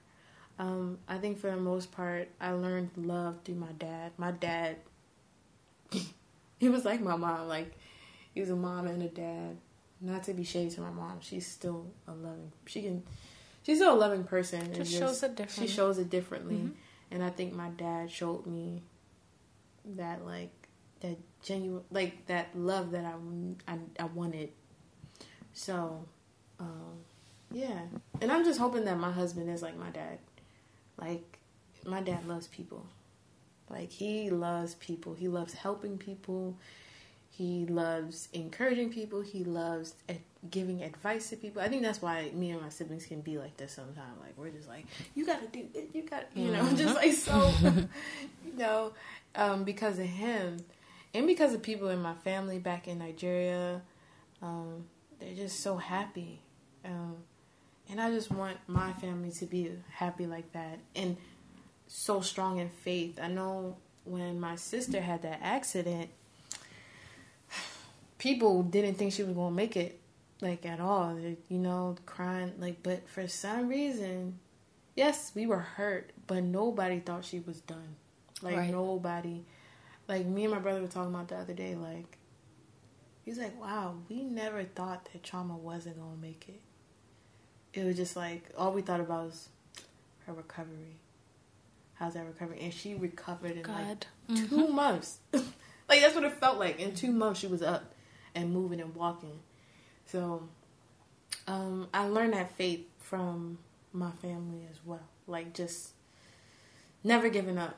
Um, 0.58 0.98
I 1.08 1.18
think 1.18 1.40
for 1.40 1.50
the 1.50 1.58
most 1.58 1.92
part, 1.92 2.30
I 2.42 2.52
learned 2.52 2.92
love 2.98 3.38
through 3.46 3.56
my 3.56 3.72
dad. 3.78 4.12
My 4.18 4.32
dad, 4.32 4.78
he 6.60 6.70
was 6.70 6.84
like 6.84 7.02
my 7.02 7.16
mom. 7.16 7.48
Like 7.48 7.74
he 8.34 8.42
was 8.42 8.50
a 8.50 8.56
mom 8.56 8.88
and 8.88 9.02
a 9.02 9.08
dad. 9.08 9.58
Not 10.02 10.24
to 10.24 10.34
be 10.34 10.44
shady 10.44 10.70
to 10.72 10.82
my 10.82 10.92
mom, 10.92 11.18
she's 11.20 11.46
still 11.46 11.86
a 12.08 12.14
loving. 12.14 12.52
She 12.68 12.82
can, 12.82 13.04
she's 13.64 13.80
still 13.80 13.94
a 13.94 14.00
loving 14.00 14.24
person. 14.24 14.74
Just, 14.74 14.92
just 14.92 14.98
shows 14.98 15.24
it 15.24 15.36
differently. 15.36 15.68
She 15.68 15.74
shows 15.74 15.98
it 15.98 16.10
differently, 16.10 16.56
mm-hmm. 16.56 16.72
and 17.12 17.22
I 17.22 17.30
think 17.30 17.54
my 17.54 17.68
dad 17.70 18.10
showed 18.10 18.46
me 18.46 18.82
that 19.98 20.26
like 20.26 20.52
that 21.02 21.18
genuine 21.44 21.84
like 21.92 22.26
that 22.28 22.48
love 22.56 22.92
that 22.92 23.06
I 23.06 23.14
I, 23.72 23.78
I 24.00 24.06
wanted. 24.06 24.50
So, 25.54 26.06
um, 26.60 27.00
yeah, 27.52 27.82
and 28.22 28.32
I'm 28.32 28.46
just 28.46 28.60
hoping 28.60 28.86
that 28.86 28.98
my 28.98 29.12
husband 29.12 29.50
is 29.50 29.62
like 29.62 29.78
my 29.78 29.90
dad. 29.90 30.20
Like 31.00 31.40
my 31.86 32.02
dad 32.02 32.28
loves 32.28 32.48
people. 32.48 32.86
Like 33.70 33.92
he 33.92 34.30
loves 34.30 34.76
people. 34.76 35.14
He 35.14 35.28
loves 35.28 35.54
helping 35.54 35.98
people. 35.98 36.58
He 37.32 37.66
loves 37.68 38.28
encouraging 38.34 38.92
people. 38.92 39.22
He 39.22 39.44
loves 39.44 39.94
giving 40.50 40.84
advice 40.84 41.30
to 41.30 41.38
people. 41.38 41.62
I 41.62 41.70
think 41.70 41.84
that's 41.84 42.02
why 42.02 42.32
me 42.34 42.52
and 42.52 42.62
my 42.62 42.70
siblings 42.70 43.06
can 43.06 43.22
be 43.22 43.38
like 43.38 43.56
this 43.58 43.72
sometimes. 43.74 44.20
Like 44.20 44.34
we're 44.38 44.50
just 44.50 44.68
like, 44.68 44.86
you 45.16 45.26
gotta 45.26 45.48
do 45.48 45.66
it. 45.74 45.90
You 45.94 46.04
got, 46.04 46.34
to 46.34 46.40
you 46.40 46.52
know, 46.52 46.68
just 46.76 46.96
like 46.96 47.14
so, 47.14 47.52
you 48.46 48.58
know 48.58 48.92
um, 49.36 49.64
because 49.64 50.00
of 50.00 50.06
him 50.06 50.58
and 51.14 51.28
because 51.28 51.54
of 51.54 51.62
people 51.62 51.90
in 51.90 52.02
my 52.02 52.14
family 52.14 52.60
back 52.60 52.88
in 52.88 53.00
Nigeria. 53.00 53.82
Um, 54.42 54.86
they're 55.20 55.36
just 55.36 55.60
so 55.60 55.78
happy. 55.78 56.42
Um, 56.86 57.18
and 57.90 58.00
I 58.00 58.12
just 58.12 58.32
want 58.32 58.58
my 58.68 58.94
family 58.94 59.32
to 59.32 59.46
be 59.46 59.72
happy 59.92 60.26
like 60.28 60.52
that 60.54 60.80
and 60.96 61.18
so 61.88 62.22
strong 62.22 62.60
in 62.60 62.70
faith. 62.70 63.20
I 63.22 63.28
know 63.28 63.78
when 64.06 64.40
my 64.40 64.56
sister 64.56 65.02
had 65.02 65.24
that 65.24 65.40
accident, 65.42 66.10
people 68.18 68.64
didn't 68.64 68.96
think 68.96 69.14
she 69.14 69.24
was 69.24 69.34
gonna 69.36 69.56
make 69.56 69.76
it, 69.76 70.00
like 70.42 70.66
at 70.66 70.80
all. 70.80 71.18
You 71.20 71.58
know, 71.58 71.96
crying 72.06 72.54
like. 72.60 72.82
But 72.84 73.10
for 73.10 73.28
some 73.28 73.68
reason, 73.68 74.40
yes, 74.96 75.32
we 75.36 75.48
were 75.48 75.60
hurt, 75.60 76.12
but 76.28 76.44
nobody 76.44 77.00
thought 77.00 77.26
she 77.26 77.40
was 77.40 77.60
done. 77.62 77.96
Like 78.42 78.58
Right. 78.58 78.72
nobody. 78.72 79.44
Like 80.08 80.26
me 80.26 80.46
and 80.46 80.54
my 80.54 80.60
brother 80.60 80.82
were 80.82 80.88
talking 80.88 81.14
about 81.14 81.28
the 81.28 81.36
other 81.38 81.54
day. 81.54 81.76
Like 81.76 82.18
he's 83.26 83.38
like, 83.38 83.60
"Wow, 83.62 83.98
we 84.10 84.24
never 84.24 84.64
thought 84.64 85.06
that 85.12 85.24
trauma 85.24 85.56
wasn't 85.56 85.98
gonna 86.00 86.18
make 86.22 86.48
it." 86.50 86.62
It 87.80 87.86
was 87.86 87.96
just 87.96 88.16
like 88.16 88.50
all 88.58 88.72
we 88.72 88.82
thought 88.82 89.00
about 89.00 89.26
was 89.26 89.50
her 90.26 90.34
recovery. 90.34 90.96
How's 91.96 92.14
that 92.14 92.26
recovery? 92.26 92.60
And 92.62 92.74
she 92.74 92.96
recovered 92.96 93.52
in 93.52 93.64
like 93.64 93.66
God. 93.66 94.06
2 94.50 94.68
months. 94.70 95.20
like 95.34 96.02
that's 96.02 96.16
what 96.16 96.24
it 96.24 96.34
felt 96.34 96.58
like. 96.58 96.80
In 96.80 96.96
two 96.96 97.12
months, 97.12 97.40
she 97.42 97.48
was 97.48 97.62
up 97.62 97.94
and 98.34 98.52
moving 98.54 98.80
and 98.80 98.96
walking. 98.96 99.40
So, 100.06 100.48
um, 101.46 101.88
I 101.94 102.08
learned 102.08 102.34
that 102.34 102.52
faith 102.56 102.88
from 103.00 103.60
my 103.92 104.12
family 104.12 104.66
as 104.72 104.80
well. 104.86 105.02
Like 105.28 105.54
just 105.54 105.90
never 107.04 107.30
giving 107.30 107.58
up. 107.58 107.76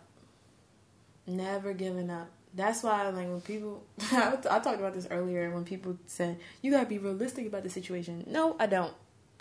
Never 1.28 1.74
giving 1.74 2.10
up. 2.10 2.28
That's 2.54 2.84
why, 2.84 3.08
like, 3.10 3.28
when 3.30 3.40
people, 3.42 3.84
I 4.12 4.36
talked 4.42 4.80
about 4.80 4.94
this 4.94 5.08
earlier. 5.10 5.50
When 5.52 5.64
people 5.64 5.98
said 6.08 6.38
you 6.62 6.72
gotta 6.72 6.86
be 6.88 6.98
realistic 6.98 7.48
about 7.48 7.64
the 7.64 7.70
situation. 7.70 8.26
No, 8.28 8.56
I 8.60 8.66
don't. 8.68 8.94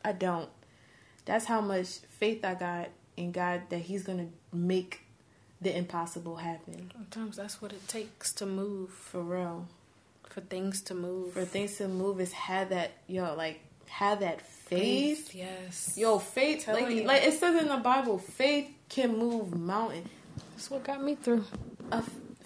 I 0.05 0.13
don't. 0.13 0.49
That's 1.25 1.45
how 1.47 1.61
much 1.61 1.99
faith 2.19 2.45
I 2.45 2.55
got 2.55 2.89
in 3.17 3.33
God 3.33 3.63
that 3.71 3.79
He's 3.79 4.03
gonna 4.05 4.29
make 4.53 5.01
the 5.61 5.77
impossible 5.77 6.37
happen. 6.37 6.91
Sometimes 6.95 7.37
that's 7.37 7.61
what 7.61 7.73
it 7.73 7.87
takes 7.89 8.33
to 8.35 8.47
move, 8.47 8.91
For 8.91 9.21
real. 9.23 9.67
for 10.29 10.41
things 10.41 10.81
to 10.83 10.95
move. 10.95 11.33
For 11.33 11.45
things 11.45 11.77
to 11.79 11.89
move 11.89 12.21
is 12.21 12.33
have 12.33 12.69
that 12.71 12.93
yo, 13.09 13.35
like 13.35 13.61
have 13.89 14.21
that 14.21 14.41
faith. 14.41 15.35
Yes. 15.35 15.95
Yo, 15.97 16.19
faith 16.21 16.69
like 16.69 16.89
you. 16.91 17.03
like 17.05 17.25
it 17.25 17.35
says 17.35 17.61
in 17.61 17.69
the 17.69 17.77
Bible, 17.79 18.19
faith 18.19 18.69
can 18.89 19.19
move 19.19 19.59
mountain. 19.59 20.09
That's 20.53 20.71
what 20.71 20.85
got 20.85 21.03
me 21.03 21.17
through. 21.17 21.45
A 21.93 22.03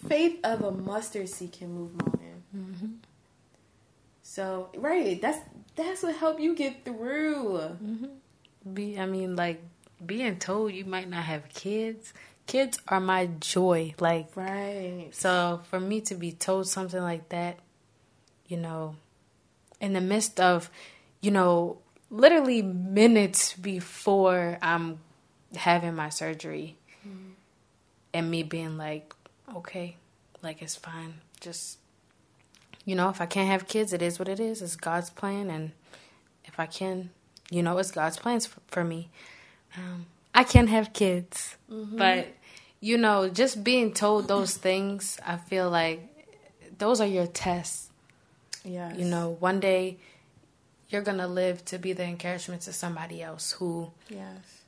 faith 0.08 0.38
of 0.44 0.62
a 0.62 0.70
mustard 0.70 1.28
seed 1.28 1.52
can 1.52 1.72
move 1.72 1.92
mountain. 1.92 2.42
Mm-hmm. 2.56 2.86
So 4.22 4.68
right, 4.76 5.20
that's 5.20 5.38
that's 5.76 6.02
what 6.02 6.16
helped 6.16 6.40
you 6.40 6.54
get 6.54 6.84
through. 6.84 7.58
Mm-hmm. 7.82 8.06
Be, 8.74 8.98
I 8.98 9.06
mean, 9.06 9.36
like 9.36 9.62
being 10.04 10.38
told 10.38 10.72
you 10.72 10.84
might 10.84 11.08
not 11.08 11.24
have 11.24 11.48
kids. 11.50 12.12
Kids 12.46 12.78
are 12.88 13.00
my 13.00 13.26
joy. 13.40 13.94
Like, 13.98 14.36
Right. 14.36 15.08
so 15.12 15.62
for 15.70 15.80
me 15.80 16.02
to 16.02 16.14
be 16.14 16.30
told 16.32 16.68
something 16.68 17.00
like 17.00 17.30
that, 17.30 17.58
you 18.48 18.58
know, 18.58 18.96
in 19.80 19.94
the 19.94 20.00
midst 20.02 20.38
of, 20.40 20.70
you 21.22 21.30
know, 21.30 21.78
literally 22.10 22.60
minutes 22.60 23.54
before 23.54 24.58
I'm 24.60 24.98
having 25.56 25.94
my 25.94 26.10
surgery, 26.10 26.76
and 28.12 28.30
me 28.30 28.42
being 28.42 28.76
like, 28.76 29.14
okay, 29.56 29.96
like 30.42 30.62
it's 30.62 30.76
fine. 30.76 31.14
Just, 31.40 31.78
you 32.84 32.94
know, 32.94 33.08
if 33.10 33.20
I 33.20 33.26
can't 33.26 33.48
have 33.48 33.66
kids, 33.68 33.92
it 33.92 34.02
is 34.02 34.18
what 34.18 34.28
it 34.28 34.40
is. 34.40 34.62
It's 34.62 34.76
God's 34.76 35.10
plan, 35.10 35.50
and 35.50 35.72
if 36.44 36.58
I 36.60 36.66
can, 36.66 37.10
you 37.50 37.62
know, 37.62 37.76
it's 37.78 37.90
God's 37.90 38.16
plans 38.16 38.46
for, 38.46 38.60
for 38.68 38.84
me. 38.84 39.08
Um, 39.76 40.06
I 40.34 40.44
can't 40.44 40.68
have 40.68 40.92
kids, 40.92 41.56
but 41.68 42.28
you 42.80 42.98
know, 42.98 43.28
just 43.28 43.64
being 43.64 43.92
told 43.92 44.28
those 44.28 44.56
things, 44.56 45.18
I 45.24 45.36
feel 45.36 45.70
like 45.70 46.00
those 46.78 47.00
are 47.00 47.06
your 47.06 47.26
tests. 47.26 47.88
Yeah, 48.64 48.94
You 48.96 49.04
know, 49.04 49.36
one 49.40 49.60
day 49.60 49.98
you're 50.88 51.02
gonna 51.02 51.28
live 51.28 51.64
to 51.66 51.78
be 51.78 51.92
the 51.92 52.04
encouragement 52.04 52.62
to 52.62 52.72
somebody 52.72 53.22
else 53.22 53.52
who 53.52 53.90
Yes. 54.08 54.62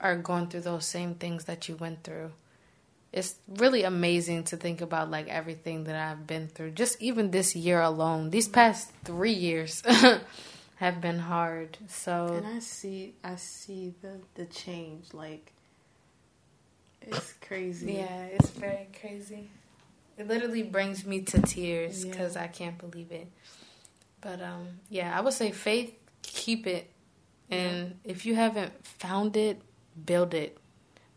are 0.00 0.16
going 0.16 0.48
through 0.48 0.62
those 0.62 0.84
same 0.84 1.14
things 1.14 1.44
that 1.44 1.68
you 1.68 1.76
went 1.76 2.02
through. 2.02 2.32
It's 3.12 3.36
really 3.48 3.84
amazing 3.84 4.44
to 4.44 4.56
think 4.56 4.80
about 4.80 5.10
like 5.10 5.28
everything 5.28 5.84
that 5.84 5.96
I've 5.96 6.26
been 6.26 6.48
through. 6.48 6.72
Just 6.72 7.00
even 7.00 7.30
this 7.30 7.56
year 7.56 7.80
alone, 7.80 8.30
these 8.30 8.48
past 8.48 8.90
three 9.04 9.32
years 9.32 9.82
have 10.76 11.00
been 11.00 11.18
hard. 11.18 11.78
So 11.88 12.34
And 12.34 12.46
I 12.46 12.58
see 12.58 13.14
I 13.24 13.36
see 13.36 13.94
the 14.02 14.20
the 14.34 14.44
change 14.46 15.14
like 15.14 15.52
it's 17.00 17.32
crazy. 17.40 17.94
yeah, 17.94 18.24
it's 18.24 18.50
very 18.50 18.88
crazy. 19.00 19.48
It 20.18 20.26
literally 20.28 20.64
brings 20.64 21.06
me 21.06 21.22
to 21.22 21.40
tears 21.40 22.04
Yeah. 22.04 22.10
because 22.12 22.36
I 22.36 22.48
can't 22.48 22.76
believe 22.76 23.10
it. 23.12 23.28
But 24.20 24.42
um, 24.42 24.80
yeah, 24.90 25.16
I 25.16 25.20
would 25.22 25.32
say 25.32 25.52
faith, 25.52 25.94
keep 26.22 26.66
it, 26.66 26.90
and 27.50 27.94
if 28.04 28.26
you 28.26 28.34
haven't 28.34 28.84
found 28.84 29.36
it, 29.36 29.62
build 30.04 30.34
it, 30.34 30.58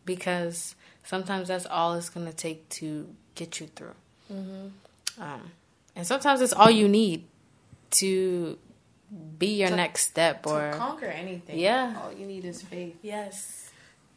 because 0.05 0.75
sometimes 1.04 1.47
that's 1.47 1.66
all 1.66 1.93
it's 1.95 2.10
gonna 2.10 2.34
take 2.34 2.68
to 2.70 3.08
get 3.36 3.60
you 3.60 3.68
through. 3.68 3.95
hmm 4.28 4.68
Um, 5.20 5.52
and 5.95 6.08
sometimes 6.08 6.41
it's 6.41 6.54
all 6.54 6.70
you 6.72 6.88
need 6.88 7.26
to 7.91 8.58
be 9.38 9.60
your 9.60 9.70
To- 9.70 9.76
next 9.76 10.08
step, 10.10 10.43
To 10.43 10.49
or 10.49 10.72
conquer 10.74 11.06
anything. 11.08 11.60
Yeah. 11.60 11.99
All 12.02 12.14
you 12.14 12.26
need 12.26 12.45
is 12.45 12.62
faith. 12.62 12.95
yes, 13.02 13.70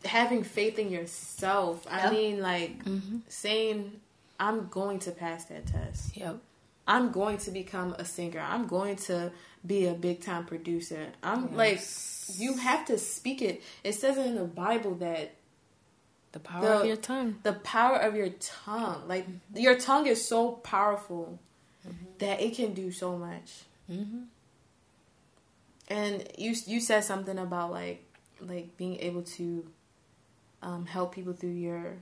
Having 0.04 0.44
faith 0.44 0.78
in 0.78 0.90
yourself. 0.90 1.86
I 1.90 2.10
mean 2.10 2.40
like 2.40 2.84
mm-hmm. 2.84 3.18
saying 3.28 4.00
I'm 4.38 4.68
going 4.68 4.98
to 5.00 5.10
pass 5.12 5.46
that 5.46 5.66
test. 5.66 6.16
yep, 6.16 6.36
I'm 6.86 7.10
going 7.10 7.38
to 7.38 7.50
become 7.50 7.94
a 7.98 8.04
singer. 8.04 8.40
I'm 8.40 8.66
going 8.66 8.96
to 9.08 9.32
be 9.66 9.86
a 9.86 9.94
big 9.94 10.20
time 10.22 10.44
producer. 10.44 11.06
I'm 11.22 11.56
like 11.56 11.80
you 12.36 12.54
have 12.58 12.84
to 12.86 12.98
speak 12.98 13.40
it. 13.42 13.62
It 13.82 13.94
says 13.94 14.16
in 14.18 14.34
the 14.34 14.44
Bible 14.44 14.94
that 14.96 15.34
the 16.34 16.40
power 16.40 16.62
The- 16.66 16.80
of 16.80 16.86
your 16.86 16.96
tongue. 16.96 17.36
the 17.44 17.52
power 17.54 17.96
of 17.96 18.14
your 18.16 18.28
tongue, 18.40 19.06
like 19.08 19.26
your 19.54 19.78
tongue 19.78 20.06
is 20.06 20.26
so 20.26 20.50
powerful 20.52 21.38
that 22.18 22.40
it 22.42 22.54
can 22.56 22.74
do 22.74 22.90
so 22.90 23.16
much. 23.16 23.62
Mm-hmm. 23.90 24.22
And 25.88 26.28
you 26.36 26.54
you 26.66 26.80
said 26.80 27.04
something 27.04 27.38
about 27.38 27.70
like 27.70 28.02
like 28.40 28.76
being 28.76 28.98
able 29.00 29.22
to 29.38 29.64
um, 30.62 30.86
help 30.86 31.14
people 31.14 31.34
through 31.34 31.50
your 31.68 31.92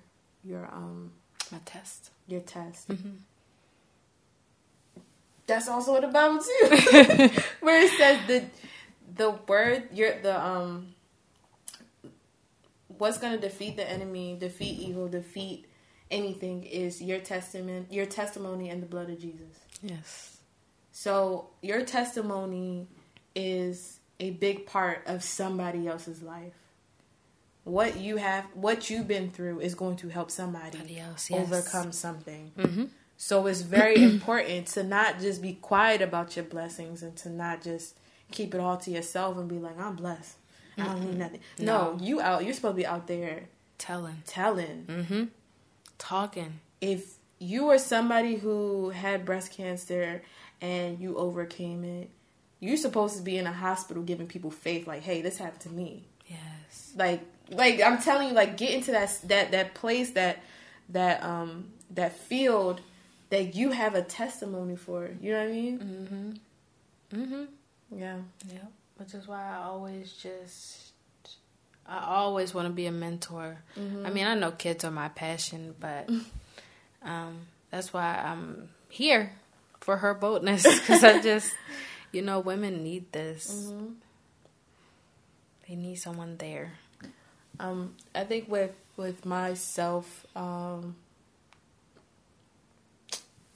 your 0.44 0.64
um 0.72 1.12
My 1.50 1.58
test. 1.64 2.10
your 2.26 2.40
test. 2.40 2.88
Mm-hmm. 2.88 3.10
That's 5.46 5.68
also 5.68 5.96
in 5.96 6.02
the 6.02 6.08
Bible 6.08 6.38
too, 6.40 7.28
where 7.60 7.82
it 7.84 7.90
says 7.98 8.18
the 8.26 8.44
the 9.16 9.30
word 9.48 9.88
your 9.92 10.18
the 10.22 10.40
um 10.40 10.91
what's 13.02 13.18
gonna 13.18 13.36
defeat 13.36 13.76
the 13.76 13.90
enemy, 13.90 14.36
defeat 14.38 14.78
evil, 14.78 15.08
defeat 15.08 15.66
anything 16.08 16.62
is 16.62 17.02
your 17.02 17.18
testament, 17.18 17.92
your 17.92 18.06
testimony, 18.06 18.70
and 18.70 18.80
the 18.80 18.86
blood 18.86 19.10
of 19.10 19.18
Jesus. 19.18 19.58
Yes. 19.82 20.36
So 20.92 21.48
your 21.62 21.82
testimony 21.82 22.86
is 23.34 23.98
a 24.20 24.30
big 24.30 24.66
part 24.66 25.02
of 25.06 25.24
somebody 25.24 25.88
else's 25.88 26.22
life. 26.22 26.52
What 27.64 27.98
you 27.98 28.18
have, 28.18 28.44
what 28.54 28.88
you've 28.88 29.08
been 29.08 29.30
through, 29.30 29.58
is 29.58 29.74
going 29.74 29.96
to 29.96 30.08
help 30.08 30.30
somebody 30.30 30.78
Somebody 30.78 31.00
else. 31.00 31.28
Yes. 31.28 31.52
overcome 31.52 31.90
something. 31.90 32.52
Mm-hmm. 32.56 32.84
So 33.16 33.48
it's 33.48 33.62
very 33.62 34.00
important 34.12 34.68
to 34.68 34.84
not 34.84 35.18
just 35.18 35.42
be 35.42 35.54
quiet 35.54 36.02
about 36.02 36.36
your 36.36 36.44
blessings 36.44 37.02
and 37.02 37.16
to 37.16 37.30
not 37.30 37.62
just 37.62 37.98
keep 38.30 38.54
it 38.54 38.60
all 38.60 38.76
to 38.76 38.92
yourself 38.92 39.38
and 39.38 39.48
be 39.48 39.58
like, 39.58 39.76
I'm 39.76 39.96
blessed. 39.96 40.36
I 40.78 40.84
don't 40.84 41.04
need 41.04 41.18
nothing. 41.18 41.40
No, 41.58 41.92
No. 41.92 41.98
you 42.04 42.20
out 42.20 42.44
you're 42.44 42.54
supposed 42.54 42.74
to 42.74 42.82
be 42.82 42.86
out 42.86 43.06
there 43.06 43.44
Telling. 43.78 44.22
telling. 44.26 44.84
Mm-hmm. 44.88 45.24
Talking. 45.98 46.60
If 46.80 47.14
you 47.38 47.64
were 47.66 47.78
somebody 47.78 48.36
who 48.36 48.90
had 48.90 49.24
breast 49.24 49.52
cancer 49.52 50.22
and 50.60 50.98
you 51.00 51.16
overcame 51.16 51.84
it, 51.84 52.10
you're 52.60 52.76
supposed 52.76 53.16
to 53.16 53.22
be 53.22 53.36
in 53.38 53.46
a 53.46 53.52
hospital 53.52 54.02
giving 54.02 54.26
people 54.28 54.50
faith, 54.50 54.86
like, 54.86 55.02
hey, 55.02 55.20
this 55.22 55.38
happened 55.38 55.60
to 55.62 55.70
me. 55.70 56.04
Yes. 56.26 56.92
Like 56.96 57.22
like 57.50 57.82
I'm 57.82 57.98
telling 58.00 58.28
you, 58.28 58.34
like 58.34 58.56
get 58.56 58.70
into 58.70 58.92
that 58.92 59.18
that 59.24 59.50
that 59.50 59.74
place 59.74 60.10
that 60.12 60.42
that 60.90 61.22
um 61.22 61.70
that 61.90 62.16
field 62.16 62.80
that 63.30 63.54
you 63.54 63.70
have 63.72 63.94
a 63.94 64.02
testimony 64.02 64.76
for. 64.76 65.10
You 65.20 65.32
know 65.32 65.38
what 65.40 65.48
I 65.48 65.52
mean? 65.52 66.38
Mm-hmm. 67.12 67.20
Mm-hmm. 67.22 67.98
Yeah. 67.98 68.16
Yep. 68.52 68.72
Which 69.02 69.14
is 69.14 69.26
why 69.26 69.56
I 69.58 69.64
always 69.64 70.12
just 70.12 70.92
I 71.84 72.04
always 72.06 72.54
want 72.54 72.68
to 72.68 72.72
be 72.72 72.86
a 72.86 72.92
mentor. 72.92 73.58
Mm-hmm. 73.76 74.06
I 74.06 74.10
mean, 74.10 74.26
I 74.26 74.34
know 74.36 74.52
kids 74.52 74.84
are 74.84 74.92
my 74.92 75.08
passion, 75.08 75.74
but 75.80 76.08
um, 77.02 77.40
that's 77.72 77.92
why 77.92 78.14
I'm 78.24 78.68
here 78.88 79.32
for 79.80 79.96
her 79.96 80.14
boldness 80.14 80.62
because 80.80 81.02
I 81.02 81.20
just, 81.20 81.52
you 82.12 82.22
know, 82.22 82.38
women 82.38 82.84
need 82.84 83.10
this. 83.10 83.50
Mhm. 83.72 83.94
They 85.68 85.74
need 85.74 85.96
someone 85.96 86.36
there. 86.36 86.74
Um, 87.58 87.96
I 88.14 88.22
think 88.22 88.48
with 88.48 88.70
with 88.96 89.26
myself, 89.26 90.26
um, 90.36 90.94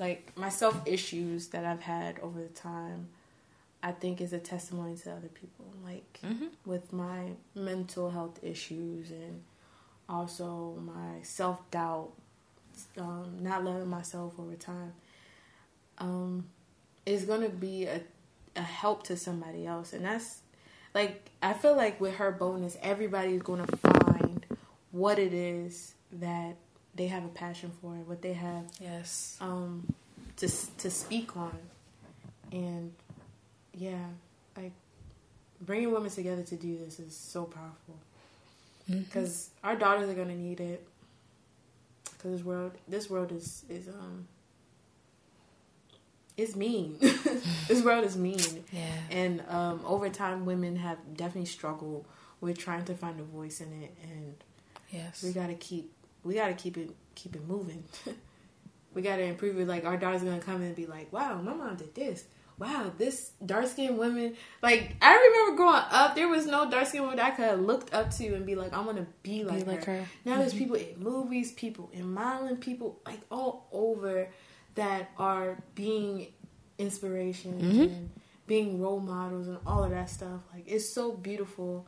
like 0.01 0.33
my 0.37 0.49
self 0.49 0.81
issues 0.87 1.49
that 1.49 1.65
I've 1.65 1.83
had 1.83 2.19
over 2.19 2.41
the 2.43 2.49
time, 2.49 3.11
I 3.83 3.93
think 3.93 4.21
is 4.21 4.33
a 4.33 4.39
testimony 4.39 4.97
to 4.97 5.13
other 5.13 5.29
people. 5.29 5.67
Like 5.85 6.21
Mm-hmm. 6.25 6.47
with 6.65 6.93
my 6.93 7.31
mental 7.55 8.11
health 8.11 8.39
issues 8.43 9.11
and 9.11 9.43
also 10.09 10.75
my 10.85 11.23
self 11.23 11.59
doubt, 11.71 12.11
um, 12.99 13.39
not 13.41 13.65
loving 13.65 13.89
myself 13.89 14.35
over 14.39 14.55
time, 14.57 14.93
um, 15.99 16.47
is 17.05 17.25
gonna 17.25 17.49
be 17.49 17.85
a 17.87 18.01
a 18.57 18.63
help 18.63 19.03
to 19.05 19.17
somebody 19.17 19.67
else, 19.67 19.93
and 19.93 20.05
that's 20.05 20.41
like 20.95 21.31
I 21.43 21.53
feel 21.53 21.77
like 21.77 22.01
with 22.01 22.15
her 22.17 22.33
boldness, 22.33 22.77
everybody's 22.83 23.43
gonna 23.43 23.67
find 23.67 24.47
what 24.93 25.19
it 25.19 25.35
is 25.35 25.95
that 26.13 26.57
they 26.95 27.07
have 27.09 27.25
a 27.25 27.29
passion 27.29 27.71
for, 27.83 27.91
what 27.91 28.23
they 28.23 28.33
have 28.33 28.65
Yes. 28.81 29.37
um 29.41 29.87
to 30.37 30.49
to 30.79 30.91
speak 30.91 31.37
on 31.37 31.59
and 32.51 32.93
yeah 33.77 34.07
like 34.57 34.73
bringing 35.61 35.93
women 35.93 36.11
together 36.11 36.43
to 36.43 36.57
do 36.57 36.79
this 36.79 36.99
is 36.99 37.15
so 37.17 37.45
powerful 37.45 37.97
Mm-hmm. 38.89 39.01
because 39.01 39.51
our 39.65 39.75
daughters 39.75 40.09
are 40.09 40.15
gonna 40.15 40.37
need 40.37 40.61
it 40.61 40.87
because 42.13 42.31
this 42.37 42.45
world 42.45 42.71
this 42.87 43.11
world 43.11 43.33
is 43.33 43.65
is 43.69 43.89
um 43.89 44.29
it's 46.37 46.55
mean 46.55 46.97
this 47.69 47.83
world 47.83 48.05
is 48.05 48.17
mean 48.17 48.65
Yeah. 48.71 48.87
and 49.11 49.43
um 49.49 49.81
over 49.85 50.09
time 50.09 50.45
women 50.45 50.77
have 50.77 50.99
definitely 51.17 51.47
struggled 51.47 52.05
with 52.41 52.59
trying 52.59 52.85
to 52.85 52.95
find 52.95 53.19
a 53.19 53.23
voice 53.25 53.61
in 53.61 53.73
it 53.83 53.95
and 54.03 54.35
Yes. 54.91 55.23
we 55.25 55.33
gotta 55.33 55.55
keep 55.55 55.91
we 56.23 56.35
gotta 56.35 56.55
keep 56.55 56.77
it 56.79 56.91
keep 57.17 57.35
it 57.35 57.47
moving. 57.49 57.83
we 58.95 59.03
gotta 59.03 59.23
improve 59.25 59.59
it. 59.59 59.67
Like 59.67 59.85
our 59.85 59.97
daughter's 59.97 60.23
gonna 60.23 60.39
come 60.39 60.57
in 60.57 60.69
and 60.69 60.77
be 60.77 60.87
like, 60.87 61.13
"Wow, 61.13 61.41
my 61.43 61.53
mom 61.55 61.75
did 61.77 61.93
this. 61.95 62.25
Wow, 62.59 62.91
this 62.97 63.33
dark 63.45 63.67
skinned 63.67 63.99
women." 63.99 64.37
Like 64.63 64.97
I 65.03 65.15
remember 65.15 65.57
growing 65.57 65.83
up, 65.91 66.15
there 66.15 66.29
was 66.29 66.47
no 66.47 66.71
dark 66.71 66.87
skinned 66.87 67.05
woman 67.05 67.21
I 67.21 67.31
could 67.31 67.45
have 67.45 67.61
looked 67.61 67.93
up 67.93 68.11
to 68.13 68.35
and 68.35 68.47
be 68.47 68.55
like, 68.55 68.73
"I 68.73 68.81
want 68.81 68.99
to 68.99 69.07
be 69.23 69.45
like, 69.45 69.65
Be 69.67 69.71
like 69.73 69.85
her. 69.85 69.99
her. 70.01 70.09
Now 70.25 70.39
there's 70.39 70.55
people 70.55 70.77
in 70.77 70.99
movies, 70.99 71.53
people 71.53 71.91
in 71.93 72.13
modeling, 72.13 72.57
people 72.57 72.99
like 73.05 73.21
all 73.31 73.69
over 73.73 74.29
that 74.75 75.11
are 75.19 75.59
being 75.75 76.29
inspirations 76.79 77.63
Mhm. 77.63 77.83
and 77.83 78.11
being 78.47 78.81
role 78.81 79.01
models 79.01 79.49
and 79.49 79.59
all 79.67 79.83
of 79.85 79.91
that 79.91 80.09
stuff. 80.11 80.41
Like 80.53 80.65
it's 80.67 80.89
so 80.93 81.13
beautiful 81.13 81.87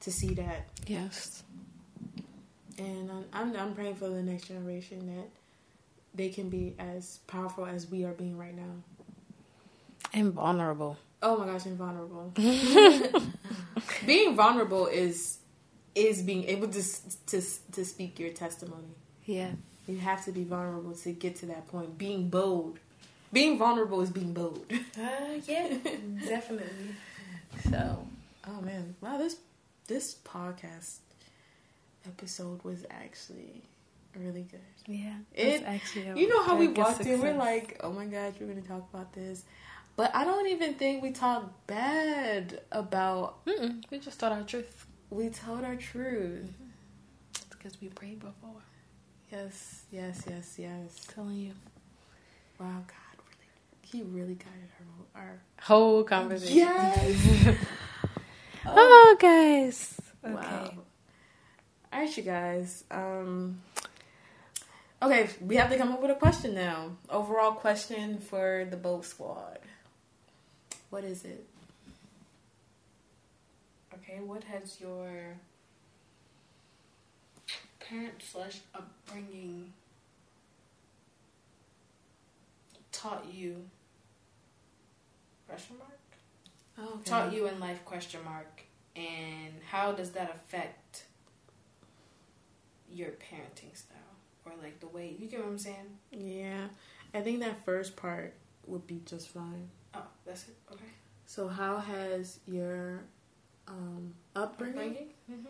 to 0.00 0.10
see 0.12 0.34
that 0.34 0.66
Yes. 0.86 1.42
and 2.78 3.10
I'm, 3.10 3.24
I'm 3.32 3.56
I'm 3.56 3.74
praying 3.74 3.96
for 3.96 4.08
the 4.08 4.22
next 4.22 4.48
generation 4.48 5.06
that 5.16 5.28
they 6.14 6.28
can 6.28 6.48
be 6.48 6.74
as 6.78 7.18
powerful 7.26 7.66
as 7.66 7.90
we 7.90 8.04
are 8.04 8.12
being 8.12 8.36
right 8.38 8.54
now. 8.54 8.82
And 10.14 10.32
vulnerable. 10.32 10.96
Oh 11.22 11.36
my 11.36 11.46
gosh, 11.46 11.66
and 11.66 11.76
vulnerable. 11.76 12.32
being 14.06 14.36
vulnerable 14.36 14.86
is 14.86 15.38
is 15.94 16.22
being 16.22 16.44
able 16.44 16.68
to 16.68 16.82
to 17.26 17.42
to 17.72 17.84
speak 17.84 18.18
your 18.18 18.30
testimony. 18.30 18.94
Yeah. 19.24 19.50
You 19.86 19.98
have 19.98 20.24
to 20.24 20.32
be 20.32 20.44
vulnerable 20.44 20.94
to 20.94 21.12
get 21.12 21.36
to 21.36 21.46
that 21.46 21.66
point. 21.66 21.98
Being 21.98 22.30
bold. 22.30 22.78
Being 23.32 23.58
vulnerable 23.58 24.00
is 24.00 24.10
being 24.10 24.32
bold. 24.32 24.64
Uh, 24.72 25.40
yeah. 25.46 25.68
Definitely. 26.28 26.94
So, 27.68 28.06
oh 28.46 28.60
man, 28.60 28.94
wow 29.00 29.18
this 29.18 29.36
this 29.88 30.14
podcast 30.24 30.98
episode 32.06 32.62
was 32.62 32.84
actually 32.90 33.62
really 34.16 34.42
good. 34.42 34.60
Yeah. 34.86 35.16
It- 35.34 35.62
actually 35.64 36.08
a 36.08 36.16
You 36.16 36.28
know 36.28 36.42
how 36.44 36.56
we 36.56 36.68
walked 36.68 37.00
in, 37.00 37.20
we're 37.20 37.34
like, 37.34 37.80
oh 37.82 37.92
my 37.92 38.06
gosh, 38.06 38.34
we're 38.40 38.46
gonna 38.46 38.62
talk 38.62 38.88
about 38.92 39.12
this. 39.12 39.44
But 39.96 40.14
I 40.14 40.24
don't 40.24 40.48
even 40.48 40.74
think 40.74 41.02
we 41.02 41.12
talked 41.12 41.66
bad 41.66 42.60
about 42.72 43.44
Mm-mm. 43.46 43.84
We 43.90 43.98
just 43.98 44.18
told 44.18 44.32
our 44.32 44.42
truth. 44.42 44.86
we 45.10 45.28
told 45.28 45.64
our 45.64 45.76
truth. 45.76 46.50
Because 47.50 47.80
we 47.80 47.88
prayed 47.88 48.20
before. 48.20 48.62
Yes, 49.30 49.84
yes, 49.90 50.24
yes, 50.28 50.56
yes. 50.58 51.06
telling 51.14 51.36
you. 51.38 51.52
Wow, 52.58 52.82
God 52.86 53.18
really 53.18 53.82
he 53.82 54.02
really 54.02 54.34
guided 54.34 54.70
our 55.14 55.22
our 55.22 55.40
Whole 55.60 56.04
conversation. 56.04 56.56
Yes. 56.58 57.56
Oh, 58.66 59.16
guys. 59.20 60.00
Okay. 60.24 60.34
Wow. 60.34 60.70
Alright 61.92 62.16
you 62.16 62.22
guys. 62.22 62.84
Um 62.90 63.60
Okay, 65.02 65.28
we 65.42 65.56
have 65.56 65.68
to 65.70 65.76
come 65.76 65.92
up 65.92 66.00
with 66.00 66.10
a 66.10 66.14
question 66.14 66.54
now. 66.54 66.92
Overall 67.10 67.52
question 67.52 68.18
for 68.18 68.66
the 68.70 68.76
bold 68.78 69.04
squad. 69.04 69.58
What 70.94 71.02
is 71.02 71.24
it? 71.24 71.44
Okay, 73.92 74.20
what 74.20 74.44
has 74.44 74.80
your 74.80 75.08
parent 77.80 78.22
slash 78.22 78.60
upbringing 78.72 79.72
taught 82.92 83.26
you? 83.28 83.56
Question 85.48 85.78
mark. 85.78 85.98
Oh, 86.78 87.00
Taught 87.04 87.32
you 87.32 87.48
in 87.48 87.58
life? 87.58 87.84
Question 87.84 88.20
mark. 88.24 88.62
And 88.94 89.54
how 89.68 89.90
does 89.90 90.12
that 90.12 90.30
affect 90.30 91.06
your 92.88 93.08
parenting 93.08 93.76
style 93.76 93.98
or 94.46 94.52
like 94.62 94.78
the 94.78 94.86
way 94.86 95.16
you 95.18 95.26
get 95.26 95.40
what 95.40 95.48
I'm 95.48 95.58
saying? 95.58 95.98
Yeah, 96.12 96.68
I 97.12 97.20
think 97.20 97.40
that 97.40 97.64
first 97.64 97.96
part 97.96 98.34
would 98.68 98.86
be 98.86 99.00
just 99.04 99.30
fine. 99.30 99.70
Oh, 99.96 100.02
that's 100.26 100.48
it. 100.48 100.56
Okay. 100.72 100.84
So, 101.26 101.48
how 101.48 101.78
has 101.78 102.40
your 102.46 103.00
um, 103.68 104.14
upbringing? 104.36 105.08
Mm-hmm. 105.30 105.46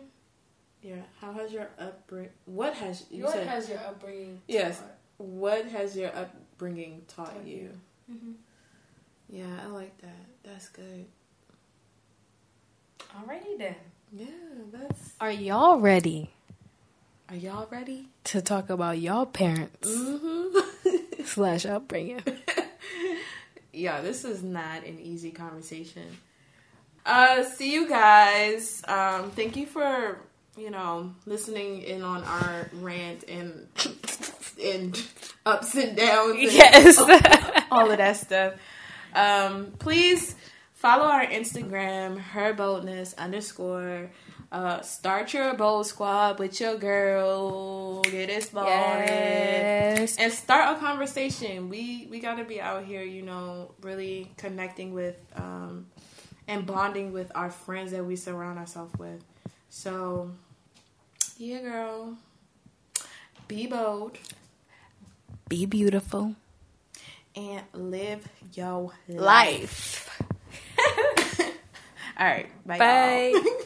Yeah, 0.81 0.95
how 1.19 1.33
has 1.33 1.51
your 1.51 1.67
upbringing? 1.79 2.31
What 2.45 2.73
has 2.75 3.05
you 3.09 3.23
What 3.23 3.33
said? 3.33 3.47
has 3.47 3.69
your 3.69 3.79
upbringing? 3.79 4.41
Yes. 4.47 4.81
what 5.17 5.65
has 5.67 5.95
your 5.97 6.15
upbringing 6.15 7.01
taught 7.07 7.33
Taught 7.33 7.45
you? 7.47 7.71
Mm-hmm. 8.11 8.31
Yeah, 9.29 9.47
I 9.63 9.67
like 9.67 9.97
that. 10.01 10.25
That's 10.43 10.69
good. 10.69 11.05
Alrighty 13.17 13.57
then. 13.57 13.75
Yeah, 14.11 14.25
that's. 14.71 15.13
Are 15.19 15.31
y'all 15.31 15.79
ready 15.79 16.29
Are 17.29 17.35
y'all 17.35 17.67
ready? 17.71 18.09
to 18.25 18.41
talk 18.41 18.69
about 18.69 18.99
y'all 18.99 19.25
parents 19.25 19.89
Mm-hmm. 19.89 21.23
slash 21.25 21.65
upbringing? 21.65 22.21
yeah, 23.75 24.01
this 24.01 24.23
is 24.25 24.41
not 24.43 24.83
an 24.85 24.99
easy 24.99 25.31
conversation. 25.31 26.17
Uh, 27.05 27.43
see 27.43 27.71
you 27.73 27.87
guys. 27.87 28.81
Um, 28.87 29.31
thank 29.31 29.55
you 29.55 29.65
for 29.67 30.17
you 30.57 30.69
know 30.71 31.13
listening 31.25 31.81
in 31.81 32.01
on 32.01 32.23
our 32.23 32.69
rant 32.81 33.23
and 33.27 33.67
and 34.63 35.03
ups 35.45 35.75
and 35.75 35.95
downs. 35.95 36.37
And 36.39 36.51
Yes. 36.51 36.97
all 37.71 37.91
of 37.91 37.97
that 37.97 38.17
stuff. 38.17 38.53
Um, 39.13 39.73
please 39.79 40.35
follow 40.73 41.05
our 41.05 41.25
Instagram, 41.25 42.17
her 42.19 42.53
boldness 42.53 43.13
underscore. 43.17 44.09
Uh, 44.51 44.79
start 44.81 45.33
your 45.33 45.53
bold 45.55 45.85
squad 45.87 46.39
with 46.39 46.59
your 46.59 46.77
girl. 46.77 48.01
Get 48.03 48.29
it 48.29 48.43
started 48.43 49.07
yes. 49.09 50.17
and 50.17 50.31
start 50.31 50.77
a 50.77 50.79
conversation. 50.79 51.67
We 51.69 52.07
we 52.09 52.19
got 52.19 52.35
to 52.35 52.43
be 52.43 52.61
out 52.61 52.85
here, 52.85 53.03
you 53.03 53.21
know, 53.21 53.71
really 53.81 54.31
connecting 54.37 54.93
with 54.93 55.17
um, 55.35 55.87
and 56.47 56.65
bonding 56.65 57.11
with 57.11 57.31
our 57.35 57.49
friends 57.49 57.91
that 57.91 58.05
we 58.05 58.15
surround 58.15 58.59
ourselves 58.59 58.93
with. 58.97 59.23
So, 59.69 60.31
yeah, 61.37 61.59
girl, 61.61 62.17
be 63.47 63.67
bold 63.67 64.17
Be 65.49 65.65
beautiful. 65.65 66.35
and 67.35 67.63
live 67.73 68.27
your 68.53 68.93
life. 69.09 70.09
Life. 70.17 70.21
All 72.17 72.25
right, 72.27 72.47
bye. 72.65 72.77
Bye. 72.77 73.55